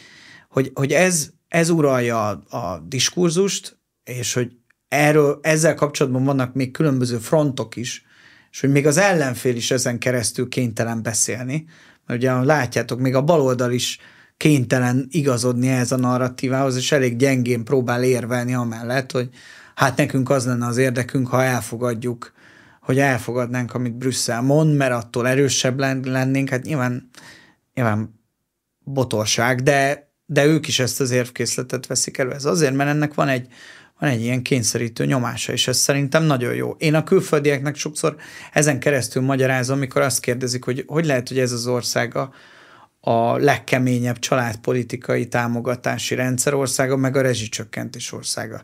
hogy, 0.49 0.71
hogy 0.73 0.91
ez, 0.91 1.29
ez 1.47 1.69
uralja 1.69 2.27
a, 2.27 2.57
a 2.57 2.79
diskurzust, 2.87 3.77
és 4.03 4.33
hogy 4.33 4.51
erről, 4.93 5.39
ezzel 5.41 5.75
kapcsolatban 5.75 6.23
vannak 6.23 6.53
még 6.53 6.71
különböző 6.71 7.17
frontok 7.17 7.75
is, 7.75 8.05
és 8.51 8.59
hogy 8.59 8.71
még 8.71 8.87
az 8.87 8.97
ellenfél 8.97 9.55
is 9.55 9.71
ezen 9.71 9.99
keresztül 9.99 10.49
kénytelen 10.49 11.03
beszélni, 11.03 11.65
mert 12.05 12.19
ugye 12.19 12.33
látjátok, 12.33 12.99
még 12.99 13.15
a 13.15 13.21
baloldal 13.21 13.71
is 13.71 13.99
kénytelen 14.37 15.07
igazodni 15.09 15.69
ez 15.69 15.91
a 15.91 15.97
narratívához, 15.97 16.75
és 16.75 16.91
elég 16.91 17.15
gyengén 17.15 17.63
próbál 17.63 18.03
érvelni 18.03 18.53
amellett, 18.53 19.11
hogy 19.11 19.29
hát 19.75 19.97
nekünk 19.97 20.29
az 20.29 20.45
lenne 20.45 20.65
az 20.65 20.77
érdekünk, 20.77 21.27
ha 21.27 21.43
elfogadjuk, 21.43 22.33
hogy 22.81 22.99
elfogadnánk, 22.99 23.73
amit 23.73 23.95
Brüsszel 23.95 24.41
mond, 24.41 24.75
mert 24.75 24.93
attól 24.93 25.27
erősebb 25.27 25.79
lennénk, 26.05 26.49
hát 26.49 26.63
nyilván, 26.63 27.09
nyilván 27.73 28.19
botorság, 28.79 29.61
de, 29.61 30.11
de 30.25 30.45
ők 30.45 30.67
is 30.67 30.79
ezt 30.79 31.01
az 31.01 31.11
érvkészletet 31.11 31.87
veszik 31.87 32.17
elő. 32.17 32.31
Ez 32.31 32.45
azért, 32.45 32.73
mert 32.73 32.89
ennek 32.89 33.13
van 33.13 33.27
egy 33.27 33.47
van 34.03 34.11
egy 34.11 34.21
ilyen 34.21 34.41
kényszerítő 34.41 35.05
nyomása, 35.05 35.51
és 35.51 35.67
ez 35.67 35.77
szerintem 35.77 36.23
nagyon 36.23 36.53
jó. 36.53 36.75
Én 36.77 36.93
a 36.93 37.03
külföldieknek 37.03 37.75
sokszor 37.75 38.15
ezen 38.51 38.79
keresztül 38.79 39.21
magyarázom, 39.21 39.77
amikor 39.77 40.01
azt 40.01 40.19
kérdezik, 40.19 40.63
hogy 40.63 40.83
hogy 40.87 41.05
lehet, 41.05 41.27
hogy 41.27 41.39
ez 41.39 41.51
az 41.51 41.67
ország 41.67 42.15
a, 42.15 42.33
a 42.99 43.37
legkeményebb 43.37 44.19
családpolitikai 44.19 45.27
támogatási 45.27 46.15
rendszer 46.15 46.53
országa, 46.53 46.97
meg 46.97 47.15
a 47.15 47.21
rezsicsökkentés 47.21 48.11
országa. 48.11 48.63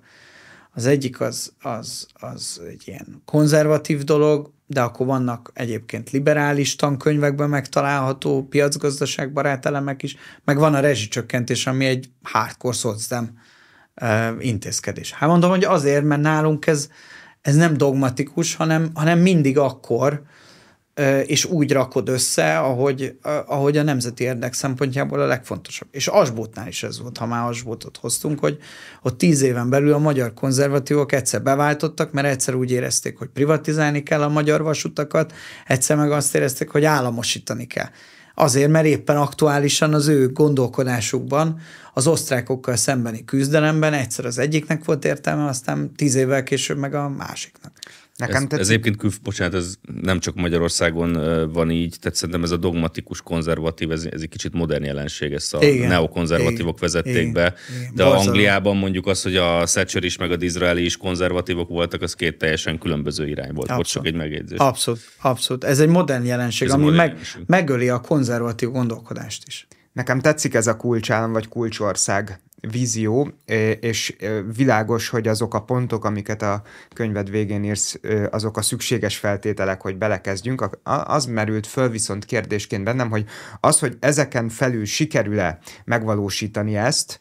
Az 0.71 0.85
egyik 0.85 1.21
az, 1.21 1.53
az, 1.61 2.07
az 2.13 2.61
egy 2.69 2.83
ilyen 2.85 3.21
konzervatív 3.25 4.03
dolog, 4.03 4.51
de 4.65 4.81
akkor 4.81 5.05
vannak 5.05 5.51
egyébként 5.53 6.09
liberális 6.09 6.75
tankönyvekben 6.75 7.49
megtalálható 7.49 8.43
piacgazdaságbarát 8.43 9.65
elemek 9.65 10.03
is, 10.03 10.15
meg 10.43 10.57
van 10.57 10.73
a 10.73 10.79
rezsicsökkentés, 10.79 11.67
ami 11.67 11.85
egy 11.85 12.09
hardcore 12.23 12.75
szocdem 12.75 13.39
intézkedés. 14.39 15.13
Hát 15.13 15.29
mondom, 15.29 15.49
hogy 15.49 15.63
azért, 15.63 16.03
mert 16.03 16.21
nálunk 16.21 16.67
ez, 16.67 16.89
ez 17.41 17.55
nem 17.55 17.77
dogmatikus, 17.77 18.55
hanem, 18.55 18.89
hanem 18.93 19.19
mindig 19.19 19.57
akkor, 19.57 20.21
és 21.25 21.45
úgy 21.45 21.71
rakod 21.71 22.09
össze, 22.09 22.59
ahogy, 22.59 23.17
ahogy 23.45 23.77
a 23.77 23.83
nemzeti 23.83 24.23
érdek 24.23 24.53
szempontjából 24.53 25.19
a 25.19 25.25
legfontosabb. 25.25 25.87
És 25.91 26.07
Asbótnál 26.07 26.67
is 26.67 26.83
ez 26.83 27.01
volt, 27.01 27.17
ha 27.17 27.25
már 27.25 27.49
Asbótot 27.49 27.97
hoztunk, 27.97 28.39
hogy 28.39 28.57
ott 29.01 29.17
tíz 29.17 29.41
éven 29.41 29.69
belül 29.69 29.93
a 29.93 29.97
magyar 29.97 30.33
konzervatívok 30.33 31.11
egyszer 31.11 31.41
beváltottak, 31.41 32.11
mert 32.11 32.27
egyszer 32.27 32.55
úgy 32.55 32.71
érezték, 32.71 33.17
hogy 33.17 33.27
privatizálni 33.27 34.03
kell 34.03 34.21
a 34.21 34.29
magyar 34.29 34.61
vasutakat, 34.61 35.33
egyszer 35.67 35.97
meg 35.97 36.11
azt 36.11 36.35
érezték, 36.35 36.69
hogy 36.69 36.85
államosítani 36.85 37.65
kell. 37.65 37.89
Azért, 38.41 38.69
mert 38.69 38.85
éppen 38.85 39.17
aktuálisan 39.17 39.93
az 39.93 40.07
ő 40.07 40.31
gondolkodásukban 40.31 41.59
az 41.93 42.07
osztrákokkal 42.07 42.75
szembeni 42.75 43.25
küzdelemben 43.25 43.93
egyszer 43.93 44.25
az 44.25 44.37
egyiknek 44.37 44.85
volt 44.85 45.05
értelme, 45.05 45.45
aztán 45.45 45.93
tíz 45.95 46.15
évvel 46.15 46.43
később 46.43 46.77
meg 46.77 46.93
a 46.93 47.09
másiknak. 47.09 47.71
Nekem 48.19 48.47
ez, 48.49 48.59
ez 48.59 48.69
egyébként 48.69 48.97
kül, 48.97 49.11
bocsánat, 49.23 49.53
ez 49.53 49.75
nem 50.01 50.19
csak 50.19 50.35
Magyarországon 50.35 51.11
van 51.51 51.71
így, 51.71 51.95
tehát 51.99 52.17
szerintem 52.17 52.43
ez 52.43 52.51
a 52.51 52.57
dogmatikus 52.57 53.21
konzervatív, 53.21 53.91
ez, 53.91 54.07
ez 54.11 54.21
egy 54.21 54.29
kicsit 54.29 54.53
modern 54.53 54.83
jelenség, 54.83 55.33
ezt 55.33 55.53
a 55.53 55.63
igen, 55.63 55.87
neokonzervatívok 55.87 56.77
igen, 56.77 56.79
vezették 56.79 57.15
igen, 57.15 57.33
be, 57.33 57.53
igen, 57.79 57.91
de 57.95 58.03
Borzalom. 58.03 58.27
Angliában 58.27 58.77
mondjuk 58.77 59.07
az, 59.07 59.21
hogy 59.21 59.35
a 59.35 59.63
Thatcher 59.65 60.03
is, 60.03 60.17
meg 60.17 60.31
a 60.31 60.35
Disraeli 60.35 60.85
is 60.85 60.97
konzervatívok 60.97 61.69
voltak, 61.69 62.01
az 62.01 62.13
két 62.13 62.37
teljesen 62.37 62.77
különböző 62.77 63.27
irány 63.27 63.53
volt. 63.53 63.69
Abszolút. 63.69 63.87
csak 63.87 64.05
egy 64.05 64.15
megjegyzés. 64.15 64.57
Abszolút, 64.57 64.99
abszolút. 65.21 65.63
Ez 65.63 65.79
egy 65.79 65.89
modern 65.89 66.25
jelenség, 66.25 66.67
ez 66.67 66.73
ami 66.73 66.83
modern 66.83 66.97
meg, 66.97 67.09
jelenség. 67.09 67.41
megöli 67.45 67.89
a 67.89 67.99
konzervatív 67.99 68.69
gondolkodást 68.69 69.43
is. 69.47 69.67
Nekem 69.93 70.19
tetszik 70.19 70.53
ez 70.53 70.67
a 70.67 70.75
kulcsállam 70.75 71.31
vagy 71.31 71.47
kulcsország 71.47 72.39
vízió, 72.71 73.31
és 73.79 74.15
világos, 74.55 75.09
hogy 75.09 75.27
azok 75.27 75.53
a 75.53 75.61
pontok, 75.61 76.05
amiket 76.05 76.41
a 76.41 76.61
könyved 76.93 77.29
végén 77.29 77.63
írsz, 77.63 77.99
azok 78.29 78.57
a 78.57 78.61
szükséges 78.61 79.17
feltételek, 79.17 79.81
hogy 79.81 79.97
belekezdjünk, 79.97 80.79
az 80.83 81.25
merült 81.25 81.67
föl 81.67 81.89
viszont 81.89 82.25
kérdésként 82.25 82.83
bennem, 82.83 83.09
hogy 83.09 83.25
az, 83.59 83.79
hogy 83.79 83.97
ezeken 83.99 84.49
felül 84.49 84.85
sikerül-e 84.85 85.59
megvalósítani 85.85 86.75
ezt, 86.77 87.19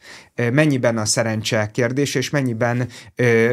mennyiben 0.51 0.97
a 0.97 1.05
szerencse 1.05 1.69
kérdés, 1.73 2.15
és 2.15 2.29
mennyiben 2.29 2.87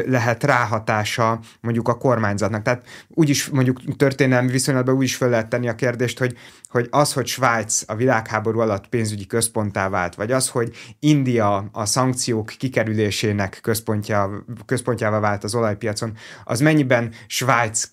lehet 0.05 0.43
ráhatása 0.43 1.39
mondjuk 1.61 1.87
a 1.87 1.97
kormányzatnak. 1.97 2.61
Tehát 2.61 2.85
úgyis 3.07 3.49
mondjuk 3.49 3.97
történelmi 3.97 4.51
viszonylatban 4.51 4.95
úgy 4.95 5.03
is 5.03 5.15
föl 5.15 5.29
lehet 5.29 5.49
tenni 5.49 5.67
a 5.67 5.75
kérdést, 5.75 6.19
hogy, 6.19 6.37
hogy 6.69 6.87
az, 6.91 7.13
hogy 7.13 7.27
Svájc 7.27 7.83
a 7.85 7.95
világháború 7.95 8.59
alatt 8.59 8.87
pénzügyi 8.87 9.25
központtá 9.25 9.89
vált, 9.89 10.15
vagy 10.15 10.31
az, 10.31 10.49
hogy 10.49 10.75
India 10.99 11.69
a 11.77 11.85
szankciók 11.85 12.53
kikerülésének 12.57 13.59
központja, 13.61 14.45
központjává 14.65 15.19
vált 15.19 15.43
az 15.43 15.55
olajpiacon, 15.55 16.17
az 16.43 16.59
mennyiben 16.59 17.13
Svájc 17.27 17.89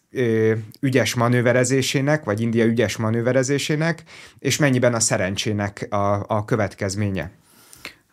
ügyes 0.80 1.14
manőverezésének, 1.14 2.24
vagy 2.24 2.40
India 2.40 2.64
ügyes 2.64 2.96
manőverezésének, 2.96 4.02
és 4.38 4.56
mennyiben 4.56 4.94
a 4.94 5.00
szerencsének 5.00 5.86
a, 5.90 6.24
a 6.26 6.44
következménye? 6.44 7.30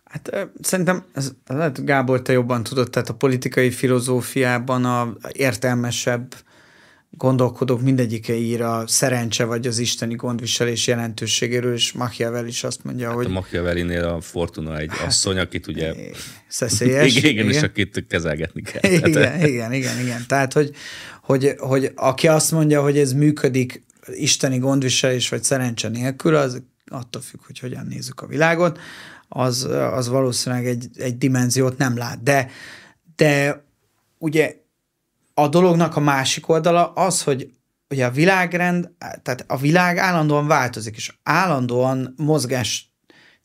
Hát 0.04 0.50
szerintem, 0.62 1.04
ez, 1.14 1.32
lehet 1.48 1.86
Gábor, 1.86 2.22
te 2.22 2.32
jobban 2.32 2.64
tudod, 2.64 2.90
tehát 2.90 3.10
a 3.10 3.14
politikai 3.14 3.72
filozófiában 3.72 4.86
a 4.86 5.14
értelmesebb 5.32 6.36
gondolkodók 7.18 7.82
mindegyike 7.82 8.34
ír 8.34 8.62
a 8.62 8.88
szerencse 8.88 9.44
vagy 9.44 9.68
az 9.68 9.78
isteni 9.78 10.16
gondviselés 10.16 10.88
jelentőségéről, 10.88 11.74
és 11.74 11.92
Machiavelli 11.92 12.48
is 12.48 12.64
azt 12.64 12.84
mondja, 12.84 13.08
hát 13.08 13.16
hogy... 13.16 13.26
A 13.26 13.30
Machiavellinél 13.30 14.04
a 14.04 14.22
Fortuna 14.22 14.78
egy 14.78 14.90
hát, 14.90 15.08
asszony, 15.08 15.38
akit 15.38 15.68
ugye... 15.68 15.94
Szeszélyes. 16.48 17.16
igen, 17.16 17.32
igen, 17.32 17.50
és 17.50 17.62
akit 17.62 18.06
kezelgetni 18.08 18.62
kell. 18.62 18.92
Igen, 18.92 19.12
Tehát, 19.12 19.48
igen, 19.48 19.74
igen, 19.74 20.00
igen. 20.00 20.24
Tehát, 20.28 20.54
hogy, 20.54 20.72
hogy, 21.22 21.54
hogy 21.58 21.92
aki 21.96 22.28
azt 22.28 22.52
mondja, 22.52 22.82
hogy 22.82 22.98
ez 22.98 23.14
működik 23.14 23.84
isteni 24.08 24.58
gondviselés 24.58 25.30
vagy 25.30 25.44
szerencse 25.44 25.88
nélkül, 25.88 26.36
az 26.36 26.64
attól 26.88 27.22
függ, 27.22 27.40
hogy 27.46 27.60
hogyan 27.60 27.86
nézzük 27.86 28.22
a 28.22 28.28
világot, 28.28 28.80
az, 29.28 29.64
az 29.94 30.08
valószínűleg 30.08 30.68
egy, 30.68 30.88
egy 30.96 31.18
dimenziót 31.18 31.78
nem 31.78 31.98
lát. 31.98 32.24
De, 32.24 32.50
de 33.16 33.64
ugye 34.18 34.61
a 35.34 35.48
dolognak 35.48 35.96
a 35.96 36.00
másik 36.00 36.50
oldala 36.50 36.92
az, 36.94 37.24
hogy 37.24 37.50
ugye 37.90 38.06
a 38.06 38.12
világrend, 38.12 38.92
tehát 38.98 39.46
a 39.48 39.58
világ 39.58 39.98
állandóan 39.98 40.48
változik, 40.48 40.96
és 40.96 41.14
állandóan 41.24 42.14
mozgás 42.18 42.92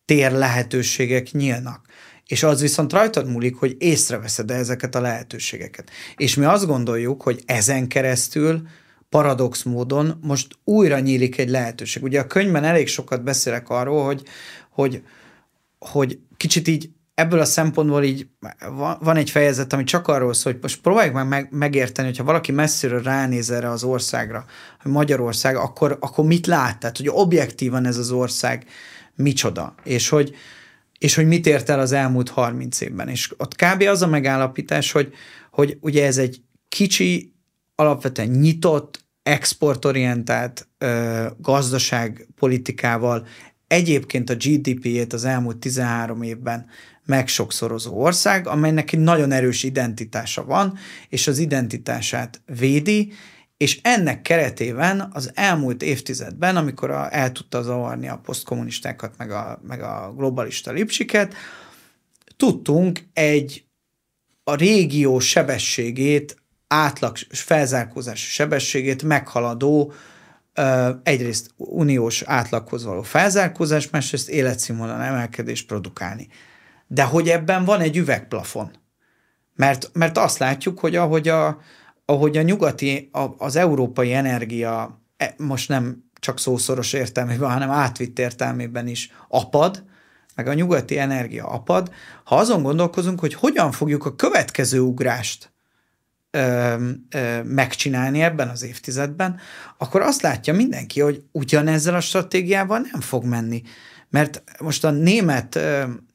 tér 0.05 0.33
lehetőségek 0.33 1.31
nyílnak. 1.31 1.87
És 2.27 2.43
az 2.43 2.61
viszont 2.61 2.93
rajtad 2.93 3.29
múlik, 3.29 3.57
hogy 3.57 3.77
észreveszed 3.79 4.51
ezeket 4.51 4.95
a 4.95 5.01
lehetőségeket. 5.01 5.91
És 6.17 6.35
mi 6.35 6.45
azt 6.45 6.67
gondoljuk, 6.67 7.23
hogy 7.23 7.43
ezen 7.47 7.89
keresztül 7.89 8.63
paradox 9.09 9.63
módon 9.63 10.19
most 10.23 10.59
újra 10.65 10.99
nyílik 10.99 11.39
egy 11.39 11.49
lehetőség. 11.49 12.03
Ugye 12.03 12.21
a 12.21 12.27
könyvben 12.27 12.65
elég 12.65 12.89
sokat 12.89 13.23
beszélek 13.23 13.69
arról, 13.69 14.05
hogy, 14.05 14.23
hogy, 14.71 15.03
hogy 15.79 16.19
kicsit 16.37 16.69
így 16.69 16.91
ebből 17.17 17.41
a 17.41 17.45
szempontból 17.45 18.03
így 18.03 18.27
van 19.01 19.17
egy 19.17 19.31
fejezet, 19.31 19.73
ami 19.73 19.85
csak 19.85 20.09
arról 20.09 20.35
szól, 20.35 20.53
hogy 20.53 20.63
most 20.63 20.81
próbáljuk 20.81 21.29
meg, 21.29 21.49
megérteni, 21.51 22.09
hogyha 22.09 22.25
valaki 22.25 22.53
messziről 22.53 23.03
ránéz 23.03 23.51
erre 23.51 23.71
az 23.71 23.85
országra, 23.85 24.45
hogy 24.83 24.93
Magyarország, 24.93 25.57
akkor, 25.57 25.97
akkor 26.01 26.25
mit 26.25 26.47
lát? 26.47 26.79
Tehát, 26.79 26.97
hogy 26.97 27.09
objektívan 27.09 27.87
ez 27.87 27.97
az 27.97 28.11
ország 28.11 28.67
micsoda, 29.15 29.75
és 29.85 30.09
hogy, 30.09 30.35
és 30.99 31.15
hogy 31.15 31.27
mit 31.27 31.47
ért 31.47 31.69
el 31.69 31.81
az 31.81 31.93
elmúlt 31.93 32.29
30 32.29 32.81
évben. 32.81 33.09
És 33.09 33.35
ott 33.37 33.55
kb. 33.55 33.83
az 33.83 34.03
a 34.03 34.07
megállapítás, 34.07 34.93
hogy, 34.93 35.13
hogy 35.51 35.79
ugye 35.81 36.07
ez 36.07 36.19
egy 36.19 36.43
kicsi, 36.69 37.35
alapvetően 37.75 38.29
nyitott, 38.29 39.05
exportorientált 39.23 40.69
ö, 40.79 41.27
gazdaságpolitikával 41.39 43.27
egyébként 43.67 44.31
a 44.31 44.35
GDP-ét 44.35 45.13
az 45.13 45.25
elmúlt 45.25 45.57
13 45.57 46.23
évben 46.23 46.67
megsokszorozó 47.05 48.01
ország, 48.01 48.47
amelynek 48.47 48.93
egy 48.93 48.99
nagyon 48.99 49.33
erős 49.33 49.63
identitása 49.63 50.45
van, 50.45 50.79
és 51.09 51.27
az 51.27 51.39
identitását 51.39 52.41
védi, 52.59 53.13
és 53.57 53.81
ennek 53.83 54.23
keretében 54.23 55.09
az 55.13 55.31
elmúlt 55.35 55.83
évtizedben, 55.83 56.57
amikor 56.57 56.91
a, 56.91 57.15
el 57.15 57.33
tudta 57.33 57.63
zavarni 57.63 58.09
a 58.09 58.21
posztkommunistákat, 58.25 59.15
meg 59.17 59.31
a, 59.31 59.61
meg 59.67 59.83
a 59.83 60.13
globalista 60.17 60.73
lipsiket, 60.73 61.35
tudtunk 62.37 63.01
egy 63.13 63.65
a 64.45 64.55
régió 64.55 65.19
sebességét, 65.19 66.37
átlag 66.67 67.17
felzárkózási 67.29 68.31
sebességét 68.31 69.03
meghaladó 69.03 69.93
egyrészt 71.03 71.51
uniós 71.57 72.23
átlaghoz 72.23 72.85
való 72.85 73.03
felzárkózás, 73.03 73.91
másrészt 73.91 74.29
életszínvonal 74.29 75.03
emelkedés 75.03 75.65
produkálni 75.65 76.29
de 76.87 77.03
hogy 77.03 77.29
ebben 77.29 77.65
van 77.65 77.81
egy 77.81 77.97
üvegplafon. 77.97 78.71
Mert, 79.55 79.91
mert 79.93 80.19
azt 80.19 80.39
látjuk, 80.39 80.79
hogy 80.79 80.97
ahogy 80.97 81.29
a, 81.29 81.61
ahogy 82.05 82.37
a 82.37 82.43
nyugati, 82.43 83.09
a, 83.13 83.27
az 83.39 83.57
európai 83.57 84.13
energia 84.13 85.03
e, 85.17 85.35
most 85.39 85.69
nem 85.69 86.05
csak 86.21 86.39
szószoros 86.39 86.93
értelmében, 86.93 87.51
hanem 87.51 87.71
átvitt 87.71 88.19
értelmében 88.19 88.87
is 88.87 89.13
apad, 89.29 89.85
meg 90.35 90.47
a 90.47 90.55
nyugati 90.55 90.99
energia 90.99 91.47
apad, 91.47 91.93
ha 92.25 92.37
azon 92.37 92.63
gondolkozunk, 92.63 93.21
hogy 93.21 93.35
hogyan 93.35 93.73
fogjuk 93.73 94.07
a 94.07 94.15
következő 94.15 94.81
ugrást 94.81 95.55
ö, 96.37 96.75
ö, 97.11 97.43
megcsinálni 97.43 98.23
ebben 98.23 98.49
az 98.49 98.63
évtizedben, 98.63 99.39
akkor 99.79 100.01
azt 100.01 100.23
látja 100.23 100.55
mindenki, 100.55 101.01
hogy 101.01 101.23
ugyanezzel 101.33 101.95
a 101.95 102.01
stratégiával 102.01 102.79
nem 102.93 103.01
fog 103.01 103.25
menni. 103.25 103.63
Mert 104.11 104.43
most 104.61 104.85
a 104.85 104.91
német 104.91 105.59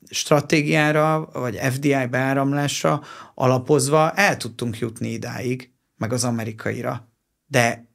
stratégiára, 0.09 1.29
vagy 1.33 1.55
FDI 1.55 2.05
beáramlásra 2.09 3.01
alapozva 3.35 4.11
el 4.11 4.37
tudtunk 4.37 4.79
jutni 4.79 5.11
idáig, 5.11 5.71
meg 5.97 6.13
az 6.13 6.23
amerikaira. 6.23 7.07
De 7.47 7.85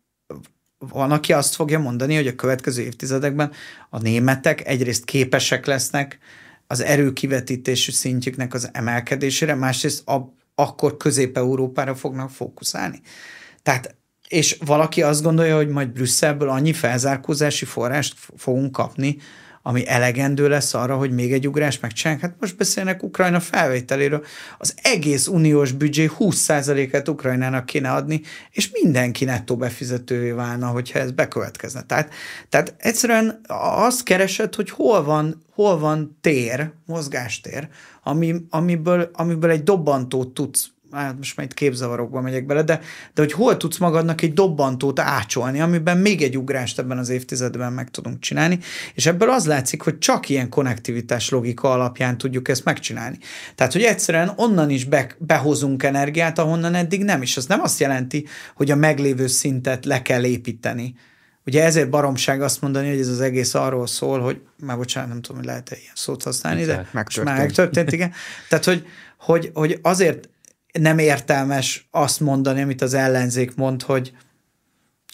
van, 0.79 1.11
aki 1.11 1.33
azt 1.33 1.55
fogja 1.55 1.79
mondani, 1.79 2.15
hogy 2.15 2.27
a 2.27 2.35
következő 2.35 2.83
évtizedekben 2.83 3.53
a 3.91 4.01
németek 4.01 4.67
egyrészt 4.67 5.05
képesek 5.05 5.67
lesznek 5.67 6.19
az 6.67 6.81
erőkivetítésű 6.81 7.93
szintjüknek 7.93 8.55
az 8.55 8.69
emelkedésére, 8.73 9.55
másrészt 9.55 10.09
a, 10.09 10.35
akkor 10.59 10.97
Közép-Európára 10.97 11.95
fognak 11.95 12.31
fókuszálni. 12.31 13.01
Tehát 13.63 13.97
és 14.29 14.59
valaki 14.65 15.03
azt 15.03 15.23
gondolja, 15.23 15.57
hogy 15.57 15.69
majd 15.69 15.89
Brüsszelből 15.89 16.49
annyi 16.49 16.73
felzárkózási 16.73 17.65
forrást 17.65 18.15
fogunk 18.37 18.73
kapni, 18.73 19.17
ami 19.67 19.89
elegendő 19.89 20.49
lesz 20.49 20.75
arra, 20.75 20.97
hogy 20.97 21.11
még 21.11 21.33
egy 21.33 21.49
ugrás 21.49 21.81
megcsinálják. 21.81 22.25
Hát 22.25 22.37
most 22.41 22.57
beszélnek 22.57 23.03
Ukrajna 23.03 23.41
felvételéről. 23.41 24.25
Az 24.59 24.75
egész 24.83 25.27
uniós 25.27 25.73
büdzsé 25.73 26.11
20%-et 26.19 27.09
Ukrajnának 27.09 27.67
kéne 27.67 27.91
adni, 27.91 28.21
és 28.51 28.71
mindenki 28.83 29.25
nettó 29.25 29.57
befizetővé 29.57 30.31
válna, 30.31 30.67
hogyha 30.67 30.99
ez 30.99 31.11
bekövetkezne. 31.11 31.83
Tehát, 31.83 32.15
tehát 32.49 32.75
egyszerűen 32.79 33.41
azt 33.77 34.03
keresed, 34.03 34.55
hogy 34.55 34.71
hol 34.71 35.05
van, 35.05 35.43
hol 35.55 35.79
van 35.79 36.19
tér, 36.21 36.73
mozgástér, 36.85 37.69
ami, 38.03 38.35
amiből, 38.51 39.11
amiből 39.13 39.51
egy 39.51 39.63
dobbantót 39.63 40.35
tudsz 40.35 40.71
hát 40.93 41.17
most 41.17 41.37
már 41.37 41.47
itt 41.47 41.55
képzavarokba 41.55 42.21
megyek 42.21 42.47
bele, 42.47 42.63
de, 42.63 42.81
de 43.15 43.23
hogy 43.23 43.33
hol 43.33 43.57
tudsz 43.57 43.79
magadnak 43.79 44.23
egy 44.23 44.33
dobbantót 44.33 44.99
ácsolni, 44.99 45.61
amiben 45.61 45.99
még 45.99 46.23
egy 46.23 46.37
ugrást 46.37 46.79
ebben 46.79 46.99
az 46.99 47.09
évtizedben 47.09 47.73
meg 47.73 47.91
tudunk 47.91 48.19
csinálni, 48.19 48.59
és 48.95 49.07
ebből 49.07 49.31
az 49.31 49.47
látszik, 49.47 49.83
hogy 49.83 49.99
csak 49.99 50.29
ilyen 50.29 50.49
konnektivitás 50.49 51.31
logika 51.31 51.73
alapján 51.73 52.19
tudjuk 52.19 52.49
ezt 52.49 52.65
megcsinálni. 52.65 53.19
Tehát, 53.55 53.73
hogy 53.73 53.83
egyszerűen 53.83 54.33
onnan 54.37 54.71
is 54.71 54.85
be, 54.85 55.15
behozunk 55.19 55.83
energiát, 55.83 56.39
ahonnan 56.39 56.75
eddig 56.75 57.05
nem, 57.05 57.23
és 57.23 57.37
az 57.37 57.47
nem 57.47 57.61
azt 57.61 57.81
jelenti, 57.81 58.27
hogy 58.55 58.71
a 58.71 58.77
meglévő 58.77 59.27
szintet 59.27 59.85
le 59.85 60.03
kell 60.03 60.25
építeni. 60.25 60.95
Ugye 61.47 61.65
ezért 61.65 61.91
baromság 61.91 62.43
azt 62.43 62.61
mondani, 62.61 62.89
hogy 62.89 62.99
ez 62.99 63.09
az 63.09 63.21
egész 63.21 63.55
arról 63.55 63.87
szól, 63.87 64.21
hogy 64.21 64.41
már 64.65 64.77
bocsánat, 64.77 65.09
nem 65.09 65.21
tudom, 65.21 65.37
hogy 65.37 65.47
lehet-e 65.47 65.77
ilyen 65.81 65.93
szót 65.95 66.23
használni, 66.23 66.65
de 66.65 66.89
megtörtént. 66.93 67.37
már 67.37 67.47
megtörtént, 67.47 67.93
igen. 67.93 68.13
Tehát, 68.49 68.65
hogy, 68.65 68.87
hogy, 69.19 69.51
hogy 69.55 69.79
azért 69.83 70.29
nem 70.79 70.99
értelmes 70.99 71.89
azt 71.91 72.21
mondani, 72.21 72.63
amit 72.63 72.83
az 72.83 72.95
ellenzék 72.95 73.55
mond, 73.55 73.83
hogy, 73.83 74.13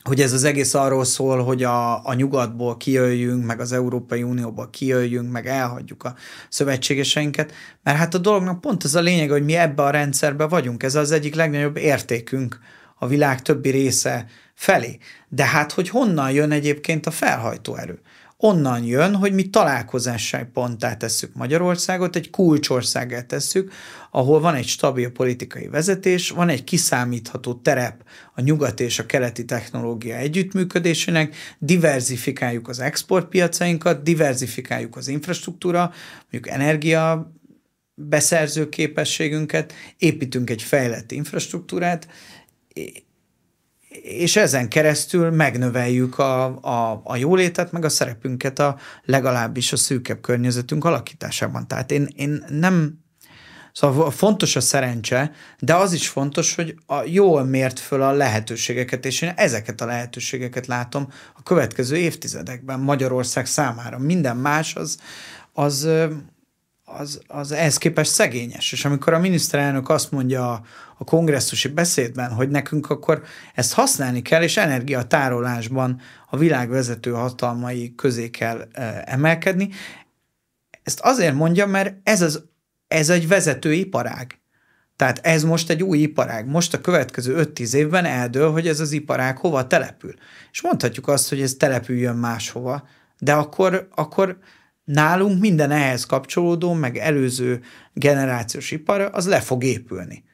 hogy 0.03 0.21
ez 0.21 0.33
az 0.33 0.45
egész 0.45 0.75
arról 0.75 1.05
szól, 1.05 1.45
hogy 1.45 1.63
a, 1.63 2.07
a 2.07 2.15
nyugatból 2.15 2.77
kijöjjünk, 2.77 3.45
meg 3.45 3.61
az 3.61 3.73
Európai 3.73 4.23
Unióból 4.23 4.71
kijöjjünk, 4.71 5.31
meg 5.31 5.47
elhagyjuk 5.47 6.05
a 6.05 6.15
szövetségeseinket, 6.49 7.53
mert 7.83 7.99
hát 7.99 8.15
a 8.15 8.19
dolognak 8.19 8.61
pont 8.61 8.85
az 8.85 8.95
a 8.95 9.01
lényeg, 9.01 9.31
hogy 9.31 9.45
mi 9.45 9.57
ebbe 9.57 9.83
a 9.83 9.91
rendszerbe 9.91 10.45
vagyunk. 10.45 10.83
Ez 10.83 10.95
az 10.95 11.11
egyik 11.11 11.35
legnagyobb 11.35 11.77
értékünk 11.77 12.59
a 12.99 13.07
világ 13.07 13.43
többi 13.43 13.71
része 13.71 14.27
felé. 14.55 14.99
De 15.29 15.45
hát, 15.45 15.73
hogy 15.73 15.89
honnan 15.89 16.31
jön 16.31 16.51
egyébként 16.51 17.07
a 17.07 17.11
felhajtó 17.11 17.77
erő? 17.77 18.01
Onnan 18.45 18.85
jön, 18.85 19.15
hogy 19.15 19.33
mi 19.33 19.51
találkozással 19.51 20.45
ponttá 20.53 20.97
tesszük 20.97 21.35
Magyarországot, 21.35 22.17
egy 22.17 22.31
kulcsországát 22.31 23.27
tesszük, 23.27 23.73
ahol 24.11 24.41
van 24.41 24.55
egy 24.55 24.67
stabil 24.67 25.11
politikai 25.11 25.69
vezetés, 25.69 26.31
van 26.31 26.49
egy 26.49 26.65
kiszámítható 26.65 27.55
terep 27.55 28.05
a 28.35 28.41
nyugat 28.41 28.81
és 28.81 28.99
a 28.99 29.07
keleti 29.07 29.45
technológia 29.45 30.17
együttműködésének, 30.17 31.37
diversifikáljuk 31.59 32.69
az 32.69 32.81
exportpiacainkat, 32.81 34.03
diversifikáljuk 34.03 34.97
az 34.97 35.09
infrastruktúra, 35.09 35.93
mondjuk 36.31 36.55
energia 36.55 37.33
beszerző 37.95 38.69
képességünket, 38.69 39.73
építünk 39.99 40.51
egy 40.51 40.63
fejlett 40.63 41.13
infrastruktúrát, 41.13 42.09
és 44.03 44.37
ezen 44.37 44.69
keresztül 44.69 45.31
megnöveljük 45.31 46.19
a, 46.19 46.45
a, 46.61 47.01
a 47.05 47.17
jólétet, 47.17 47.73
meg 47.73 47.85
a 47.85 47.89
szerepünket 47.89 48.59
a 48.59 48.79
legalábbis 49.05 49.73
a 49.73 49.77
szűkebb 49.77 50.21
környezetünk 50.21 50.85
alakításában. 50.85 51.69
Tehát 51.69 51.91
én, 51.91 52.09
én 52.17 52.45
nem, 52.49 53.01
Szóval 53.73 54.11
fontos 54.11 54.57
a 54.57 54.61
szerencse, 54.61 55.33
de 55.59 55.75
az 55.75 55.93
is 55.93 56.09
fontos, 56.09 56.55
hogy 56.55 56.75
a 56.87 57.03
jól 57.05 57.45
mért 57.45 57.79
föl 57.79 58.03
a 58.03 58.13
lehetőségeket, 58.13 59.05
és 59.05 59.23
én 59.23 59.33
ezeket 59.37 59.81
a 59.81 59.87
lehetőségeket 59.87 60.67
látom 60.67 61.09
a 61.35 61.43
következő 61.43 61.97
évtizedekben 61.97 62.81
Magyarország 62.81 63.47
számára. 63.47 63.99
Minden 63.99 64.37
más 64.37 64.75
az, 64.75 64.99
az, 65.53 65.89
az, 66.99 67.21
az 67.27 67.53
ehhez 67.53 67.77
képest 67.77 68.13
szegényes. 68.13 68.73
És 68.73 68.85
amikor 68.85 69.13
a 69.13 69.19
miniszterelnök 69.19 69.89
azt 69.89 70.11
mondja 70.11 70.53
a, 70.53 70.63
a 70.99 71.05
kongresszusi 71.05 71.69
beszédben, 71.69 72.31
hogy 72.33 72.49
nekünk 72.49 72.91
akkor 72.91 73.23
ezt 73.55 73.73
használni 73.73 74.23
kell, 74.23 74.43
és 74.43 74.57
energiatárolásban 74.57 76.01
a 76.31 76.37
világ 76.37 76.69
vezető 76.69 77.11
hatalmai 77.11 77.95
közé 77.95 78.31
kell 78.31 78.69
e, 78.73 79.03
emelkedni, 79.07 79.71
ezt 80.83 81.01
azért 81.01 81.35
mondja, 81.35 81.67
mert 81.67 81.95
ez, 82.03 82.23
az, 82.23 82.45
ez 82.89 83.11
egy 83.11 83.29
vezető 83.29 83.73
iparág. 83.73 84.41
Tehát 84.97 85.27
ez 85.27 85.45
most 85.45 85.71
egy 85.71 85.83
új 85.83 85.99
iparág. 85.99 86.47
Most 86.47 86.75
a 86.75 86.81
következő 86.81 87.51
5-10 87.55 87.75
évben 87.75 88.05
eldől, 88.05 88.53
hogy 88.53 88.69
ez 88.69 88.81
az 88.81 88.93
iparág 88.93 89.39
hova 89.39 89.67
települ. 89.67 90.15
És 90.53 90.63
mondhatjuk 90.63 91.09
azt, 91.09 91.29
hogy 91.29 91.41
ez 91.41 91.55
települjön 91.55 92.17
máshova, 92.17 92.89
de 93.19 93.33
akkor, 93.33 93.89
akkor 93.95 94.39
nálunk 94.85 95.41
minden 95.41 95.71
ehhez 95.71 96.05
kapcsolódó, 96.05 96.73
meg 96.73 96.97
előző 96.97 97.63
generációs 97.93 98.71
ipar, 98.71 99.11
az 99.13 99.27
le 99.27 99.41
fog 99.41 99.65
épülni. 99.65 100.25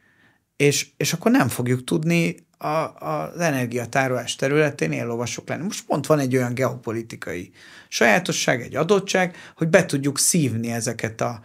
És, 0.57 0.89
és 0.97 1.13
akkor 1.13 1.31
nem 1.31 1.49
fogjuk 1.49 1.85
tudni 1.85 2.37
a, 2.59 2.69
az 3.09 3.41
energiatárolás 3.41 4.37
területén 4.37 4.93
éllovasok 4.93 5.49
lenni. 5.49 5.63
Most 5.63 5.87
pont 5.87 6.07
van 6.07 6.19
egy 6.19 6.37
olyan 6.37 6.55
geopolitikai 6.55 7.51
sajátosság, 7.89 8.63
egy 8.63 8.77
adottság, 8.77 9.37
hogy 9.57 9.69
be 9.69 9.87
tudjuk 9.87 10.19
szívni 10.19 10.71
ezeket 10.73 11.21
a, 11.21 11.41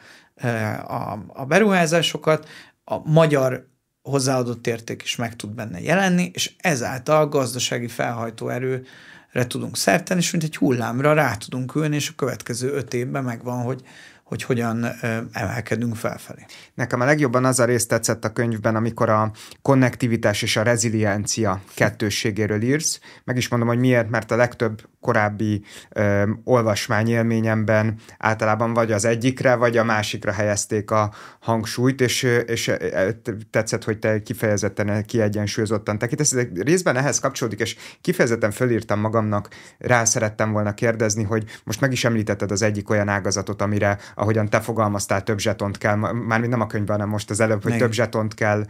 a, 0.88 1.24
a 1.28 1.46
beruházásokat, 1.46 2.50
a 2.84 3.10
magyar 3.12 3.68
hozzáadott 4.02 4.68
érték 4.68 5.02
is 5.02 5.16
meg 5.16 5.36
tud 5.36 5.52
benne 5.52 5.82
jelenni, 5.82 6.32
és 6.34 6.54
ezáltal 6.58 7.28
gazdasági 7.28 7.88
felhajtó 7.88 8.50
erő 8.50 8.86
re 9.34 9.48
tudunk 9.48 9.78
szerteni, 9.78 10.20
és 10.20 10.32
mint 10.32 10.44
egy 10.44 10.56
hullámra 10.56 11.14
rá 11.14 11.36
tudunk 11.36 11.76
ülni, 11.76 11.96
és 11.96 12.10
a 12.10 12.14
következő 12.16 12.72
öt 12.72 12.94
évben 12.94 13.24
megvan, 13.24 13.64
hogy 13.64 13.82
hogy 14.24 14.44
hogyan 14.44 14.86
emelkedünk 15.32 15.96
felfelé. 15.96 16.46
Nekem 16.74 17.02
a 17.02 17.06
legjobban 17.06 17.46
az 17.46 17.60
a 17.60 17.66
rész 17.66 17.86
tetszett 17.86 18.26
a 18.26 18.34
könyvben, 18.34 18.76
amikor 18.76 19.10
a 19.10 19.32
konnektivitás 19.62 20.42
és 20.42 20.56
a 20.56 20.64
reziliencia 20.64 21.62
kettősségéről 21.76 22.62
írsz. 22.62 23.00
Meg 23.24 23.38
is 23.38 23.48
mondom, 23.48 23.68
hogy 23.68 23.80
miért, 23.80 24.10
mert 24.10 24.32
a 24.32 24.36
legtöbb 24.36 24.82
korábbi 25.04 25.62
ö, 25.90 26.24
olvasmányélményemben 26.44 27.96
általában 28.18 28.74
vagy 28.74 28.92
az 28.92 29.06
egyikre, 29.06 29.56
vagy 29.56 29.78
a 29.78 29.84
másikra 29.84 30.32
helyezték 30.32 30.92
a 30.92 31.12
hangsúlyt, 31.40 32.02
és, 32.02 32.24
és 32.24 32.72
tetszett, 33.50 33.84
hogy 33.84 34.00
te 34.00 34.22
kifejezetten 34.22 35.06
kiegyensúlyozottan 35.06 35.98
tekintesz. 35.98 36.36
Részben 36.56 36.98
ehhez 36.98 37.20
kapcsolódik, 37.20 37.60
és 37.60 37.76
kifejezetten 38.02 38.52
fölírtam 38.52 39.00
magamnak, 39.00 39.50
rá 39.78 40.04
szerettem 40.06 40.52
volna 40.52 40.74
kérdezni, 40.74 41.24
hogy 41.24 41.44
most 41.64 41.82
meg 41.82 41.92
is 41.92 42.06
említetted 42.06 42.52
az 42.52 42.62
egyik 42.62 42.90
olyan 42.90 43.10
ágazatot, 43.10 43.62
amire 43.62 43.98
ahogyan 44.16 44.50
te 44.50 44.60
fogalmaztál, 44.60 45.24
több 45.24 45.40
zsetont 45.40 45.78
kell, 45.78 45.96
mármint 45.96 46.52
nem 46.52 46.62
a 46.62 46.68
könyvben, 46.68 46.96
hanem 46.96 47.10
most 47.10 47.30
az 47.30 47.40
előbb, 47.40 47.64
hogy 47.64 47.78
több 47.78 47.92
zsetont 47.92 48.34
kell, 48.34 48.66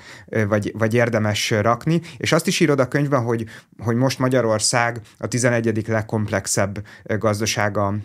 vagy, 0.48 0.72
vagy 0.78 0.94
érdemes 0.94 1.52
rakni, 1.52 2.02
és 2.18 2.32
azt 2.32 2.48
is 2.48 2.60
írod 2.60 2.80
a 2.80 2.88
könyvben, 2.88 3.24
hogy, 3.24 3.46
hogy 3.78 3.96
most 3.96 4.20
Magyarország 4.20 5.00
a 5.18 5.28
11. 5.28 5.84
legkomplexebb 6.30 6.86
gazdasága 7.04 7.96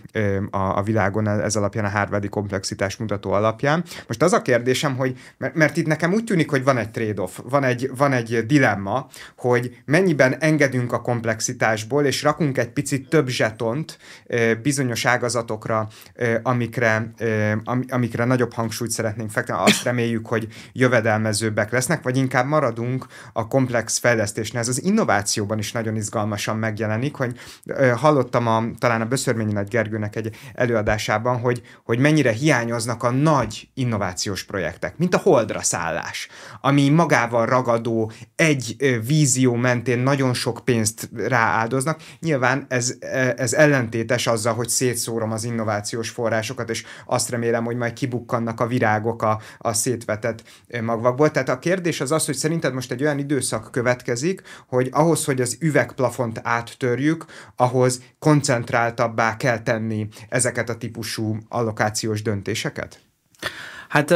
a, 0.50 0.82
világon, 0.82 1.28
ez 1.28 1.56
alapján 1.56 1.84
a 1.84 1.88
Harvardi 1.88 2.28
komplexitás 2.28 2.96
mutató 2.96 3.32
alapján. 3.32 3.84
Most 4.06 4.22
az 4.22 4.32
a 4.32 4.42
kérdésem, 4.42 4.96
hogy, 4.96 5.18
mert, 5.54 5.76
itt 5.76 5.86
nekem 5.86 6.12
úgy 6.12 6.24
tűnik, 6.24 6.50
hogy 6.50 6.64
van 6.64 6.76
egy 6.76 6.90
trade-off, 6.90 7.38
van 7.42 7.64
egy, 7.64 7.90
van 7.96 8.12
egy 8.12 8.46
dilemma, 8.46 9.06
hogy 9.36 9.76
mennyiben 9.84 10.36
engedünk 10.38 10.92
a 10.92 11.00
komplexitásból, 11.00 12.04
és 12.04 12.22
rakunk 12.22 12.58
egy 12.58 12.68
picit 12.68 13.08
több 13.08 13.28
zsetont 13.28 13.98
bizonyos 14.62 15.04
ágazatokra, 15.04 15.88
amikre 16.42 17.12
amikre 17.88 18.24
nagyobb 18.24 18.52
hangsúlyt 18.52 18.90
szeretnénk 18.90 19.30
fektetni, 19.30 19.62
azt 19.62 19.82
reméljük, 19.82 20.26
hogy 20.26 20.46
jövedelmezőbbek 20.72 21.70
lesznek, 21.70 22.02
vagy 22.02 22.16
inkább 22.16 22.46
maradunk 22.46 23.06
a 23.32 23.46
komplex 23.46 23.98
fejlesztésnél. 23.98 24.60
Ez 24.60 24.68
az 24.68 24.82
innovációban 24.82 25.58
is 25.58 25.72
nagyon 25.72 25.96
izgalmasan 25.96 26.56
megjelenik, 26.56 27.14
hogy 27.14 27.38
hallottam 28.08 28.46
a, 28.46 28.64
talán 28.78 29.00
a 29.00 29.04
Böszörményi 29.04 29.52
Nagy 29.52 29.68
Gergőnek 29.68 30.16
egy 30.16 30.36
előadásában, 30.54 31.38
hogy, 31.38 31.62
hogy 31.84 31.98
mennyire 31.98 32.32
hiányoznak 32.32 33.02
a 33.02 33.10
nagy 33.10 33.68
innovációs 33.74 34.44
projektek, 34.44 34.98
mint 34.98 35.14
a 35.14 35.18
holdra 35.18 35.62
szállás, 35.62 36.28
ami 36.60 36.88
magával 36.88 37.46
ragadó 37.46 38.12
egy 38.36 38.76
vízió 39.06 39.54
mentén 39.54 39.98
nagyon 39.98 40.34
sok 40.34 40.60
pénzt 40.64 41.08
rááldoznak. 41.16 42.00
Nyilván 42.20 42.66
ez, 42.68 42.94
ez 43.36 43.52
ellentétes 43.52 44.26
azzal, 44.26 44.54
hogy 44.54 44.68
szétszórom 44.68 45.32
az 45.32 45.44
innovációs 45.44 46.08
forrásokat, 46.08 46.70
és 46.70 46.84
azt 47.06 47.30
remélem, 47.30 47.64
hogy 47.64 47.76
majd 47.76 47.92
kibukkannak 47.92 48.60
a 48.60 48.66
virágok 48.66 49.22
a, 49.22 49.40
a 49.58 49.72
szétvetett 49.72 50.42
magvakból. 50.82 51.30
Tehát 51.30 51.48
a 51.48 51.58
kérdés 51.58 52.00
az 52.00 52.12
az, 52.12 52.26
hogy 52.26 52.34
szerinted 52.34 52.74
most 52.74 52.90
egy 52.90 53.02
olyan 53.02 53.18
időszak 53.18 53.70
következik, 53.70 54.42
hogy 54.66 54.88
ahhoz, 54.92 55.24
hogy 55.24 55.40
az 55.40 55.56
üvegplafont 55.60 56.40
áttörjük, 56.42 57.24
ahhoz 57.56 57.97
koncentráltabbá 58.18 59.36
kell 59.36 59.62
tenni 59.62 60.08
ezeket 60.28 60.68
a 60.68 60.76
típusú 60.76 61.36
allokációs 61.48 62.22
döntéseket? 62.22 63.00
Hát 63.88 64.14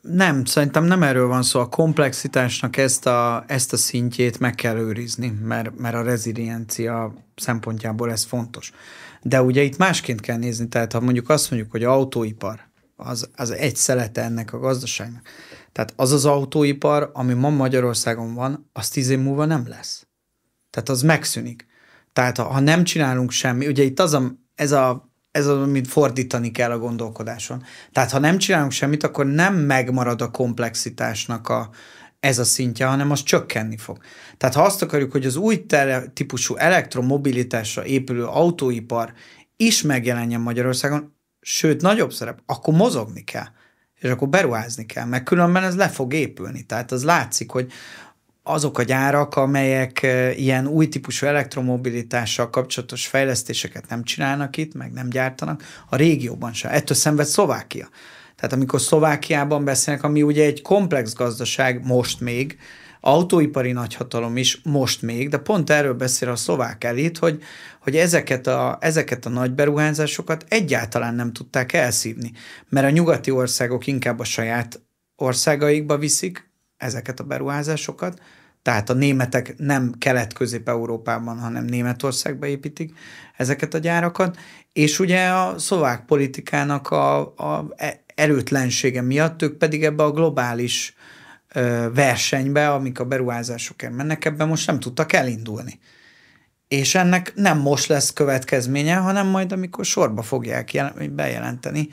nem, 0.00 0.44
szerintem 0.44 0.84
nem 0.84 1.02
erről 1.02 1.26
van 1.26 1.42
szó. 1.42 1.60
A 1.60 1.68
komplexitásnak 1.68 2.76
ezt 2.76 3.06
a, 3.06 3.44
ezt 3.46 3.72
a 3.72 3.76
szintjét 3.76 4.38
meg 4.38 4.54
kell 4.54 4.76
őrizni, 4.76 5.32
mert, 5.42 5.78
mert 5.78 5.94
a 5.94 6.02
reziliencia 6.02 7.14
szempontjából 7.36 8.10
ez 8.10 8.24
fontos. 8.24 8.72
De 9.22 9.42
ugye 9.42 9.62
itt 9.62 9.76
másként 9.76 10.20
kell 10.20 10.36
nézni, 10.36 10.68
tehát 10.68 10.92
ha 10.92 11.00
mondjuk 11.00 11.28
azt 11.28 11.50
mondjuk, 11.50 11.70
hogy 11.70 11.84
autóipar, 11.84 12.68
az, 12.96 13.28
az 13.36 13.50
egy 13.50 13.76
szelete 13.76 14.22
ennek 14.22 14.52
a 14.52 14.58
gazdaságnak. 14.58 15.22
Tehát 15.72 15.92
az 15.96 16.12
az 16.12 16.24
autóipar, 16.24 17.10
ami 17.12 17.32
ma 17.32 17.50
Magyarországon 17.50 18.34
van, 18.34 18.70
az 18.72 18.88
tíz 18.88 19.08
év 19.08 19.18
múlva 19.18 19.44
nem 19.44 19.68
lesz. 19.68 20.06
Tehát 20.70 20.88
az 20.88 21.02
megszűnik. 21.02 21.66
Tehát 22.12 22.36
ha, 22.36 22.60
nem 22.60 22.84
csinálunk 22.84 23.30
semmi, 23.30 23.66
ugye 23.66 23.82
itt 23.82 24.00
az 24.00 24.14
a, 24.14 24.34
ez 24.54 24.72
a 24.72 25.10
ez 25.30 25.46
az, 25.46 25.62
amit 25.62 25.88
fordítani 25.88 26.50
kell 26.50 26.70
a 26.70 26.78
gondolkodáson. 26.78 27.64
Tehát 27.92 28.10
ha 28.10 28.18
nem 28.18 28.38
csinálunk 28.38 28.72
semmit, 28.72 29.02
akkor 29.02 29.26
nem 29.26 29.54
megmarad 29.54 30.20
a 30.20 30.30
komplexitásnak 30.30 31.48
a, 31.48 31.70
ez 32.20 32.38
a 32.38 32.44
szintje, 32.44 32.86
hanem 32.86 33.10
az 33.10 33.22
csökkenni 33.22 33.76
fog. 33.76 33.98
Tehát 34.36 34.54
ha 34.54 34.62
azt 34.62 34.82
akarjuk, 34.82 35.12
hogy 35.12 35.26
az 35.26 35.36
új 35.36 35.66
típusú 36.12 36.56
elektromobilitásra 36.56 37.84
épülő 37.84 38.24
autóipar 38.24 39.12
is 39.56 39.82
megjelenjen 39.82 40.40
Magyarországon, 40.40 41.16
sőt, 41.40 41.82
nagyobb 41.82 42.12
szerep, 42.12 42.42
akkor 42.46 42.74
mozogni 42.74 43.24
kell, 43.24 43.46
és 43.94 44.10
akkor 44.10 44.28
beruházni 44.28 44.86
kell, 44.86 45.04
mert 45.04 45.24
különben 45.24 45.62
ez 45.62 45.76
le 45.76 45.88
fog 45.88 46.12
épülni. 46.14 46.62
Tehát 46.62 46.92
az 46.92 47.04
látszik, 47.04 47.50
hogy 47.50 47.72
azok 48.42 48.78
a 48.78 48.82
gyárak, 48.82 49.36
amelyek 49.36 50.06
ilyen 50.36 50.66
új 50.66 50.88
típusú 50.88 51.26
elektromobilitással 51.26 52.50
kapcsolatos 52.50 53.06
fejlesztéseket 53.06 53.88
nem 53.88 54.02
csinálnak 54.02 54.56
itt, 54.56 54.74
meg 54.74 54.92
nem 54.92 55.08
gyártanak, 55.08 55.62
a 55.88 55.96
régióban 55.96 56.52
sem. 56.52 56.72
Ettől 56.72 56.96
szenved 56.96 57.26
Szlovákia. 57.26 57.88
Tehát 58.36 58.52
amikor 58.52 58.80
Szlovákiában 58.80 59.64
beszélnek, 59.64 60.04
ami 60.04 60.22
ugye 60.22 60.44
egy 60.44 60.62
komplex 60.62 61.14
gazdaság 61.14 61.86
most 61.86 62.20
még, 62.20 62.58
autóipari 63.00 63.72
nagyhatalom 63.72 64.36
is 64.36 64.60
most 64.62 65.02
még, 65.02 65.28
de 65.28 65.38
pont 65.38 65.70
erről 65.70 65.94
beszél 65.94 66.28
a 66.28 66.36
szlovák 66.36 66.84
elit, 66.84 67.18
hogy, 67.18 67.42
hogy 67.80 67.96
ezeket, 67.96 68.46
a, 68.46 68.78
ezeket 68.80 69.26
a 69.26 69.28
nagy 69.28 69.52
beruházásokat 69.52 70.44
egyáltalán 70.48 71.14
nem 71.14 71.32
tudták 71.32 71.72
elszívni, 71.72 72.32
mert 72.68 72.86
a 72.86 72.90
nyugati 72.90 73.30
országok 73.30 73.86
inkább 73.86 74.18
a 74.18 74.24
saját 74.24 74.80
országaikba 75.16 75.98
viszik 75.98 76.49
ezeket 76.80 77.20
a 77.20 77.24
beruházásokat, 77.24 78.20
tehát 78.62 78.90
a 78.90 78.94
németek 78.94 79.54
nem 79.56 79.92
kelet-közép-európában, 79.98 81.38
hanem 81.38 81.64
Németországba 81.64 82.46
építik 82.46 82.92
ezeket 83.36 83.74
a 83.74 83.78
gyárakat, 83.78 84.38
és 84.72 84.98
ugye 84.98 85.28
a 85.28 85.58
szlovák 85.58 86.04
politikának 86.04 86.90
a, 86.90 87.18
a 87.20 87.74
erőtlensége 88.14 89.02
miatt 89.02 89.42
ők 89.42 89.56
pedig 89.56 89.84
ebbe 89.84 90.02
a 90.02 90.10
globális 90.10 90.94
versenybe, 91.94 92.70
amik 92.70 93.00
a 93.00 93.04
beruházások 93.04 93.82
mennek, 93.90 94.24
ebben 94.24 94.48
most 94.48 94.66
nem 94.66 94.80
tudtak 94.80 95.12
elindulni. 95.12 95.78
És 96.68 96.94
ennek 96.94 97.32
nem 97.34 97.58
most 97.58 97.86
lesz 97.86 98.12
következménye, 98.12 98.94
hanem 98.94 99.26
majd, 99.26 99.52
amikor 99.52 99.84
sorba 99.84 100.22
fogják 100.22 100.72
jel- 100.72 101.12
bejelenteni 101.12 101.88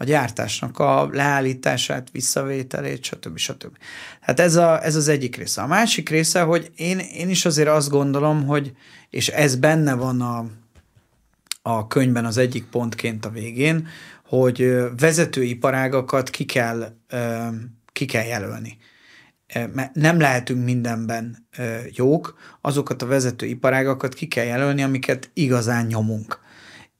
a 0.00 0.04
gyártásnak 0.04 0.78
a 0.78 1.08
leállítását, 1.12 2.08
visszavételét, 2.12 3.04
stb. 3.04 3.36
stb. 3.36 3.76
Hát 4.20 4.40
ez, 4.40 4.56
a, 4.56 4.84
ez 4.84 4.96
az 4.96 5.08
egyik 5.08 5.36
része. 5.36 5.62
A 5.62 5.66
másik 5.66 6.08
része, 6.08 6.40
hogy 6.40 6.70
én, 6.76 6.98
én 6.98 7.28
is 7.28 7.44
azért 7.44 7.68
azt 7.68 7.90
gondolom, 7.90 8.46
hogy, 8.46 8.72
és 9.10 9.28
ez 9.28 9.56
benne 9.56 9.94
van 9.94 10.20
a, 10.20 10.46
a 11.62 11.86
könyvben 11.86 12.24
az 12.24 12.36
egyik 12.36 12.64
pontként 12.64 13.24
a 13.24 13.30
végén, 13.30 13.88
hogy 14.24 14.74
vezetőiparágakat 14.98 16.30
ki 16.30 16.44
kell, 16.44 16.92
ki 17.92 18.04
kell 18.04 18.24
jelölni 18.24 18.78
mert 19.54 19.94
nem 19.94 20.20
lehetünk 20.20 20.64
mindenben 20.64 21.48
jók, 21.90 22.38
azokat 22.60 23.02
a 23.02 23.06
vezető 23.06 23.46
iparágakat 23.46 24.14
ki 24.14 24.26
kell 24.26 24.44
jelölni, 24.44 24.82
amiket 24.82 25.30
igazán 25.34 25.86
nyomunk. 25.86 26.40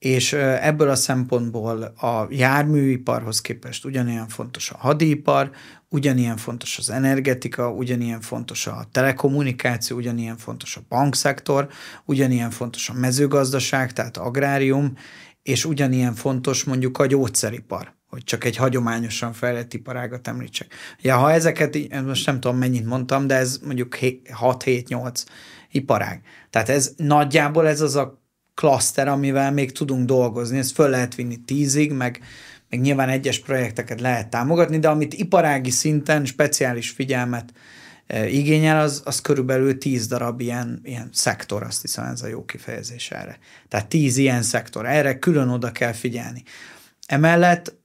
És 0.01 0.33
ebből 0.33 0.89
a 0.89 0.95
szempontból 0.95 1.81
a 1.83 2.27
járműiparhoz 2.29 3.41
képest 3.41 3.85
ugyanilyen 3.85 4.27
fontos 4.27 4.71
a 4.71 4.77
hadipar, 4.77 5.51
ugyanilyen 5.89 6.37
fontos 6.37 6.77
az 6.77 6.89
energetika, 6.89 7.71
ugyanilyen 7.71 8.21
fontos 8.21 8.67
a 8.67 8.87
telekommunikáció, 8.91 9.97
ugyanilyen 9.97 10.37
fontos 10.37 10.75
a 10.77 10.81
bankszektor, 10.89 11.67
ugyanilyen 12.05 12.49
fontos 12.49 12.89
a 12.89 12.93
mezőgazdaság, 12.93 13.93
tehát 13.93 14.17
agrárium, 14.17 14.93
és 15.43 15.65
ugyanilyen 15.65 16.13
fontos 16.13 16.63
mondjuk 16.63 16.97
a 16.97 17.05
gyógyszeripar 17.05 17.93
hogy 18.09 18.23
csak 18.23 18.43
egy 18.43 18.55
hagyományosan 18.55 19.33
fejlett 19.33 19.73
iparágat 19.73 20.27
említsek. 20.27 20.73
Ja, 21.01 21.17
ha 21.17 21.31
ezeket, 21.31 21.77
most 22.05 22.25
nem 22.25 22.39
tudom 22.39 22.57
mennyit 22.57 22.85
mondtam, 22.85 23.27
de 23.27 23.35
ez 23.35 23.59
mondjuk 23.65 23.97
6-7-8 23.99 25.23
iparág. 25.71 26.21
Tehát 26.49 26.69
ez 26.69 26.93
nagyjából 26.97 27.67
ez 27.67 27.81
az 27.81 27.95
a 27.95 28.20
klaszter, 28.61 29.07
amivel 29.07 29.51
még 29.51 29.71
tudunk 29.71 30.05
dolgozni, 30.05 30.57
ezt 30.57 30.73
föl 30.73 30.89
lehet 30.89 31.15
vinni 31.15 31.37
tízig, 31.37 31.91
meg, 31.91 32.19
meg 32.69 32.81
nyilván 32.81 33.09
egyes 33.09 33.39
projekteket 33.39 34.01
lehet 34.01 34.29
támogatni, 34.29 34.79
de 34.79 34.89
amit 34.89 35.13
iparági 35.13 35.69
szinten 35.69 36.25
speciális 36.25 36.89
figyelmet 36.89 37.53
e, 38.07 38.27
igényel, 38.27 38.81
az, 38.81 39.01
az 39.05 39.21
körülbelül 39.21 39.77
tíz 39.77 40.07
darab 40.07 40.41
ilyen, 40.41 40.81
ilyen 40.83 41.09
szektor, 41.13 41.63
azt 41.63 41.81
hiszem 41.81 42.05
ez 42.05 42.21
a 42.21 42.27
jó 42.27 42.45
kifejezés 42.45 43.11
erre. 43.11 43.37
Tehát 43.67 43.87
tíz 43.87 44.17
ilyen 44.17 44.41
szektor, 44.41 44.85
erre 44.85 45.19
külön 45.19 45.49
oda 45.49 45.71
kell 45.71 45.93
figyelni. 45.93 46.43
Emellett 47.05 47.75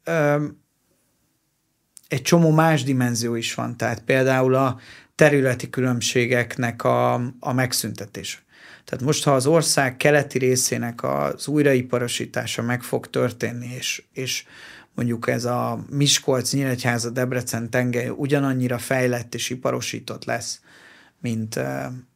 egy 2.09 2.23
csomó 2.23 2.51
más 2.51 2.83
dimenzió 2.83 3.35
is 3.35 3.55
van, 3.55 3.77
tehát 3.77 4.01
például 4.01 4.55
a 4.55 4.79
területi 5.15 5.71
különbségeknek 5.71 6.85
a, 6.85 7.15
a 7.41 7.53
megszüntetése. 7.53 8.39
Tehát 8.87 9.05
most, 9.05 9.25
ha 9.25 9.35
az 9.35 9.47
ország 9.47 9.97
keleti 9.97 10.39
részének 10.39 11.03
az 11.03 11.49
újraiparosítása 11.49 12.63
meg 12.63 12.83
fog 12.83 13.11
történni, 13.11 13.75
és, 13.75 14.03
és 14.13 14.45
mondjuk 14.95 15.29
ez 15.29 15.45
a 15.45 15.85
Miskolc, 15.91 16.53
Nyíregyháza, 16.53 17.11
Debrecen 17.11 17.71
tengely 17.71 18.09
ugyanannyira 18.09 18.79
fejlett 18.79 19.35
és 19.35 19.51
iparosított 19.51 20.25
lesz, 20.25 20.61
mint, 21.21 21.61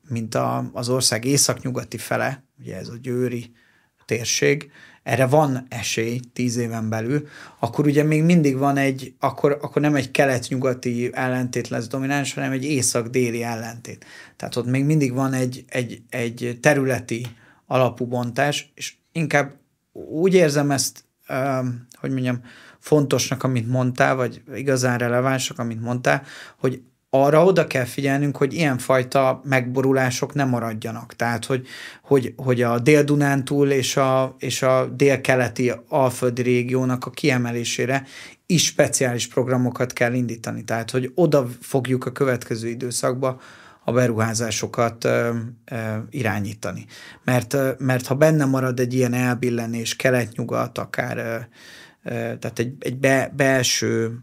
mint 0.09 0.35
a, 0.35 0.71
az 0.73 0.89
ország 0.89 1.25
északnyugati 1.25 1.99
fele, 1.99 2.45
ugye 2.61 2.77
ez 2.77 2.89
a 2.89 2.97
győri 3.03 3.53
térség, 4.05 4.71
erre 5.03 5.27
van 5.27 5.67
esély 5.69 6.21
tíz 6.33 6.57
éven 6.57 6.89
belül, 6.89 7.29
akkor 7.59 7.87
ugye 7.87 8.03
még 8.03 8.23
mindig 8.23 8.57
van 8.57 8.77
egy, 8.77 9.15
akkor, 9.19 9.59
akkor 9.63 9.83
nem 9.83 9.95
egy 9.95 10.11
kelet-nyugati 10.11 11.11
ellentét 11.13 11.69
lesz 11.69 11.89
domináns, 11.89 12.35
hanem 12.35 12.53
egy 12.53 12.65
észak-déli 12.65 13.43
ellentét. 13.43 14.05
Tehát 14.37 14.57
ott 14.57 14.67
még 14.67 14.85
mindig 14.85 15.13
van 15.13 15.33
egy, 15.33 15.65
egy, 15.69 16.03
egy 16.09 16.59
területi 16.63 17.27
alapú 17.67 18.07
bontás, 18.07 18.73
és 18.75 18.95
inkább 19.13 19.53
úgy 19.93 20.35
érzem 20.35 20.71
ezt, 20.71 21.05
hogy 21.95 22.11
mondjam, 22.11 22.41
fontosnak, 22.79 23.43
amit 23.43 23.69
mondtál, 23.69 24.15
vagy 24.15 24.43
igazán 24.55 24.99
relevánsak, 24.99 25.59
amit 25.59 25.81
mondtál, 25.81 26.23
hogy 26.59 26.83
arra 27.11 27.45
oda 27.45 27.67
kell 27.67 27.85
figyelnünk, 27.85 28.37
hogy 28.37 28.55
ilyenfajta 28.55 29.41
megborulások 29.45 30.35
nem 30.35 30.49
maradjanak. 30.49 31.15
Tehát, 31.15 31.45
hogy, 31.45 31.67
hogy, 32.03 32.35
hogy 32.37 32.63
a 32.63 32.79
Dél-Dunántúl 32.79 33.71
és 33.71 33.97
a, 33.97 34.37
és 34.39 34.63
a 34.63 34.87
dél-keleti 34.87 35.73
alföldi 35.89 36.43
régiónak 36.43 37.07
a 37.07 37.11
kiemelésére 37.11 38.07
is 38.47 38.65
speciális 38.65 39.29
programokat 39.29 39.93
kell 39.93 40.13
indítani. 40.13 40.65
Tehát, 40.65 40.91
hogy 40.91 41.13
oda 41.15 41.49
fogjuk 41.61 42.07
a 42.07 42.13
következő 42.13 42.69
időszakba 42.69 43.41
a 43.85 43.93
beruházásokat 43.93 45.05
ö, 45.05 45.31
ö, 45.65 45.77
irányítani. 46.11 46.87
Mert, 47.25 47.53
ö, 47.53 47.71
mert 47.79 48.07
ha 48.07 48.15
benne 48.15 48.45
marad 48.45 48.81
egy 48.81 48.95
ilyen 48.95 49.15
elbillenés 49.15 49.97
kelet-nyugat, 49.97 50.79
akár 50.79 51.17
ö, 51.17 51.37
ö, 52.03 52.37
tehát 52.39 52.59
egy, 52.59 52.75
egy 52.79 52.99
be, 52.99 53.33
belső 53.37 54.19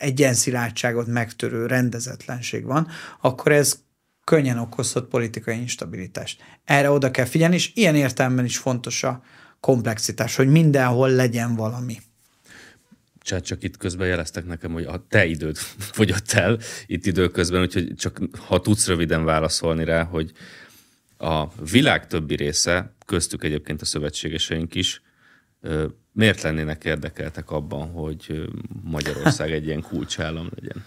egyenszilárdságot 0.00 1.06
megtörő 1.06 1.66
rendezetlenség 1.66 2.64
van, 2.64 2.88
akkor 3.20 3.52
ez 3.52 3.78
könnyen 4.24 4.58
okozhat 4.58 5.08
politikai 5.08 5.56
instabilitást. 5.56 6.42
Erre 6.64 6.90
oda 6.90 7.10
kell 7.10 7.24
figyelni, 7.24 7.54
és 7.54 7.70
ilyen 7.74 7.94
értelemben 7.94 8.44
is 8.44 8.58
fontos 8.58 9.02
a 9.02 9.22
komplexitás, 9.60 10.36
hogy 10.36 10.48
mindenhol 10.48 11.10
legyen 11.10 11.54
valami. 11.54 11.98
Csak, 13.22 13.40
csak 13.40 13.62
itt 13.62 13.76
közben 13.76 14.06
jeleztek 14.06 14.46
nekem, 14.46 14.72
hogy 14.72 14.84
a 14.84 15.06
te 15.08 15.24
időd 15.26 15.56
fogyott 15.96 16.32
el 16.32 16.58
itt 16.86 17.06
időközben, 17.06 17.60
úgyhogy 17.60 17.94
csak 17.96 18.20
ha 18.46 18.60
tudsz 18.60 18.86
röviden 18.86 19.24
válaszolni 19.24 19.84
rá, 19.84 20.02
hogy 20.02 20.32
a 21.18 21.46
világ 21.70 22.06
többi 22.06 22.36
része, 22.36 22.94
köztük 23.06 23.44
egyébként 23.44 23.82
a 23.82 23.84
szövetségeseink 23.84 24.74
is, 24.74 25.02
miért 26.12 26.42
lennének 26.42 26.84
érdekeltek 26.84 27.50
abban, 27.50 27.90
hogy 27.90 28.48
Magyarország 28.82 29.52
egy 29.52 29.66
ilyen 29.66 29.82
kulcsállam 29.82 30.48
legyen? 30.54 30.84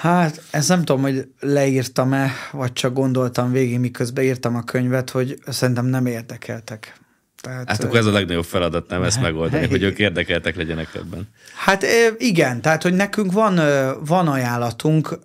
Hát, 0.00 0.42
ezt 0.50 0.68
nem 0.68 0.84
tudom, 0.84 1.02
hogy 1.02 1.28
leírtam-e, 1.40 2.30
vagy 2.52 2.72
csak 2.72 2.92
gondoltam 2.92 3.52
végig, 3.52 3.78
miközben 3.78 4.24
írtam 4.24 4.56
a 4.56 4.62
könyvet, 4.62 5.10
hogy 5.10 5.38
szerintem 5.46 5.86
nem 5.86 6.06
érdekeltek. 6.06 6.94
Tehát, 7.40 7.68
hát 7.68 7.84
akkor 7.84 7.98
ez 7.98 8.06
a 8.06 8.12
legnagyobb 8.12 8.44
feladat, 8.44 8.88
nem 8.88 9.02
ezt 9.02 9.20
megoldani, 9.20 9.66
hogy 9.66 9.82
ők 9.82 9.98
érdekeltek 9.98 10.56
legyenek 10.56 10.94
ebben. 10.94 11.28
Hát 11.54 11.84
igen, 12.18 12.60
tehát 12.60 12.82
hogy 12.82 12.94
nekünk 12.94 13.32
van, 13.32 13.60
van 14.04 14.28
ajánlatunk, 14.28 15.18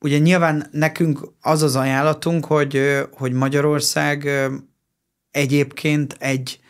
ugye 0.00 0.18
nyilván 0.18 0.68
nekünk 0.70 1.32
az 1.40 1.62
az 1.62 1.76
ajánlatunk, 1.76 2.44
hogy, 2.44 3.00
hogy 3.12 3.32
Magyarország 3.32 4.28
egyébként 5.30 6.16
egy 6.18 6.60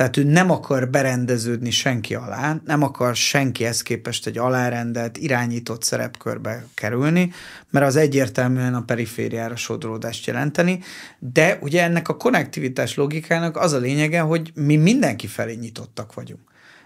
tehát 0.00 0.16
ő 0.16 0.22
nem 0.22 0.50
akar 0.50 0.90
berendeződni 0.90 1.70
senki 1.70 2.14
alá, 2.14 2.60
nem 2.64 2.82
akar 2.82 3.16
senkihez 3.16 3.82
képest 3.82 4.26
egy 4.26 4.38
alárendelt, 4.38 5.16
irányított 5.16 5.82
szerepkörbe 5.82 6.64
kerülni, 6.74 7.32
mert 7.70 7.86
az 7.86 7.96
egyértelműen 7.96 8.74
a 8.74 8.82
perifériára 8.82 9.56
sodródást 9.56 10.26
jelenteni, 10.26 10.80
de 11.18 11.58
ugye 11.60 11.82
ennek 11.82 12.08
a 12.08 12.16
konnektivitás 12.16 12.94
logikának 12.94 13.56
az 13.56 13.72
a 13.72 13.78
lényege, 13.78 14.20
hogy 14.20 14.50
mi 14.54 14.76
mindenki 14.76 15.26
felé 15.26 15.54
nyitottak 15.54 16.14
vagyunk. 16.14 16.40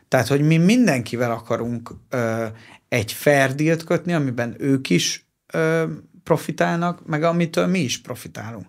Tehát, 0.08 0.26
hogy 0.26 0.40
mi 0.40 0.56
mindenkivel 0.56 1.30
akarunk 1.30 1.90
ö, 2.08 2.46
egy 2.88 3.12
fair 3.12 3.54
dealt 3.54 3.84
kötni, 3.84 4.12
amiben 4.12 4.54
ők 4.58 4.90
is 4.90 5.26
ö, 5.52 5.84
profitálnak, 6.24 7.06
meg 7.06 7.22
amitől 7.22 7.66
mi 7.66 7.78
is 7.78 8.00
profitálunk 8.00 8.66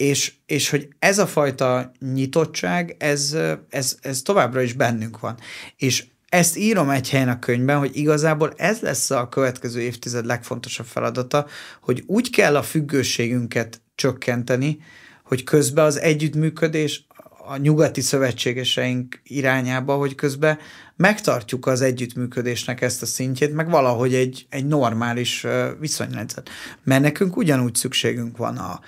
és, 0.00 0.32
és 0.46 0.70
hogy 0.70 0.88
ez 0.98 1.18
a 1.18 1.26
fajta 1.26 1.92
nyitottság, 2.12 2.96
ez, 2.98 3.36
ez, 3.70 3.96
ez 4.00 4.22
továbbra 4.22 4.60
is 4.60 4.72
bennünk 4.72 5.20
van. 5.20 5.38
És 5.76 6.04
ezt 6.28 6.56
írom 6.56 6.90
egy 6.90 7.10
helyen 7.10 7.28
a 7.28 7.38
könyvben, 7.38 7.78
hogy 7.78 7.96
igazából 7.96 8.52
ez 8.56 8.80
lesz 8.80 9.10
a 9.10 9.28
következő 9.28 9.80
évtized 9.80 10.26
legfontosabb 10.26 10.86
feladata, 10.86 11.46
hogy 11.80 12.02
úgy 12.06 12.30
kell 12.30 12.56
a 12.56 12.62
függőségünket 12.62 13.80
csökkenteni, 13.94 14.78
hogy 15.24 15.44
közben 15.44 15.84
az 15.84 16.00
együttműködés 16.00 17.06
a 17.50 17.56
nyugati 17.56 18.00
szövetségeseink 18.00 19.20
irányába, 19.22 19.96
hogy 19.96 20.14
közben 20.14 20.58
megtartjuk 20.96 21.66
az 21.66 21.80
együttműködésnek 21.80 22.80
ezt 22.80 23.02
a 23.02 23.06
szintjét, 23.06 23.54
meg 23.54 23.70
valahogy 23.70 24.14
egy, 24.14 24.46
egy 24.50 24.66
normális 24.66 25.46
viszonyrendszert. 25.80 26.50
Mert 26.82 27.02
nekünk 27.02 27.36
ugyanúgy 27.36 27.74
szükségünk 27.74 28.36
van 28.36 28.56
a, 28.56 28.80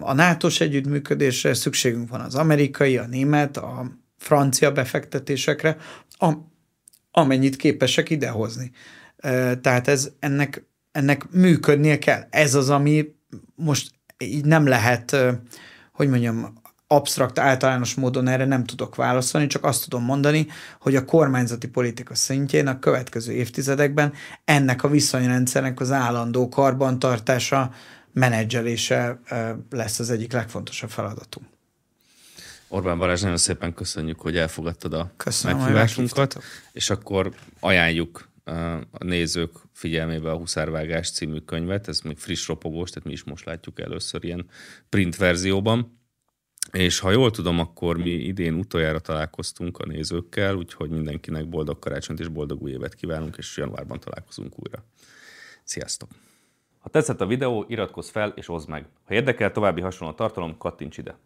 a 0.00 0.12
NATO-s 0.12 0.60
együttműködésre, 0.60 1.54
szükségünk 1.54 2.08
van 2.08 2.20
az 2.20 2.34
amerikai, 2.34 2.96
a 2.96 3.06
német, 3.06 3.56
a 3.56 3.92
francia 4.18 4.72
befektetésekre, 4.72 5.76
a, 6.10 6.32
amennyit 7.10 7.56
képesek 7.56 8.10
idehozni. 8.10 8.70
Tehát 9.60 9.88
ez 9.88 10.10
ennek, 10.18 10.66
ennek 10.92 11.30
működnie 11.30 11.98
kell. 11.98 12.26
Ez 12.30 12.54
az, 12.54 12.70
ami 12.70 13.14
most 13.54 13.90
így 14.18 14.44
nem 14.44 14.66
lehet, 14.66 15.16
hogy 15.92 16.08
mondjam, 16.08 16.60
absztrakt, 16.94 17.38
általános 17.38 17.94
módon 17.94 18.28
erre 18.28 18.44
nem 18.44 18.64
tudok 18.64 18.94
válaszolni, 18.94 19.46
csak 19.46 19.64
azt 19.64 19.84
tudom 19.84 20.04
mondani, 20.04 20.46
hogy 20.80 20.96
a 20.96 21.04
kormányzati 21.04 21.68
politika 21.68 22.14
szintjén 22.14 22.66
a 22.66 22.78
következő 22.78 23.32
évtizedekben 23.32 24.12
ennek 24.44 24.82
a 24.82 24.88
viszonyrendszernek 24.88 25.80
az 25.80 25.90
állandó 25.90 26.48
karbantartása, 26.48 27.74
menedzselése 28.12 29.20
lesz 29.70 29.98
az 29.98 30.10
egyik 30.10 30.32
legfontosabb 30.32 30.90
feladatunk. 30.90 31.46
Orbán 32.68 32.98
Balázs, 32.98 33.20
nagyon 33.20 33.36
szépen 33.36 33.74
köszönjük, 33.74 34.20
hogy 34.20 34.36
elfogadtad 34.36 34.92
a 34.92 35.12
Köszönöm, 35.16 35.58
meghívásunkat, 35.58 36.42
és 36.72 36.90
akkor 36.90 37.32
ajánljuk 37.60 38.28
a 38.90 39.04
nézők 39.04 39.50
figyelmébe 39.72 40.30
a 40.30 40.36
Huszárvágás 40.36 41.10
című 41.10 41.38
könyvet, 41.38 41.88
ez 41.88 42.00
még 42.00 42.18
friss 42.18 42.48
ropogós, 42.48 42.90
tehát 42.90 43.08
mi 43.08 43.12
is 43.12 43.24
most 43.24 43.44
látjuk 43.44 43.80
először 43.80 44.24
ilyen 44.24 44.46
print 44.88 45.16
verzióban. 45.16 46.00
És 46.72 46.98
ha 46.98 47.10
jól 47.10 47.30
tudom, 47.30 47.58
akkor 47.58 47.96
mi 47.96 48.10
idén 48.10 48.54
utoljára 48.54 48.98
találkoztunk 48.98 49.78
a 49.78 49.86
nézőkkel, 49.86 50.54
úgyhogy 50.54 50.90
mindenkinek 50.90 51.48
boldog 51.48 51.78
karácsonyt 51.78 52.20
és 52.20 52.28
boldog 52.28 52.62
új 52.62 52.70
évet 52.70 52.94
kívánunk, 52.94 53.36
és 53.36 53.56
januárban 53.56 54.00
találkozunk 54.00 54.54
újra. 54.58 54.84
Sziasztok! 55.64 56.08
Ha 56.78 56.88
tetszett 56.88 57.20
a 57.20 57.26
videó, 57.26 57.64
iratkozz 57.68 58.08
fel 58.08 58.32
és 58.36 58.48
oszd 58.48 58.68
meg. 58.68 58.86
Ha 59.04 59.14
érdekel 59.14 59.52
további 59.52 59.80
hasonló 59.80 60.14
tartalom, 60.14 60.58
kattints 60.58 60.98
ide! 60.98 61.16